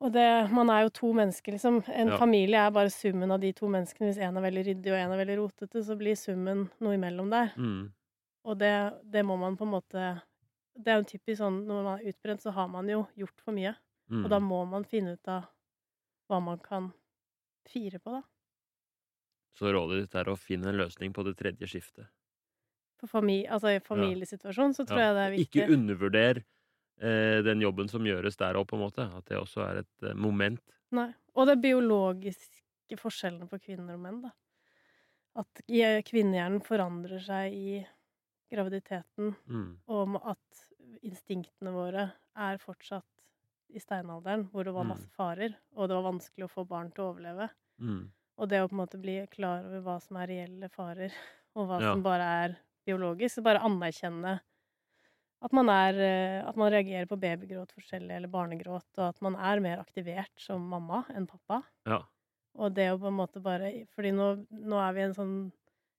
Og 0.00 0.12
det 0.12 0.50
Man 0.52 0.70
er 0.70 0.82
jo 0.84 0.88
to 0.90 1.12
mennesker, 1.12 1.52
liksom. 1.52 1.82
En 1.88 2.08
Ja. 2.08 2.16
familie 2.18 2.54
er 2.56 2.70
bare 2.70 2.88
summen 2.88 3.32
av 3.32 3.40
de 3.40 3.52
to 3.52 3.66
menneskene. 3.66 4.06
Hvis 4.12 4.18
én 4.22 4.36
er 4.36 4.40
veldig 4.50 4.64
ryddig 4.66 4.86
og 4.92 4.98
én 4.98 5.10
er 5.12 5.24
veldig 5.26 5.36
rotete, 5.38 5.82
så 5.82 5.96
blir 5.98 6.14
summen 6.16 6.70
noe 6.80 6.94
imellom 6.94 7.28
der. 7.30 7.52
Mm. 7.56 7.90
Og 8.44 8.58
det, 8.58 8.94
det 9.10 9.24
må 9.24 9.36
man 9.36 9.56
på 9.56 9.62
en 9.64 9.72
måte 9.72 10.22
Det 10.80 10.86
er 10.86 11.02
jo 11.02 11.18
typisk 11.18 11.38
sånn 11.40 11.66
når 11.66 11.82
man 11.82 11.98
er 11.98 12.12
utbrent, 12.12 12.40
så 12.40 12.52
har 12.52 12.68
man 12.68 12.86
jo 12.88 13.08
gjort 13.18 13.40
for 13.40 13.50
mye. 13.52 13.74
Mm. 14.08 14.24
Og 14.24 14.30
da 14.30 14.38
må 14.38 14.64
man 14.70 14.84
finne 14.84 15.14
ut 15.14 15.26
av 15.28 15.48
hva 16.30 16.40
man 16.40 16.58
kan 16.58 16.92
fire 17.66 17.98
på, 17.98 18.12
da. 18.12 18.22
Så 19.58 19.72
rådet 19.72 20.02
ditt 20.04 20.14
er 20.14 20.24
å 20.30 20.38
finne 20.38 20.68
en 20.68 20.76
løsning 20.78 21.12
på 21.12 21.24
det 21.24 21.36
tredje 21.36 21.66
skiftet. 21.66 22.06
For 22.98 23.06
fami 23.06 23.46
altså, 23.46 23.70
I 23.76 23.80
familiesituasjonen 23.84 24.74
så 24.74 24.84
tror 24.88 24.98
jeg 25.04 25.14
det 25.14 25.24
er 25.26 25.34
viktig. 25.36 25.62
Ikke 25.62 25.74
undervurder 25.76 26.40
eh, 27.00 27.42
den 27.46 27.60
jobben 27.62 27.88
som 27.88 28.02
gjøres 28.06 28.36
der 28.40 28.54
òg, 28.58 28.66
på 28.66 28.74
en 28.78 28.82
måte. 28.86 29.06
At 29.16 29.24
det 29.30 29.38
også 29.38 29.62
er 29.68 29.82
et 29.84 30.02
eh, 30.10 30.14
moment. 30.18 30.60
Nei. 30.90 31.12
Og 31.38 31.46
det 31.46 31.60
biologiske 31.62 32.96
forskjellene 32.98 33.46
på 33.48 33.60
kvinner 33.62 33.94
og 33.94 34.00
menn, 34.02 34.22
da. 34.24 34.32
At 35.38 35.60
kvinnehjernen 36.08 36.62
forandrer 36.66 37.20
seg 37.22 37.54
i 37.54 37.86
graviditeten, 38.50 39.34
Mm. 39.46 39.76
og 39.86 40.16
at 40.24 40.64
instinktene 41.04 41.70
våre 41.70 42.08
er 42.34 42.58
fortsatt 42.58 43.04
i 43.70 43.78
steinalderen, 43.78 44.48
hvor 44.50 44.64
det 44.64 44.72
var 44.74 44.84
Mm. 44.84 44.88
masse 44.94 45.08
farer, 45.14 45.54
og 45.76 45.88
det 45.88 45.94
var 45.94 46.10
vanskelig 46.12 46.44
å 46.48 46.50
få 46.50 46.64
barn 46.66 46.90
til 46.90 47.04
å 47.04 47.12
overleve. 47.14 47.50
Mm. 47.78 48.10
Og 48.38 48.48
det 48.48 48.62
å 48.62 48.68
på 48.68 48.72
en 48.72 48.80
måte 48.86 48.98
bli 49.00 49.26
klar 49.30 49.66
over 49.66 49.80
hva 49.82 50.00
som 50.02 50.16
er 50.16 50.26
reelle 50.28 50.68
farer, 50.70 51.12
og 51.54 51.68
hva 51.68 51.80
Ja. 51.82 51.92
som 51.92 52.02
bare 52.02 52.22
er 52.46 52.56
biologisk, 52.88 53.42
bare 53.46 53.60
anerkjenne 53.68 54.38
at 55.38 55.52
man 55.54 55.68
er 55.70 55.94
eh, 56.02 56.40
At 56.48 56.56
man 56.58 56.72
reagerer 56.74 57.06
på 57.06 57.14
babygråt 57.22 57.70
forskjellig, 57.76 58.10
eller 58.16 58.30
barnegråt, 58.32 58.88
og 58.98 59.04
at 59.12 59.20
man 59.22 59.36
er 59.38 59.60
mer 59.62 59.78
aktivert 59.84 60.32
som 60.42 60.64
mamma 60.66 61.04
enn 61.14 61.28
pappa. 61.30 61.60
Ja. 61.86 62.00
Og 62.58 62.72
det 62.74 62.88
å 62.90 62.98
på 62.98 63.06
en 63.12 63.14
måte 63.20 63.38
bare 63.44 63.68
Fordi 63.94 64.10
nå, 64.16 64.32
nå 64.50 64.80
er 64.82 64.96
vi 64.96 65.04
i 65.04 65.06
en 65.06 65.14
sånn 65.14 65.34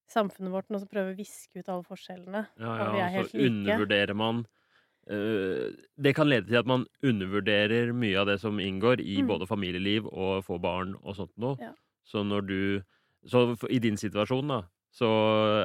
Samfunnet 0.10 0.49
vårt 0.52 0.71
nå 0.73 0.80
som 0.82 0.89
prøver 0.89 1.13
å 1.13 1.17
viske 1.19 1.62
ut 1.62 1.67
alle 1.69 1.86
forskjellene. 1.86 2.39
Ja, 2.58 2.69
Og 2.82 2.95
vi 2.95 2.97
er 2.97 3.04
ja, 3.04 3.10
helt 3.13 3.30
så 3.30 3.38
like. 3.38 3.52
undervurderer 3.54 4.15
man 4.17 4.39
uh, 5.12 5.69
Det 6.02 6.13
kan 6.17 6.28
lede 6.32 6.49
til 6.49 6.58
at 6.60 6.65
man 6.67 6.88
undervurderer 7.06 7.93
mye 7.93 8.17
av 8.19 8.25
det 8.32 8.39
som 8.41 8.58
inngår 8.60 9.04
i 9.06 9.19
Mm. 9.21 9.28
både 9.30 9.47
familieliv 9.47 10.08
og 10.10 10.43
få 10.47 10.58
barn 10.60 10.95
og 11.04 11.15
sånt 11.15 11.36
noe. 11.38 11.56
Ja. 11.62 11.71
Så 12.04 12.23
når 12.25 12.41
du 12.49 12.60
Så 13.30 13.54
i 13.69 13.78
din 13.80 13.97
situasjon, 14.02 14.47
da, 14.47 14.63
så 14.95 15.10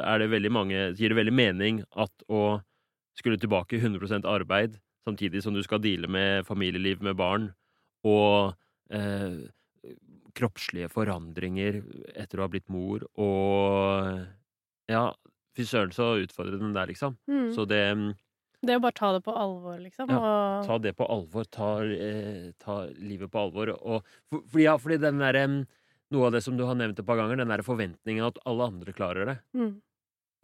er 0.04 0.20
det 0.20 0.30
veldig 0.32 0.50
mange 0.52 0.80
Gir 0.98 1.12
det 1.12 1.18
veldig 1.18 1.34
mening 1.34 1.82
at 1.96 2.24
å 2.28 2.60
skulle 3.18 3.38
tilbake 3.40 3.78
i 3.78 3.80
100% 3.80 4.26
arbeid, 4.26 4.80
samtidig 5.06 5.42
som 5.44 5.54
du 5.54 5.62
skal 5.62 5.82
deale 5.82 6.10
med 6.10 6.46
familieliv 6.48 7.02
med 7.04 7.16
barn, 7.16 7.52
og 8.04 8.56
eh, 8.90 9.44
kroppslige 10.34 10.90
forandringer 10.92 11.80
etter 12.18 12.40
å 12.40 12.46
ha 12.46 12.50
blitt 12.52 12.70
mor, 12.72 13.06
og 13.14 14.24
Ja, 14.90 15.06
fy 15.56 15.64
søren 15.64 15.94
så 15.94 16.10
utfordrende 16.20 16.74
det 16.74 16.82
er, 16.82 16.90
liksom. 16.90 17.14
Mm. 17.30 17.52
Så 17.54 17.64
det 17.64 17.84
Det 18.60 18.72
er 18.72 18.76
jo 18.76 18.82
bare 18.84 18.96
å 18.96 18.98
ta 18.98 19.12
det 19.14 19.22
på 19.24 19.36
alvor, 19.36 19.78
liksom. 19.80 20.10
Ja, 20.10 20.18
og, 20.18 20.66
Ta 20.66 20.78
det 20.78 20.92
på 20.96 21.06
alvor. 21.08 21.44
Ta, 21.52 21.70
eh, 21.84 22.50
ta 22.58 22.76
livet 22.96 23.30
på 23.30 23.40
alvor. 23.40 23.72
Og, 23.76 24.04
for, 24.28 24.42
fordi, 24.50 24.64
ja, 24.64 24.76
fordi 24.80 24.98
den 25.00 25.20
derre 25.20 25.46
Noe 26.14 26.28
av 26.28 26.36
det 26.36 26.44
som 26.46 26.56
du 26.56 26.64
har 26.68 26.78
nevnt 26.78 27.00
et 27.00 27.06
par 27.06 27.18
ganger, 27.18 27.40
den 27.40 27.50
der 27.50 27.64
forventningen 27.66 28.26
at 28.28 28.38
alle 28.46 28.70
andre 28.70 28.94
klarer 28.96 29.30
det. 29.32 29.38
mm, 29.56 29.74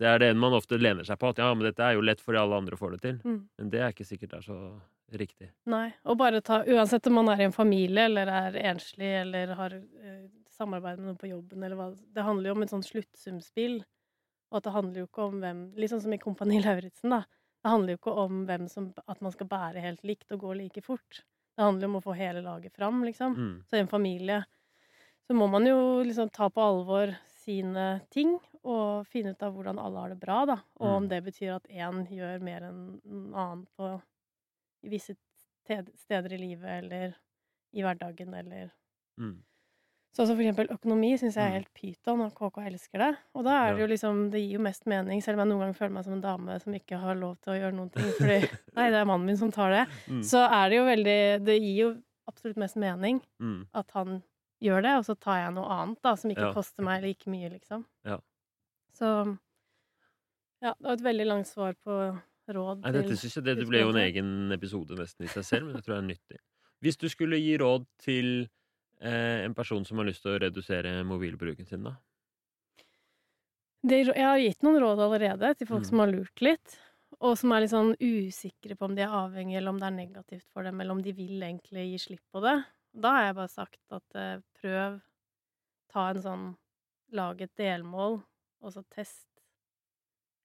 Det 0.01 0.09
er 0.09 0.19
det 0.23 0.31
man 0.37 0.57
ofte 0.57 0.79
lener 0.81 1.05
seg 1.07 1.19
på. 1.21 1.31
At 1.31 1.39
ja, 1.43 1.51
men 1.55 1.69
dette 1.69 1.85
er 1.85 1.95
jo 1.95 2.05
lett 2.05 2.23
fordi 2.25 2.41
alle 2.41 2.57
andre 2.57 2.79
får 2.81 2.97
det 2.97 3.01
til. 3.05 3.21
mm. 3.25 3.41
Men 3.61 3.71
det 3.71 3.81
er 3.85 3.95
ikke 3.95 4.09
sikkert 4.09 4.33
det 4.33 4.39
er 4.41 4.49
så 4.49 4.59
riktig. 5.21 5.51
Nei. 5.67 5.91
Og 6.05 6.19
bare 6.19 6.41
ta 6.41 6.63
Uansett 6.65 7.07
om 7.11 7.19
man 7.21 7.29
er 7.33 7.43
i 7.43 7.49
en 7.49 7.55
familie, 7.55 8.07
eller 8.07 8.31
er 8.31 8.59
enslig, 8.73 9.11
eller 9.23 9.55
har 9.59 9.75
eh, 9.75 10.29
samarbeid 10.55 11.01
med 11.01 11.11
noen 11.11 11.19
på 11.21 11.31
jobben, 11.31 11.63
eller 11.63 11.79
hva 11.79 11.91
Det 11.99 12.25
handler 12.27 12.51
jo 12.51 12.55
om 12.57 12.63
et 12.63 12.73
sånt 12.73 12.87
sluttsumspill. 12.89 13.81
Og 14.51 14.59
at 14.59 14.67
det 14.67 14.75
handler 14.75 15.03
jo 15.03 15.09
ikke 15.09 15.27
om 15.29 15.43
hvem 15.43 15.61
Litt 15.79 15.93
sånn 15.93 16.03
som 16.03 16.15
i 16.15 16.19
Kompani 16.23 16.63
Lauritzen, 16.65 17.13
da. 17.15 17.25
Det 17.61 17.71
handler 17.71 17.95
jo 17.95 18.01
ikke 18.01 18.15
om 18.25 18.47
hvem 18.49 18.69
som 18.73 18.89
At 19.07 19.21
man 19.21 19.35
skal 19.35 19.51
bære 19.51 19.83
helt 19.85 20.03
likt 20.07 20.33
og 20.33 20.47
gå 20.47 20.55
like 20.63 20.83
fort. 20.83 21.23
Det 21.57 21.67
handler 21.67 21.87
jo 21.87 21.91
om 21.93 21.99
å 22.01 22.05
få 22.07 22.17
hele 22.17 22.41
laget 22.41 22.73
fram, 22.79 23.03
liksom. 23.05 23.37
Mm. 23.37 23.55
Så 23.69 23.77
en 23.77 23.91
familie 23.91 24.41
så 25.31 25.35
må 25.39 25.47
man 25.49 25.63
jo 25.69 26.03
liksom 26.03 26.31
ta 26.35 26.49
på 26.51 26.59
alvor 26.61 27.13
sine 27.45 28.01
ting, 28.11 28.33
og 28.67 29.07
finne 29.07 29.31
ut 29.33 29.43
av 29.47 29.55
hvordan 29.55 29.79
alle 29.81 30.03
har 30.03 30.09
det 30.11 30.19
bra, 30.21 30.41
da. 30.45 30.57
Og 30.81 30.89
om 30.97 31.05
Mm. 31.05 31.09
det 31.09 31.21
betyr 31.25 31.55
at 31.55 31.69
én 31.71 32.03
gjør 32.11 32.43
mer 32.43 32.63
enn 32.67 33.01
en 33.07 33.33
annen 33.35 33.67
på 33.79 34.03
visse 34.83 35.15
steder 35.97 36.33
i 36.35 36.39
livet, 36.43 36.83
eller 36.85 37.15
i 37.73 37.83
hverdagen, 37.87 38.35
eller 38.35 38.71
Mm. 39.19 39.43
Sånn 40.17 40.27
som 40.27 40.35
for 40.37 40.43
eksempel 40.43 40.67
økonomi 40.75 41.13
syns 41.17 41.37
jeg 41.37 41.45
er 41.45 41.51
Mm. 41.51 41.59
helt 41.61 41.75
pyton, 41.75 42.21
og 42.27 42.35
KK 42.35 42.67
elsker 42.67 42.99
det. 42.99 43.17
Og 43.35 43.45
da 43.45 43.69
er 43.69 43.75
det 43.77 43.81
jo 43.81 43.87
liksom 43.87 44.31
Det 44.31 44.41
gir 44.41 44.53
jo 44.55 44.59
mest 44.59 44.85
mening, 44.87 45.23
selv 45.23 45.39
om 45.39 45.47
jeg 45.49 45.55
noen 45.55 45.61
ganger 45.61 45.77
føler 45.79 45.93
meg 45.93 46.05
som 46.05 46.13
en 46.15 46.21
dame 46.21 46.61
som 46.61 46.73
ikke 46.75 46.99
har 46.99 47.15
lov 47.15 47.39
til 47.41 47.53
å 47.53 47.61
gjøre 47.61 47.75
noen 47.75 47.93
ting, 47.93 48.11
fordi 48.19 48.41
Nei, 48.77 48.91
det 48.91 48.97
er 49.01 49.05
mannen 49.05 49.27
min 49.27 49.37
som 49.37 49.53
tar 49.53 49.71
det. 49.71 49.89
Mm. 50.09 50.23
Så 50.25 50.39
er 50.51 50.69
det 50.69 50.77
jo 50.77 50.85
veldig 50.85 51.45
Det 51.45 51.61
gir 51.63 51.77
jo 51.77 52.03
absolutt 52.29 52.57
mest 52.57 52.77
mening 52.77 53.21
Mm. 53.41 53.67
at 53.73 53.91
han 53.93 54.23
gjør 54.63 54.83
det, 54.83 54.95
og 55.01 55.05
så 55.07 55.15
tar 55.19 55.39
jeg 55.45 55.55
noe 55.57 55.69
annet 55.81 56.01
da, 56.03 56.15
som 56.17 56.31
ikke 56.31 56.49
Ja. 56.49 56.53
koster 56.53 56.83
meg 56.87 57.03
like 57.03 57.27
mye, 57.31 57.51
liksom. 57.51 57.85
Ja. 58.05 58.19
Så 58.95 59.39
Ja, 60.63 60.75
det 60.79 60.85
var 60.85 60.93
et 60.99 61.05
veldig 61.05 61.27
langt 61.27 61.49
svar 61.49 61.75
på 61.85 61.95
råd 62.51 62.83
Nei, 62.85 62.93
dette 62.93 63.17
synes 63.17 63.37
jeg 63.39 63.45
det, 63.47 63.55
det 63.61 63.67
ble 63.69 63.81
jo 63.81 63.91
en 63.95 64.01
egen 64.03 64.53
episode 64.53 64.97
nesten 64.99 65.25
i 65.25 65.29
seg 65.33 65.45
selv, 65.45 65.67
men 65.67 65.77
jeg 65.79 65.85
tror 65.87 65.95
det 65.97 66.03
er 66.03 66.09
nyttig. 66.11 66.39
Hvis 66.85 66.99
du 67.01 67.09
skulle 67.09 67.39
gi 67.41 67.57
råd 67.61 67.87
til 68.01 68.29
eh, 69.01 69.45
en 69.47 69.55
person 69.55 69.85
som 69.89 69.99
har 69.99 70.09
lyst 70.11 70.23
til 70.23 70.35
å 70.35 70.41
redusere 70.43 70.93
mobilbruken 71.09 71.67
sin, 71.69 71.83
da? 71.89 71.95
det, 73.83 74.03
Jeg 74.13 74.27
har 74.27 74.39
gitt 74.43 74.63
noen 74.67 74.81
råd 74.83 75.01
allerede 75.07 75.55
til 75.57 75.67
folk 75.71 75.85
Mm. 75.85 75.89
som 75.89 75.99
har 76.03 76.13
lurt 76.13 76.41
litt, 76.45 76.77
og 77.21 77.37
som 77.39 77.53
er 77.53 77.61
litt 77.65 77.71
sånn 77.73 77.95
usikre 77.97 78.77
på 78.77 78.85
om 78.85 78.95
de 78.95 79.03
er 79.03 79.09
avhengige, 79.09 79.57
eller 79.59 79.71
om 79.71 79.79
det 79.81 79.87
er 79.89 79.97
negativt 79.97 80.47
for 80.53 80.63
dem, 80.63 80.81
eller 80.81 80.93
om 80.93 81.03
de 81.03 81.13
vil 81.13 81.41
egentlig 81.41 81.87
gi 81.93 81.99
slipp 81.99 82.25
på 82.33 82.43
det. 82.45 82.59
Da 82.95 83.11
har 83.15 83.25
jeg 83.25 83.35
bare 83.39 83.49
sagt 83.53 83.93
at 83.95 84.17
eh, 84.19 84.41
prøv, 84.61 84.97
ta 85.93 86.09
en 86.13 86.23
sånn 86.27 86.49
Lag 87.19 87.41
et 87.43 87.53
delmål, 87.59 88.21
og 88.63 88.73
så 88.75 88.85
test 88.95 89.27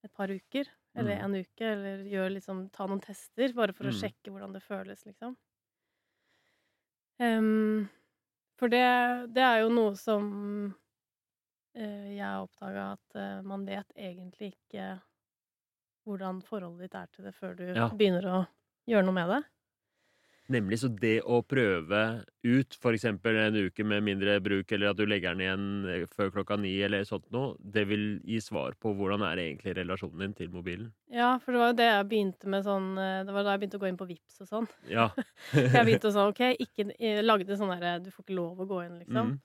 et 0.04 0.12
par 0.14 0.32
uker. 0.32 0.70
Eller 0.96 1.18
Mm. 1.18 1.26
en 1.26 1.36
uke, 1.36 1.66
eller 1.68 2.06
gjør 2.08 2.30
liksom, 2.38 2.64
ta 2.72 2.88
noen 2.88 3.02
tester, 3.04 3.54
bare 3.58 3.74
for 3.76 3.90
å 3.90 3.94
Mm. 3.94 4.02
sjekke 4.02 4.32
hvordan 4.32 4.56
det 4.56 4.64
føles, 4.64 5.04
liksom. 5.06 5.36
Um, 7.20 7.88
for 8.60 8.68
det, 8.70 8.84
det 9.36 9.44
er 9.44 9.62
jo 9.64 9.70
noe 9.72 9.96
som 10.00 10.26
uh, 11.78 12.08
jeg 12.12 12.24
har 12.26 12.44
oppdaga 12.44 12.86
at 12.96 13.18
uh, 13.20 13.42
man 13.48 13.66
vet 13.68 13.94
egentlig 13.96 14.54
ikke 14.56 14.90
hvordan 16.06 16.40
forholdet 16.46 16.86
ditt 16.86 16.96
er 17.00 17.10
til 17.14 17.28
det 17.28 17.34
før 17.36 17.56
du 17.60 17.66
Ja. 17.74 17.96
begynner 17.98 18.28
å 18.30 18.40
gjøre 18.90 19.08
noe 19.10 19.18
med 19.20 19.32
det. 19.34 19.42
Nemlig 20.54 20.78
så 20.78 20.90
det 20.94 21.24
å 21.26 21.40
prøve 21.42 22.00
ut 22.46 22.76
for 22.78 22.94
eksempel 22.94 23.38
en 23.42 23.56
uke 23.66 23.82
med 23.88 24.04
mindre 24.06 24.36
bruk, 24.46 24.70
eller 24.76 24.92
at 24.92 25.00
du 25.00 25.06
legger 25.10 25.34
den 25.34 25.42
igjen 25.42 25.64
eh, 25.90 26.04
før 26.14 26.30
klokka 26.36 26.58
ni, 26.62 26.76
eller 26.86 27.02
sånt 27.08 27.26
noe, 27.34 27.56
det 27.60 27.88
vil 27.90 28.04
gi 28.22 28.38
svar 28.46 28.76
på 28.78 28.92
hvordan 28.94 29.24
er 29.26 29.42
egentlig 29.42 29.74
relasjonen 29.80 30.22
din 30.28 30.36
til 30.38 30.52
mobilen. 30.54 30.92
Ja, 31.10 31.32
for 31.42 31.56
det 31.56 31.64
var 31.64 31.72
jo 31.74 31.78
det 31.80 31.90
jeg 31.90 32.10
begynte 32.12 32.52
med 32.54 32.68
sånn 32.68 32.92
eh, 33.02 33.24
Det 33.26 33.34
var 33.34 33.48
da 33.48 33.56
jeg 33.56 33.64
begynte 33.64 33.80
å 33.80 33.84
gå 33.86 33.90
inn 33.90 33.98
på 33.98 34.08
Vips 34.12 34.38
og 34.46 34.52
sånn. 34.52 34.70
Ja. 34.92 35.08
Jeg 35.56 35.82
begynte 35.88 36.12
å 36.12 36.14
sånn, 36.14 36.32
ok, 36.36 36.44
ikke, 36.62 36.88
jeg 37.02 37.26
lagde 37.26 37.58
sånn 37.58 37.72
derre 37.74 37.98
Du 38.06 38.12
får 38.14 38.26
ikke 38.28 38.38
lov 38.38 38.62
å 38.62 38.70
gå 38.70 38.84
inn, 38.86 38.98
liksom. 39.02 39.34
Mm. 39.34 39.42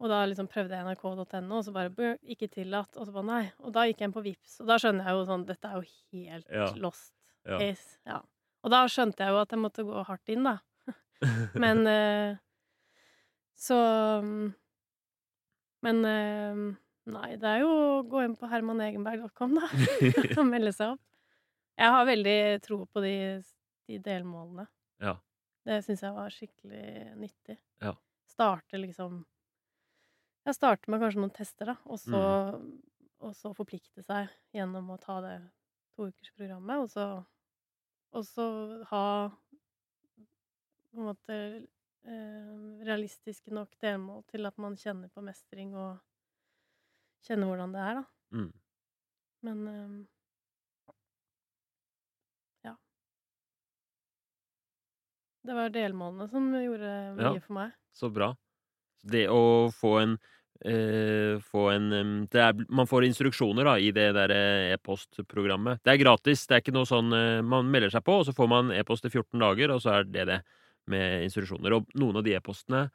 Og 0.00 0.08
da 0.08 0.22
liksom 0.24 0.46
prøvde 0.48 0.72
jeg 0.78 0.86
nrk.no, 0.86 1.58
og 1.58 1.64
så 1.66 1.72
bare 1.76 2.14
ikke 2.24 2.48
tillatt. 2.48 2.96
Og 2.96 3.04
så 3.04 3.12
bare 3.12 3.26
nei. 3.28 3.42
Og 3.60 3.74
da 3.76 3.82
gikk 3.84 4.00
jeg 4.00 4.08
inn 4.08 4.14
på 4.16 4.22
Vips, 4.24 4.54
og 4.62 4.70
da 4.70 4.78
skjønner 4.80 5.04
jeg 5.04 5.18
jo 5.18 5.26
sånn 5.28 5.44
Dette 5.50 5.68
er 5.68 5.76
jo 5.76 5.84
helt 6.16 6.46
Ja. 6.48 6.70
lost 6.80 7.12
Ja. 7.44 7.58
case. 7.60 7.98
Ja. 8.08 8.22
Og 8.60 8.72
da 8.72 8.84
skjønte 8.90 9.24
jeg 9.24 9.32
jo 9.32 9.40
at 9.40 9.54
jeg 9.54 9.62
måtte 9.62 9.84
gå 9.88 10.02
hardt 10.06 10.32
inn, 10.32 10.46
da. 10.46 10.58
Men 11.62 11.84
eh, 11.88 12.38
Så 13.60 13.76
mm, 14.24 14.46
Men 15.86 16.04
eh, 16.08 16.62
Nei, 17.10 17.30
det 17.40 17.48
er 17.48 17.62
jo 17.64 17.70
å 17.72 18.02
gå 18.06 18.20
inn 18.22 18.36
på 18.38 18.48
hermanegenberg.com, 18.50 19.56
da, 19.56 19.68
og 20.38 20.44
melde 20.46 20.70
seg 20.76 20.92
opp. 20.94 21.00
Jeg 21.80 21.94
har 21.94 22.04
veldig 22.06 22.36
tro 22.62 22.84
på 22.86 23.02
de, 23.02 23.14
de 23.88 23.98
delmålene. 24.04 24.66
Ja. 25.02 25.16
Det 25.66 25.80
syns 25.86 26.04
jeg 26.04 26.14
var 26.14 26.34
skikkelig 26.34 27.16
nyttig. 27.18 27.56
Ja. 27.82 27.94
Starte 28.30 28.78
liksom 28.78 29.24
Jeg 30.46 30.56
starter 30.56 30.92
med 30.92 31.02
kanskje 31.02 31.24
noen 31.24 31.34
tester, 31.34 31.72
da, 31.72 31.76
og 31.88 31.98
så, 32.00 32.20
og 33.24 33.34
så 33.36 33.50
forplikte 33.56 34.04
seg 34.04 34.30
gjennom 34.54 34.92
å 34.92 35.00
ta 35.00 35.18
det 35.24 35.34
toukersprogrammet, 35.96 36.84
og 36.84 36.92
så 36.92 37.08
og 38.12 38.24
så 38.26 38.44
ha 38.90 39.04
på 40.90 40.98
en 40.98 41.06
måte 41.06 41.34
eh, 41.36 42.54
realistiske 42.86 43.52
nok 43.54 43.76
delmål 43.82 44.24
til 44.30 44.48
at 44.48 44.56
man 44.58 44.74
kjenner 44.80 45.10
på 45.14 45.22
mestring 45.22 45.74
og 45.78 46.00
kjenner 47.26 47.46
hvordan 47.50 47.74
det 47.76 47.84
er, 47.84 48.00
da. 48.00 48.04
Mm. 48.34 48.50
Men 49.46 49.62
eh, 49.70 49.94
ja. 52.66 52.74
Det 55.46 55.56
var 55.56 55.72
delmålene 55.74 56.28
som 56.32 56.50
gjorde 56.56 56.94
mye 57.16 57.34
Ja. 57.36 57.40
for 57.46 57.54
meg. 57.60 57.76
Så 57.94 58.10
bra. 58.12 58.32
Det 59.02 59.28
å 59.32 59.70
få 59.72 59.94
en 60.02 60.18
eh, 60.66 61.40
få 61.40 61.66
en 61.72 61.92
um, 61.92 62.14
er, 62.32 62.64
Man 62.68 62.88
får 62.88 63.06
instruksjoner 63.08 63.66
da, 63.66 63.76
i 63.78 63.90
det 63.96 64.08
der 64.16 64.34
eh, 64.34 64.72
e-postprogrammet. 64.74 65.82
Det 65.84 65.94
er 65.94 66.02
gratis. 66.02 66.46
Det 66.46 66.56
er 66.56 66.64
ikke 66.64 66.76
noe 66.76 66.88
sånn 66.88 67.12
uh, 67.14 67.42
Man 67.46 67.70
melder 67.72 67.92
seg 67.94 68.04
på, 68.06 68.20
og 68.20 68.26
så 68.28 68.34
får 68.36 68.50
man 68.50 68.72
e-post 68.76 69.06
i 69.08 69.12
14 69.12 69.40
dager, 69.40 69.74
og 69.74 69.84
så 69.84 69.98
er 69.98 70.08
det 70.08 70.26
det 70.30 70.40
med 70.90 71.26
instruksjoner. 71.28 71.76
Og 71.76 71.94
noen 72.00 72.20
av 72.20 72.26
de 72.26 72.34
e-postene 72.36 72.86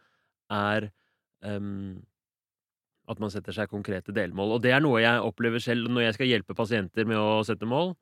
er 0.54 0.90
um, 1.46 1.96
at 3.10 3.22
man 3.22 3.32
setter 3.34 3.54
seg 3.56 3.70
konkrete 3.70 4.14
delmål. 4.16 4.58
Og 4.58 4.64
det 4.66 4.74
er 4.74 4.82
noe 4.84 5.04
jeg 5.04 5.22
opplever 5.22 5.62
selv 5.62 5.90
når 5.92 6.08
jeg 6.08 6.18
skal 6.18 6.32
hjelpe 6.32 6.58
pasienter 6.58 7.08
med 7.08 7.22
å 7.22 7.44
sette 7.46 7.68
mål. 7.70 7.94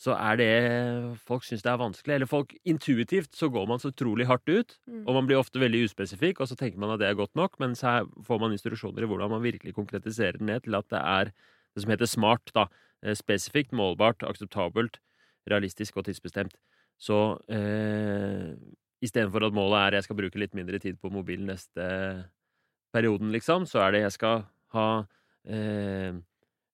Så 0.00 0.14
er 0.16 0.38
det 0.40 0.52
Folk 1.22 1.44
syns 1.46 1.62
det 1.62 1.70
er 1.70 1.80
vanskelig. 1.80 2.14
Eller 2.16 2.30
folk 2.30 2.54
intuitivt 2.68 3.36
så 3.38 3.48
går 3.52 3.68
man 3.70 3.82
så 3.82 3.92
utrolig 3.92 4.26
hardt 4.26 4.48
ut. 4.48 4.76
Mm. 4.90 5.04
Og 5.06 5.14
man 5.18 5.28
blir 5.28 5.38
ofte 5.38 5.62
veldig 5.62 5.84
uspesifikk, 5.88 6.40
og 6.40 6.50
så 6.50 6.58
tenker 6.58 6.80
man 6.82 6.94
at 6.94 7.02
det 7.02 7.10
er 7.10 7.18
godt 7.18 7.34
nok, 7.38 7.58
men 7.62 7.76
så 7.78 8.02
får 8.26 8.42
man 8.42 8.56
instruksjoner 8.56 9.04
i 9.04 9.10
hvordan 9.10 9.30
man 9.30 9.44
virkelig 9.44 9.76
konkretiserer 9.78 10.40
det 10.40 10.48
ned 10.48 10.66
til 10.66 10.78
at 10.78 10.88
det 10.90 11.02
er 11.02 11.32
det 11.32 11.84
som 11.84 11.94
heter 11.94 12.10
smart, 12.10 12.52
da. 12.56 12.66
Eh, 13.02 13.16
Spesifikt, 13.18 13.72
målbart, 13.72 14.24
akseptabelt, 14.26 14.98
realistisk 15.50 15.96
og 15.96 16.06
tidsbestemt. 16.06 16.58
Så 17.02 17.38
eh, 17.50 18.52
istedenfor 19.02 19.48
at 19.48 19.56
målet 19.56 19.78
er 19.80 19.98
jeg 19.98 20.06
skal 20.06 20.18
bruke 20.18 20.38
litt 20.38 20.54
mindre 20.54 20.78
tid 20.82 20.98
på 21.02 21.10
mobilen 21.10 21.48
neste 21.50 21.86
perioden, 22.94 23.32
liksom, 23.34 23.66
så 23.66 23.86
er 23.86 23.94
det 23.94 24.04
jeg 24.04 24.16
skal 24.18 24.44
ha 24.76 24.86
eh, 25.00 26.12
eh, 26.12 26.12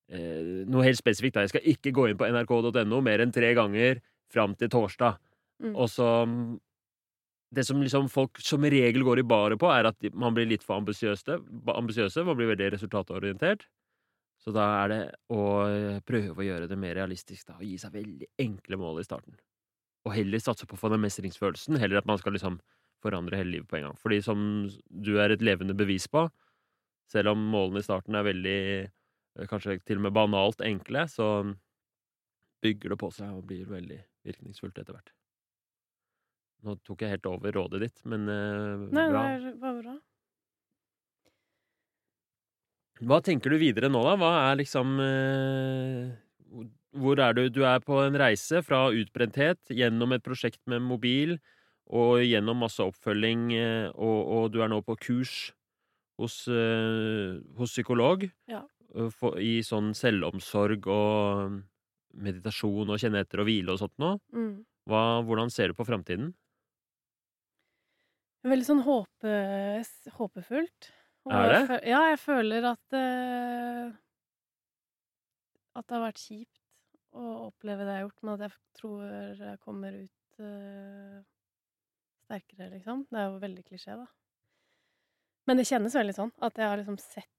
noe 0.09 0.85
helt 0.87 0.97
spesifikt. 0.97 1.35
da. 1.35 1.45
Jeg 1.45 1.53
skal 1.53 1.67
ikke 1.69 1.93
gå 1.93 2.07
inn 2.09 2.17
på 2.17 2.25
nrk.no 2.25 3.01
mer 3.05 3.21
enn 3.21 3.33
tre 3.33 3.51
ganger 3.57 3.99
fram 4.33 4.55
til 4.57 4.71
torsdag. 4.73 5.19
Mm. 5.63 5.75
Og 5.75 5.89
så 5.91 6.07
mm, 6.25 6.59
Det 7.51 7.65
som 7.65 7.81
liksom 7.81 8.09
folk 8.13 8.37
som 8.45 8.61
regel 8.61 9.03
går 9.03 9.19
i 9.19 9.25
baret 9.25 9.59
på, 9.59 9.69
er 9.73 9.89
at 9.89 10.09
man 10.13 10.35
blir 10.35 10.45
litt 10.45 10.63
for 10.63 10.77
ambisiøse. 10.77 11.39
Man 12.23 12.37
blir 12.37 12.51
veldig 12.51 12.73
resultatorientert. 12.75 13.65
Så 14.39 14.53
da 14.55 14.65
er 14.83 14.91
det 14.91 14.99
å 15.35 15.45
eh, 15.67 16.01
prøve 16.05 16.39
å 16.39 16.45
gjøre 16.45 16.67
det 16.69 16.77
mer 16.79 16.93
realistisk, 16.95 17.47
da, 17.47 17.57
og 17.57 17.65
gi 17.65 17.75
seg 17.81 17.95
veldig 17.97 18.29
enkle 18.39 18.77
mål 18.79 19.01
i 19.01 19.07
starten. 19.07 19.35
Og 20.07 20.13
heller 20.15 20.39
satse 20.39 20.67
på 20.69 20.77
å 20.77 20.79
få 20.79 20.91
den 20.93 21.01
mestringsfølelsen, 21.03 21.79
heller 21.81 21.99
at 21.99 22.07
man 22.07 22.21
skal 22.21 22.37
liksom 22.37 22.59
forandre 23.03 23.39
hele 23.39 23.57
livet 23.57 23.67
på 23.71 23.79
en 23.79 23.89
gang. 23.89 23.97
Fordi 23.99 24.21
som 24.23 24.45
du 24.87 25.11
er 25.19 25.33
et 25.33 25.43
levende 25.43 25.75
bevis 25.75 26.07
på, 26.11 26.27
selv 27.11 27.33
om 27.33 27.49
målene 27.51 27.81
i 27.81 27.87
starten 27.87 28.15
er 28.15 28.29
veldig 28.29 28.55
eh, 28.77 28.93
Kanskje 29.47 29.77
til 29.85 29.99
og 30.01 30.07
med 30.07 30.15
banalt 30.17 30.61
enkle, 30.65 31.05
så 31.07 31.29
bygger 32.63 32.91
det 32.95 32.99
på 32.99 33.09
seg 33.15 33.31
og 33.37 33.45
blir 33.47 33.69
veldig 33.69 34.01
virkningsfullt 34.27 34.81
etter 34.81 34.97
hvert. 34.97 35.13
Nå 36.67 36.75
tok 36.83 37.05
jeg 37.05 37.13
helt 37.13 37.27
over 37.29 37.55
rådet 37.55 37.79
ditt, 37.85 38.01
men 38.09 38.25
eh, 38.27 38.87
Nei, 38.91 39.05
bra. 39.13 39.21
det 39.39 39.53
var 39.61 39.77
bra. 39.79 39.93
Hva 42.99 43.21
tenker 43.23 43.53
du 43.53 43.59
videre 43.61 43.87
nå, 43.91 44.01
da? 44.03 44.17
Hva 44.19 44.31
er 44.49 44.57
liksom 44.59 44.97
eh, 44.99 46.09
Hvor 46.99 47.21
er 47.23 47.37
du? 47.37 47.45
Du 47.53 47.61
er 47.63 47.79
på 47.79 48.01
en 48.03 48.17
reise 48.19 48.59
fra 48.65 48.89
utbrenthet 48.91 49.71
gjennom 49.71 50.17
et 50.17 50.25
prosjekt 50.25 50.59
med 50.67 50.83
mobil 50.83 51.37
og 51.89 52.19
gjennom 52.21 52.59
masse 52.61 52.83
oppfølging, 52.83 53.47
eh, 53.57 53.87
og, 53.95 54.19
og 54.35 54.51
du 54.53 54.59
er 54.61 54.69
nå 54.69 54.81
på 54.85 54.93
kurs 55.01 55.37
hos, 56.19 56.43
eh, 56.51 57.39
hos 57.57 57.71
psykolog 57.73 58.27
Ja. 58.51 58.65
Eh, 58.95 59.09
for, 59.13 59.39
i 59.41 59.59
sånn 59.65 59.93
selvomsorg 59.97 60.87
og 60.91 61.59
meditasjon 62.19 62.89
og 62.89 63.01
kjenne 63.01 63.23
etter 63.23 63.43
og 63.43 63.49
hvile 63.49 63.73
og 63.73 63.81
sånt 63.81 63.97
noe. 64.01 64.19
Mm. 64.33 64.53
Hva, 64.89 65.03
hvordan 65.25 65.51
ser 65.53 65.71
du 65.71 65.77
på 65.77 65.85
framtiden? 65.85 66.31
Veldig 68.49 68.65
sånn 68.65 68.85
håpe, 68.85 69.33
håpefullt. 70.15 70.91
Og 71.27 71.33
Er 71.35 71.49
det? 71.51 71.59
jeg 71.67 71.91
Ja, 71.91 72.05
jeg 72.07 72.19
føler 72.21 72.65
at 72.69 72.95
uh, 72.95 73.91
At 75.75 75.85
det 75.85 75.97
har 75.97 76.05
vært 76.05 76.21
kjipt 76.23 76.55
å 77.11 77.25
oppleve 77.49 77.83
det 77.83 77.91
jeg 77.91 77.99
har 77.99 78.05
gjort, 78.07 78.23
men 78.23 78.33
at 78.35 78.45
jeg 78.45 78.79
tror 78.79 79.03
jeg 79.43 79.59
kommer 79.65 79.97
ut 79.97 80.39
uh, 80.39 81.19
sterkere, 82.29 82.69
liksom. 82.75 83.05
Det 83.09 83.19
er 83.19 83.27
jo 83.27 83.41
veldig 83.41 83.65
klisjé, 83.65 83.97
da. 83.97 84.05
Men 85.49 85.57
det 85.57 85.65
kjennes 85.65 85.95
veldig 85.97 86.15
sånn. 86.15 86.31
At 86.45 86.59
jeg 86.61 86.69
har 86.69 86.77
liksom 86.77 86.99
sett, 87.01 87.31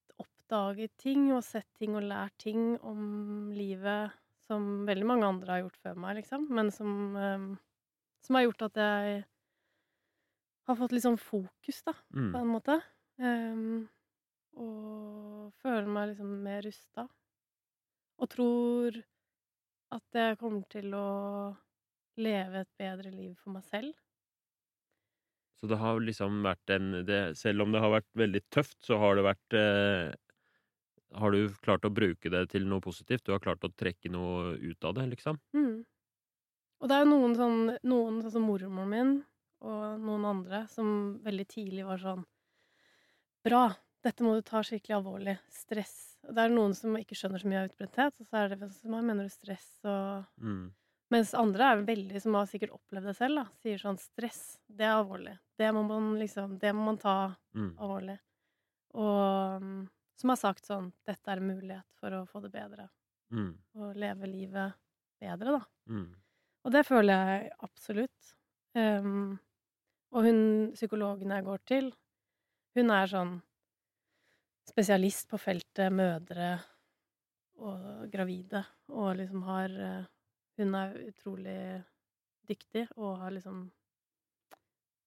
oppdaget 0.51 0.96
ting, 0.98 1.28
og 1.32 1.44
sett 1.44 1.68
ting 1.78 1.94
og 1.96 2.03
lært 2.11 2.34
ting 2.42 2.74
om 2.82 3.51
livet 3.55 4.11
som 4.48 4.84
veldig 4.88 5.07
mange 5.07 5.26
andre 5.28 5.53
har 5.53 5.61
gjort 5.62 5.78
før 5.84 5.94
meg, 6.03 6.16
liksom. 6.18 6.48
Men 6.51 6.70
som, 6.74 7.16
eh, 7.16 7.57
som 8.26 8.34
har 8.36 8.42
gjort 8.48 8.62
at 8.62 8.74
jeg 8.82 9.24
har 10.68 10.76
fått 10.78 10.92
litt 10.92 11.05
sånn 11.05 11.18
fokus, 11.20 11.82
da, 11.86 11.92
på 11.92 12.16
Mm. 12.16 12.34
en 12.40 12.46
måte. 12.48 12.82
Um, 13.18 13.88
og 14.57 15.53
føler 15.62 15.86
meg 15.86 16.09
liksom 16.11 16.42
mer 16.42 16.62
rusta. 16.62 17.09
Og 18.20 18.28
tror 18.30 19.03
at 19.92 20.05
jeg 20.12 20.38
kommer 20.38 20.68
til 20.70 20.92
å 20.94 21.57
leve 22.16 22.61
et 22.61 22.72
bedre 22.78 23.11
liv 23.11 23.34
for 23.42 23.51
meg 23.53 23.64
selv. 23.64 23.94
Så 25.61 25.68
det 25.68 25.76
har 25.76 26.01
liksom 26.01 26.40
vært 26.44 26.72
en 26.72 26.90
det, 27.05 27.36
Selv 27.36 27.62
om 27.66 27.72
det 27.74 27.80
har 27.84 27.92
vært 27.92 28.09
veldig 28.16 28.40
tøft, 28.55 28.78
så 28.86 28.98
har 29.03 29.16
det 29.18 29.26
vært 29.26 29.57
eh, 29.59 30.14
Har 31.12 31.30
du 31.34 31.48
klart 31.64 31.84
å 31.84 31.90
bruke 31.90 32.30
det 32.30 32.44
til 32.52 32.66
noe 32.70 32.80
positivt? 32.84 33.24
Du 33.26 33.32
har 33.34 33.42
klart 33.42 33.64
å 33.66 33.72
trekke 33.74 34.11
noe 34.12 34.54
ut 34.61 34.84
av 34.84 34.94
det, 34.94 35.06
liksom? 35.16 35.40
Mm. 35.54 35.84
Og 36.80 36.88
det 36.88 36.96
er 36.96 37.04
jo 37.04 37.11
noen 37.11 37.34
sånn 37.36 37.58
Noen, 37.90 38.20
sånn 38.24 38.34
som 38.38 38.46
mormoren 38.46 38.90
min, 38.92 39.12
og 39.61 40.00
noen 40.00 40.24
andre, 40.30 40.62
som 40.72 41.18
veldig 41.24 41.46
tidlig 41.50 41.86
var 41.88 42.00
sånn 42.02 42.24
Bra! 43.44 43.64
Dette 44.00 44.24
må 44.24 44.32
du 44.32 44.40
ta 44.48 44.62
skikkelig 44.64 44.94
alvorlig. 44.96 45.34
Stress. 45.52 45.96
Og 46.24 46.32
det 46.36 46.44
er 46.46 46.52
noen 46.54 46.72
som 46.76 46.94
ikke 46.96 47.16
skjønner 47.18 47.42
så 47.42 47.48
mye 47.50 47.58
av 47.61 47.66
utbrenthet, 47.68 48.14
og 48.16 48.28
så 48.28 48.38
er 48.40 48.54
det 48.54 48.58
Hva 48.62 49.00
mener 49.04 49.26
du 49.28 49.32
stress 49.32 49.66
og 49.84 50.24
Mm. 50.40 50.72
Mens 51.11 51.32
andre 51.34 51.64
er 51.72 51.80
veldig, 51.82 52.20
som 52.22 52.36
har 52.38 52.46
sikkert 52.46 52.70
opplevd 52.76 53.08
det 53.11 53.16
selv, 53.18 53.40
da, 53.40 53.44
sier 53.61 53.80
sånn 53.82 53.98
stress, 53.98 54.61
det 54.70 54.86
er 54.86 54.92
alvorlig. 54.94 55.32
Det 55.58 55.72
må 55.74 55.82
man 55.88 56.12
liksom 56.20 56.58
Det 56.62 56.70
må 56.72 56.84
man 56.86 56.98
ta 57.02 57.36
Mm. 57.54 57.74
alvorlig. 57.76 58.18
Og 58.94 59.62
mm, 59.62 59.88
som 60.20 60.32
har 60.32 60.40
sagt 60.40 60.68
sånn 60.68 60.90
Dette 61.08 61.32
er 61.32 61.40
en 61.40 61.48
mulighet 61.48 62.00
for 62.00 62.14
å 62.14 62.24
få 62.28 62.42
det 62.44 62.52
bedre. 62.52 62.88
Mm. 63.32 63.52
Og 63.78 63.98
leve 63.98 64.28
livet 64.28 64.76
bedre, 65.20 65.56
da. 65.56 65.62
Mm. 65.88 66.10
Og 66.64 66.74
det 66.74 66.82
føler 66.84 67.30
jeg 67.30 67.52
absolutt. 67.64 68.34
Um, 68.76 69.38
og 70.14 70.26
hun 70.26 70.40
psykologen 70.74 71.32
jeg 71.32 71.46
går 71.46 71.62
til, 71.70 71.88
hun 72.76 72.92
er 72.94 73.10
sånn 73.10 73.38
spesialist 74.68 75.30
på 75.30 75.38
feltet 75.40 75.90
mødre 75.94 76.52
og 77.60 78.06
gravide, 78.12 78.62
og 78.94 79.16
liksom 79.18 79.42
har 79.48 79.74
eh, 79.74 80.08
Hun 80.60 80.74
er 80.76 80.96
utrolig 81.06 81.82
dyktig 82.44 82.82
og 82.98 83.14
har 83.22 83.30
liksom 83.32 83.62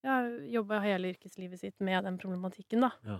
ja, 0.01 0.15
jobba 0.49 0.79
hele 0.81 1.11
yrkeslivet 1.13 1.59
sitt 1.61 1.83
med 1.83 2.07
den 2.07 2.17
problematikken, 2.17 2.81
da. 2.87 2.89
Ja. 3.05 3.19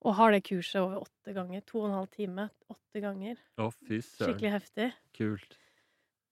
Og 0.00 0.14
har 0.16 0.32
det 0.32 0.42
kurset 0.48 0.80
over 0.80 1.02
åtte 1.04 1.34
ganger. 1.36 1.60
To 1.68 1.82
og 1.82 1.88
en 1.90 1.96
halv 1.98 2.10
time. 2.14 2.46
Åtte 2.72 3.02
ganger. 3.04 3.40
Å, 3.60 3.66
fy 3.84 3.98
søren. 4.00 4.30
Skikkelig 4.30 4.52
heftig. 4.54 4.86
Kult. 5.18 5.58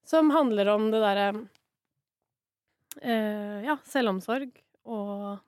Som 0.08 0.30
handler 0.32 0.70
om 0.72 0.86
det 0.92 1.02
derre 1.04 1.26
eh, 3.02 3.58
Ja, 3.66 3.76
selvomsorg 3.88 4.54
og 4.88 5.42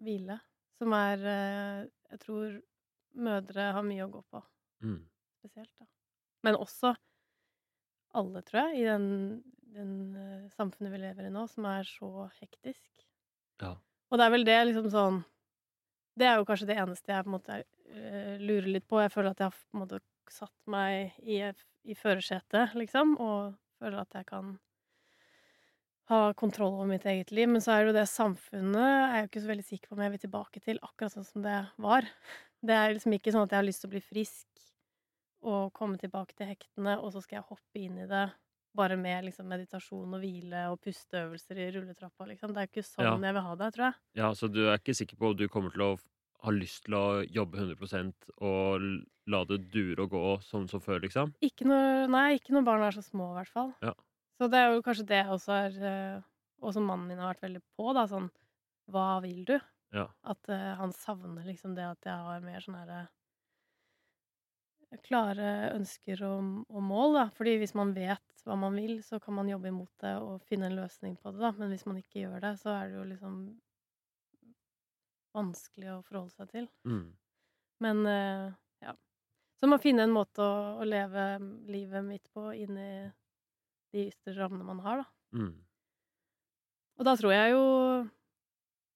hvile. 0.00 0.38
Som 0.80 0.94
er 0.96 1.20
eh, 1.24 1.82
Jeg 2.12 2.22
tror 2.24 2.56
mødre 3.16 3.70
har 3.76 3.84
mye 3.84 4.04
å 4.06 4.10
gå 4.12 4.22
på, 4.30 4.42
Mm. 4.84 4.98
spesielt, 5.40 5.70
da. 5.80 5.86
Men 6.44 6.56
også 6.60 6.90
alle, 8.14 8.42
tror 8.44 8.60
jeg, 8.68 8.80
i 8.80 8.84
den, 8.84 9.06
den 9.72 9.94
eh, 10.16 10.50
samfunnet 10.52 10.92
vi 10.92 10.98
lever 11.00 11.26
i 11.26 11.32
nå, 11.32 11.46
som 11.48 11.64
er 11.68 11.84
så 11.88 12.28
hektisk. 12.40 12.90
Ja. 13.62 13.74
Og 14.10 14.18
det 14.20 14.26
er 14.26 14.30
vel 14.34 14.44
det 14.44 14.58
liksom 14.68 14.90
sånn 14.92 15.22
Det 16.16 16.26
er 16.28 16.38
jo 16.38 16.46
kanskje 16.48 16.68
det 16.70 16.78
eneste 16.80 17.12
jeg 17.12 17.24
på 17.24 17.30
en 17.30 17.36
måte 17.36 17.56
eh, 17.60 18.36
lurer 18.40 18.70
litt 18.78 18.86
på. 18.88 19.00
Jeg 19.02 19.12
føler 19.12 19.34
at 19.34 19.42
jeg 19.42 19.50
har 19.50 19.58
på 19.58 19.76
en 19.76 19.82
måte 19.82 20.00
satt 20.32 20.56
meg 20.72 21.18
i, 21.22 21.42
i 21.86 21.96
førersetet, 21.96 22.74
liksom, 22.78 23.16
og 23.22 23.56
føler 23.80 24.00
at 24.02 24.16
jeg 24.16 24.28
kan 24.30 24.56
ha 26.10 26.20
kontroll 26.38 26.76
over 26.76 26.88
mitt 26.88 27.06
eget 27.06 27.32
liv. 27.34 27.50
Men 27.50 27.62
så 27.62 27.74
er 27.74 27.84
det 27.84 27.92
jo 27.92 27.98
det 27.98 28.08
samfunnet 28.10 28.82
er 28.86 29.14
jeg 29.16 29.26
jo 29.26 29.30
ikke 29.30 29.44
så 29.44 29.52
veldig 29.52 29.68
sikker 29.68 29.90
på 29.90 29.98
om 29.98 30.04
jeg 30.04 30.14
vil 30.14 30.24
tilbake 30.24 30.64
til 30.64 30.82
akkurat 30.82 31.16
sånn 31.16 31.28
som 31.28 31.46
det 31.46 31.58
var. 31.82 32.08
Det 32.66 32.76
er 32.76 32.94
liksom 32.94 33.16
ikke 33.16 33.34
sånn 33.34 33.46
at 33.46 33.54
jeg 33.54 33.60
har 33.60 33.68
lyst 33.68 33.84
til 33.84 33.90
å 33.90 33.94
bli 33.96 34.04
frisk 34.04 34.66
og 35.46 35.70
komme 35.76 36.00
tilbake 36.00 36.34
til 36.34 36.48
hektene, 36.48 36.96
og 36.98 37.12
så 37.14 37.22
skal 37.22 37.40
jeg 37.40 37.48
hoppe 37.50 37.82
inn 37.82 38.00
i 38.02 38.08
det 38.10 38.26
bare 38.76 38.98
med 39.00 39.26
liksom 39.26 39.48
meditasjon 39.50 40.16
og 40.16 40.22
hvile 40.22 40.66
og 40.72 40.80
pusteøvelser 40.84 41.62
i 41.62 41.70
rulletrappa, 41.76 42.28
liksom. 42.30 42.52
Det 42.54 42.62
er 42.62 42.70
ikke 42.70 42.86
sånn 42.86 43.06
Ja. 43.06 43.16
jeg 43.28 43.36
vil 43.38 43.46
ha 43.48 43.56
det, 43.62 43.72
tror 43.74 43.86
jeg. 43.88 43.94
Ja, 44.20 44.30
så 44.34 44.50
du 44.52 44.62
er 44.68 44.78
ikke 44.78 44.94
sikker 44.96 45.16
på 45.16 45.32
om 45.32 45.36
du 45.36 45.48
kommer 45.48 45.72
til 45.74 45.84
å 45.86 45.92
ha 46.44 46.52
lyst 46.52 46.84
til 46.86 46.94
å 46.94 47.24
jobbe 47.24 47.58
100 47.58 48.12
og 48.38 48.84
la 49.26 49.44
det 49.44 49.70
dure 49.72 50.04
og 50.04 50.10
gå 50.10 50.24
sånn 50.46 50.68
som 50.70 50.80
før, 50.80 51.00
liksom? 51.02 51.32
Ikke 51.42 51.66
når, 51.66 52.06
nei, 52.12 52.26
ikke 52.38 52.54
når 52.54 52.66
barna 52.68 52.90
er 52.90 52.98
så 52.98 53.02
små, 53.02 53.32
i 53.32 53.38
hvert 53.40 53.52
fall. 53.52 53.72
Ja. 53.82 53.94
Så 54.36 54.50
det 54.52 54.60
er 54.60 54.74
jo 54.74 54.84
kanskje 54.84 55.06
det 55.08 55.22
jeg 55.22 55.32
også 55.32 55.54
er 55.56 55.76
eh, 55.88 56.24
Og 56.60 56.72
som 56.76 56.84
mannen 56.88 57.08
min 57.08 57.20
har 57.20 57.32
vært 57.32 57.46
veldig 57.46 57.62
på, 57.76 57.92
da, 57.96 58.04
sånn 58.10 58.28
Hva 58.92 59.20
vil 59.24 59.44
du? 59.48 59.56
Ja. 59.96 60.08
At 60.28 60.50
uh, 60.50 60.74
han 60.76 60.92
savner 60.92 61.46
liksom 61.46 61.76
det 61.76 61.86
at 61.86 62.04
jeg 62.04 62.26
har 62.26 62.44
mer 62.44 62.60
sånn 62.60 62.76
herre 62.76 63.06
Klare 65.06 65.50
ønsker 65.74 66.22
og, 66.26 66.64
og 66.66 66.82
mål, 66.82 67.18
da. 67.20 67.26
Fordi 67.36 67.56
hvis 67.60 67.76
man 67.78 67.92
vet 67.96 68.42
hva 68.46 68.56
man 68.58 68.74
vil, 68.78 68.98
så 69.06 69.20
kan 69.22 69.36
man 69.38 69.50
jobbe 69.50 69.70
imot 69.70 69.92
det 70.02 70.14
og 70.22 70.42
finne 70.46 70.70
en 70.70 70.78
løsning 70.78 71.16
på 71.20 71.32
det, 71.34 71.42
da. 71.44 71.52
Men 71.58 71.70
hvis 71.72 71.86
man 71.86 72.00
ikke 72.00 72.24
gjør 72.24 72.42
det, 72.42 72.52
så 72.62 72.74
er 72.74 72.90
det 72.90 72.98
jo 72.98 73.06
liksom 73.12 73.36
vanskelig 75.36 75.92
å 75.92 76.02
forholde 76.06 76.34
seg 76.34 76.50
til. 76.54 76.68
Mm. 76.88 77.06
Men 77.84 78.02
eh, 78.08 78.48
ja. 78.86 78.96
Så 79.60 79.68
må 79.68 79.76
man 79.76 79.84
finne 79.84 80.06
en 80.06 80.14
måte 80.14 80.42
å, 80.42 80.58
å 80.80 80.88
leve 80.88 81.28
livet 81.70 82.04
mitt 82.06 82.32
på 82.34 82.48
inni 82.56 82.90
de 83.94 84.08
ytre 84.08 84.34
rammene 84.36 84.66
man 84.66 84.82
har, 84.84 85.04
da. 85.04 85.38
Mm. 85.38 85.54
Og 86.96 87.04
da 87.04 87.12
tror 87.18 87.34
jeg 87.34 87.52
jo 87.52 87.64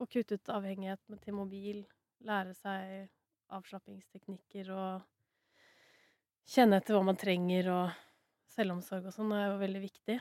å 0.00 0.06
kutte 0.08 0.38
ut 0.40 0.52
avhengighet 0.54 1.20
til 1.20 1.36
mobil, 1.36 1.82
lære 2.24 2.54
seg 2.56 3.10
avslappingsteknikker 3.52 4.70
og 4.72 5.02
kjenne 6.50 6.80
etter 6.80 6.96
hva 6.96 7.04
man 7.06 7.18
trenger, 7.20 7.68
og 7.70 7.90
selvomsorg 8.50 9.06
og 9.10 9.14
sånn, 9.14 9.32
er 9.36 9.46
jo 9.52 9.58
veldig 9.62 9.82
viktig. 9.84 10.18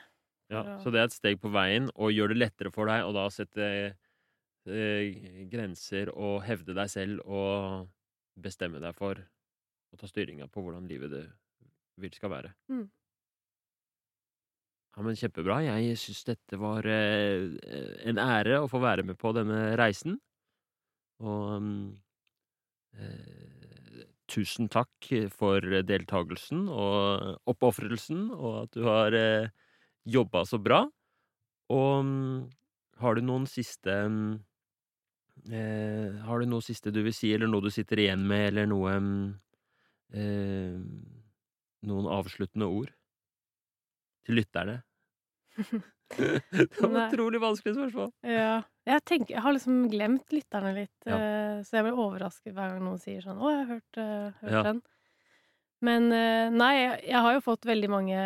Ja, 0.50 0.64
å- 0.64 0.78
så 0.84 0.92
det 0.94 1.00
er 1.02 1.10
et 1.10 1.16
steg 1.18 1.40
på 1.42 1.52
veien, 1.54 1.90
og 1.96 2.12
gjør 2.14 2.34
det 2.34 2.38
lettere 2.44 2.72
for 2.74 2.90
deg 2.90 3.04
å 3.06 3.14
da 3.14 3.28
sette 3.34 3.66
eh, 4.70 5.46
grenser 5.50 6.10
og 6.14 6.44
hevde 6.46 6.76
deg 6.78 6.90
selv 6.92 7.22
og 7.26 7.88
bestemme 8.40 8.80
deg 8.82 8.94
for 8.98 9.18
å 9.94 9.98
ta 9.98 10.08
styringa 10.10 10.48
på 10.52 10.62
hvordan 10.62 10.88
livet 10.90 11.10
du 11.14 11.22
vil 12.00 12.12
skal 12.14 12.30
være. 12.30 12.54
Mm. 12.70 12.86
Ja, 14.96 15.04
men 15.06 15.16
Kjempebra. 15.16 15.60
Jeg 15.64 15.98
syns 16.02 16.24
dette 16.28 16.58
var 16.60 16.86
eh, 16.90 17.46
en 18.10 18.20
ære 18.22 18.60
å 18.64 18.70
få 18.70 18.82
være 18.84 19.06
med 19.08 19.18
på 19.22 19.32
denne 19.38 19.76
reisen. 19.80 20.18
Og 21.24 21.62
mm, 21.62 21.98
eh, 23.00 23.59
tusen 24.30 24.70
takk 24.72 25.10
for 25.34 25.64
deltakelsen 25.88 26.68
og 26.70 27.50
oppofrelsen, 27.50 28.30
og 28.36 28.64
at 28.64 28.78
du 28.78 28.86
har 28.88 29.18
eh, 29.18 29.50
jobba 30.06 30.46
så 30.48 30.60
bra. 30.62 30.84
Og 31.74 32.06
mm, 32.06 32.38
har 33.04 33.18
du 33.18 33.26
noen 33.26 33.46
siste 33.50 33.94
mm, 34.10 34.32
eh, 35.54 36.18
Har 36.26 36.42
du 36.42 36.50
noe 36.50 36.66
siste 36.66 36.94
du 36.94 37.04
vil 37.06 37.14
si, 37.16 37.34
eller 37.36 37.52
noe 37.52 37.68
du 37.68 37.70
sitter 37.74 38.02
igjen 38.06 38.26
med, 38.28 38.48
eller 38.52 38.70
noe 38.72 38.96
mm, 38.98 39.22
eh, 40.18 40.80
Noen 41.90 42.10
avsluttende 42.12 42.68
ord 42.68 42.90
til 44.28 44.42
lytterne? 44.42 44.82
det 46.52 46.82
var 46.82 47.08
utrolig 47.08 47.42
vanskelig 47.42 47.76
spørsmål. 47.78 48.12
Ja. 48.26 48.62
Jeg, 48.90 49.04
tenker, 49.06 49.36
jeg 49.36 49.44
har 49.46 49.54
liksom 49.54 49.82
glemt 49.92 50.32
lytterne 50.34 50.72
litt, 50.74 50.96
Ja. 51.06 51.18
eh, 51.18 51.58
så 51.68 51.78
jeg 51.78 51.86
blir 51.86 52.00
overrasket 52.02 52.56
hver 52.56 52.74
gang 52.74 52.82
noen 52.84 53.02
sier 53.02 53.22
sånn 53.22 53.38
'Å, 53.38 53.52
jeg 53.54 53.60
har 53.60 53.70
hørt, 53.76 54.00
uh, 54.02 54.32
hørt 54.42 54.56
Ja. 54.56 54.64
den'. 54.70 54.82
Men 55.82 56.12
uh, 56.12 56.50
nei, 56.50 56.74
jeg, 56.76 57.04
jeg 57.14 57.22
har 57.22 57.34
jo 57.38 57.46
fått 57.46 57.66
veldig 57.70 57.90
mange 57.90 58.20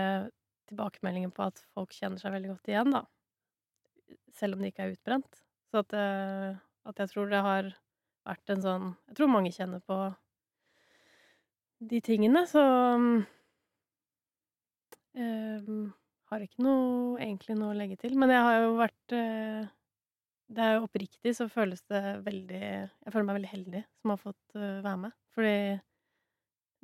tilbakemeldinger 0.72 1.34
på 1.36 1.44
at 1.52 1.60
folk 1.76 1.92
kjenner 1.94 2.18
seg 2.22 2.32
veldig 2.34 2.54
godt 2.56 2.72
igjen, 2.72 2.92
da. 2.96 3.04
Selv 4.34 4.56
om 4.56 4.62
de 4.64 4.72
ikke 4.72 4.88
er 4.88 4.96
utbrent. 4.96 5.44
Så 5.70 5.84
at, 5.84 5.94
at 5.94 7.00
jeg 7.02 7.10
tror 7.10 7.30
det 7.30 7.42
har 7.42 7.70
vært 8.26 8.50
en 8.54 8.62
sånn 8.62 8.86
Jeg 9.10 9.16
tror 9.18 9.28
mange 9.30 9.52
kjenner 9.52 9.82
på 9.82 9.98
de 11.84 12.00
tingene, 12.02 12.46
så 12.48 12.62
um, 15.18 15.94
har 16.34 16.44
ikke 16.44 16.66
noe, 16.66 17.16
egentlig 17.22 17.56
noe 17.60 17.72
å 17.74 17.78
legge 17.78 17.98
til. 18.02 18.18
Men 18.20 18.34
jeg 18.34 18.44
har 18.48 18.60
jo 18.64 18.76
vært 18.80 19.16
eh, 19.18 19.72
Det 20.54 20.66
er 20.66 20.76
jo 20.78 20.86
oppriktig, 20.88 21.34
så 21.38 21.50
føles 21.52 21.82
det 21.92 22.04
veldig 22.26 22.62
Jeg 22.62 23.10
føler 23.14 23.28
meg 23.30 23.40
veldig 23.40 23.56
heldig 23.56 23.84
som 24.02 24.14
har 24.14 24.22
fått 24.22 24.60
eh, 24.60 24.80
være 24.84 25.02
med. 25.06 25.18
Fordi 25.34 25.58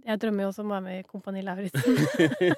jeg 0.05 0.19
drømmer 0.21 0.45
jo 0.45 0.49
også 0.53 0.63
om 0.63 0.69
å 0.69 0.75
være 0.77 0.85
med 0.85 0.99
i 0.99 1.07
Kompani 1.07 1.41
Lauritzen. 1.43 1.97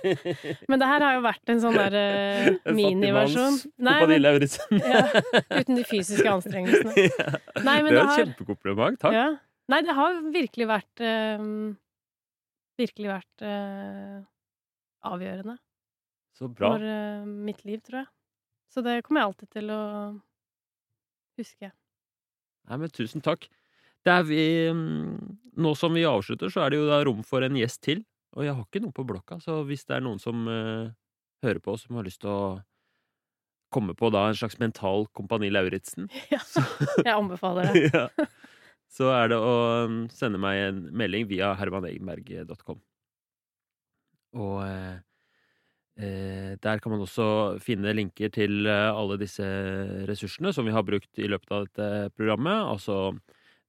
men 0.69 0.81
det 0.81 0.89
her 0.91 1.05
har 1.05 1.15
jo 1.15 1.23
vært 1.25 1.51
en 1.51 1.61
sånn 1.63 1.77
der 1.79 1.95
uh, 1.97 2.73
miniversjon. 2.77 3.57
Kompani 3.81 4.19
Lauritzen. 4.19 4.77
ja, 4.77 5.01
uten 5.57 5.79
de 5.79 5.85
fysiske 5.89 6.27
anstrengelsene. 6.29 6.93
Ja. 7.11 7.63
Nei, 7.65 7.79
men 7.81 7.89
det 7.89 7.95
er 7.95 7.97
det 7.97 8.03
et 8.03 8.11
har- 8.11 8.21
kjempekompliment. 8.21 9.01
Takk. 9.01 9.15
Ja. 9.17 9.25
Nei, 9.73 9.81
det 9.87 9.95
har 9.97 10.21
virkelig 10.33 10.67
vært 10.69 11.03
uh, 11.05 11.49
Virkelig 12.81 13.11
vært 13.11 13.43
uh, 13.45 14.21
avgjørende 15.11 15.57
Så 16.41 16.49
bra. 16.49 16.73
for 16.73 16.83
eh, 16.89 17.25
mitt 17.47 17.61
liv, 17.67 17.83
tror 17.85 18.01
jeg. 18.01 18.09
Så 18.73 18.81
det 18.81 19.01
kommer 19.05 19.21
jeg 19.21 19.29
alltid 19.31 19.51
til 19.59 19.73
å 19.75 19.81
huske. 21.37 21.69
Nei, 22.69 22.77
men 22.81 22.93
tusen 22.93 23.21
takk. 23.21 23.45
Det 24.01 24.13
er 24.15 24.25
vi, 24.25 24.43
mm, 24.73 25.37
nå 25.61 25.73
som 25.77 25.93
vi 25.93 26.07
avslutter, 26.09 26.49
så 26.49 26.63
er 26.63 26.73
det 26.73 26.79
jo 26.79 26.87
da 26.89 27.01
rom 27.05 27.21
for 27.27 27.45
en 27.45 27.59
gjest 27.59 27.83
til. 27.85 28.01
Og 28.33 28.47
jeg 28.47 28.55
har 28.55 28.65
ikke 28.65 28.81
noe 28.81 28.95
på 28.95 29.05
blokka, 29.05 29.37
så 29.43 29.59
hvis 29.67 29.83
det 29.85 29.97
er 29.97 30.05
noen 30.05 30.21
som 30.23 30.47
eh, 30.49 30.89
hører 31.45 31.61
på, 31.61 31.75
som 31.77 31.99
har 31.99 32.07
lyst 32.07 32.23
til 32.23 32.31
å 32.31 32.43
komme 33.71 33.93
på 33.95 34.09
da 34.11 34.25
en 34.27 34.35
slags 34.35 34.57
mental 34.59 35.05
Kompani 35.15 35.51
Lauritzen, 35.51 36.09
Ja, 36.33 36.41
jeg 37.05 37.13
anbefaler 37.13 37.69
det. 37.69 37.85
ja, 37.93 38.07
så 38.91 39.11
er 39.13 39.31
det 39.31 39.37
å 39.39 39.53
mm, 39.91 40.01
sende 40.15 40.41
meg 40.41 40.63
en 40.65 40.81
melding 40.95 41.29
via 41.29 41.53
hermanegenberg.com. 41.59 42.81
Og 44.41 44.57
eh, 44.65 44.97
der 46.01 46.79
kan 46.81 46.93
man 46.93 47.03
også 47.03 47.59
finne 47.61 47.93
linker 47.93 48.31
til 48.33 48.65
eh, 48.65 48.89
alle 48.89 49.19
disse 49.21 49.45
ressursene 50.09 50.53
som 50.55 50.65
vi 50.65 50.73
har 50.73 50.85
brukt 50.87 51.21
i 51.21 51.29
løpet 51.29 51.53
av 51.53 51.67
dette 51.67 52.11
programmet. 52.17 52.65
Altså 52.65 53.11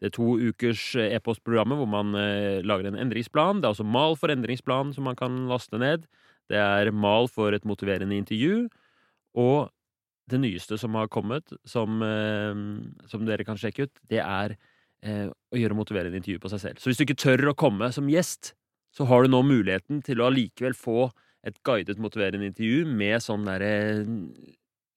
det 0.02 0.14
to 0.16 0.34
ukers 0.40 0.82
eh, 0.98 1.14
e-postprogrammet 1.16 1.78
hvor 1.78 1.90
man 1.90 2.16
eh, 2.18 2.58
lager 2.66 2.90
en 2.90 2.98
endringsplan. 2.98 3.60
Det 3.62 3.68
er 3.68 3.76
også 3.76 3.86
mal 3.86 4.16
for 4.18 4.32
endringsplan 4.34 4.90
som 4.96 5.06
man 5.06 5.18
kan 5.18 5.44
laste 5.50 5.78
ned. 5.78 6.08
Det 6.50 6.58
er 6.58 6.90
mal 6.90 7.30
for 7.30 7.54
et 7.54 7.66
motiverende 7.68 8.18
intervju. 8.18 8.66
Og 9.38 9.70
det 10.30 10.40
nyeste 10.42 10.78
som 10.78 10.96
har 10.98 11.10
kommet, 11.12 11.54
som, 11.68 12.02
eh, 12.02 13.06
som 13.10 13.26
dere 13.28 13.46
kan 13.46 13.60
sjekke 13.60 13.86
ut, 13.86 14.02
det 14.10 14.22
er 14.24 14.56
eh, 15.02 15.28
å 15.30 15.58
gjøre 15.58 15.78
motiverende 15.78 16.18
intervju 16.18 16.42
på 16.42 16.50
seg 16.50 16.64
selv. 16.66 16.82
Så 16.82 16.90
hvis 16.90 16.98
du 16.98 17.06
ikke 17.06 17.22
tør 17.22 17.52
å 17.52 17.58
komme 17.58 17.92
som 17.94 18.10
gjest, 18.10 18.54
så 18.92 19.06
har 19.08 19.22
du 19.22 19.32
nå 19.32 19.40
muligheten 19.46 20.02
til 20.04 20.20
å 20.20 20.28
allikevel 20.28 20.74
få 20.76 21.12
et 21.46 21.58
guidet 21.66 21.98
motiverende 22.02 22.48
intervju 22.50 22.84
med 22.86 23.22
sånn 23.22 23.46
derre 23.48 23.72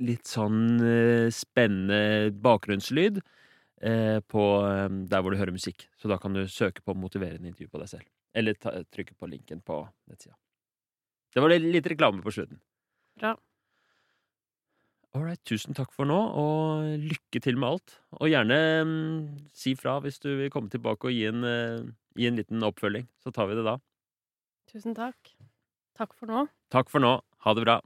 litt 0.03 0.27
sånn 0.27 0.81
eh, 0.83 1.31
spennende 1.33 2.33
bakgrunnslyd 2.43 3.21
eh, 3.21 4.19
på 4.27 4.45
eh, 4.67 4.87
der 5.09 5.23
hvor 5.23 5.33
du 5.33 5.39
hører 5.39 5.55
musikk. 5.55 5.87
Så 5.99 6.11
da 6.11 6.19
kan 6.21 6.35
du 6.35 6.43
søke 6.51 6.83
på 6.85 6.97
motiverende 6.99 7.49
intervju 7.49 7.71
på 7.71 7.81
deg 7.81 7.91
selv. 7.93 8.09
Eller 8.35 8.59
ta, 8.59 8.75
trykke 8.91 9.15
på 9.15 9.29
linken 9.31 9.63
på 9.65 9.81
nettsida. 10.11 10.35
Det 11.35 11.43
var 11.43 11.55
litt 11.59 11.87
reklame 11.91 12.23
på 12.23 12.33
slutten. 12.35 12.59
Bra. 13.19 13.33
Ålreit, 15.15 15.39
tusen 15.47 15.75
takk 15.75 15.93
for 15.95 16.07
nå, 16.07 16.15
og 16.15 16.99
lykke 16.99 17.39
til 17.43 17.59
med 17.59 17.77
alt. 17.77 17.95
Og 18.19 18.27
gjerne 18.27 18.59
mm, 18.87 19.19
si 19.55 19.75
fra 19.79 19.97
hvis 20.03 20.19
du 20.23 20.33
vil 20.41 20.51
komme 20.51 20.71
tilbake 20.71 21.07
og 21.07 21.15
gi 21.15 21.23
en, 21.29 21.43
uh, 21.47 21.87
gi 22.19 22.27
en 22.27 22.39
liten 22.39 22.67
oppfølging. 22.67 23.07
Så 23.23 23.31
tar 23.35 23.47
vi 23.47 23.55
det 23.55 23.63
da. 23.67 23.77
Tusen 24.71 24.95
takk. 24.97 25.35
Takk 25.95 26.13
for 26.13 26.27
nå. 26.27 26.47
Takk 26.73 26.91
for 26.91 26.99
nå. 27.03 27.17
Ha 27.45 27.53
det 27.55 27.63
bra. 27.63 27.79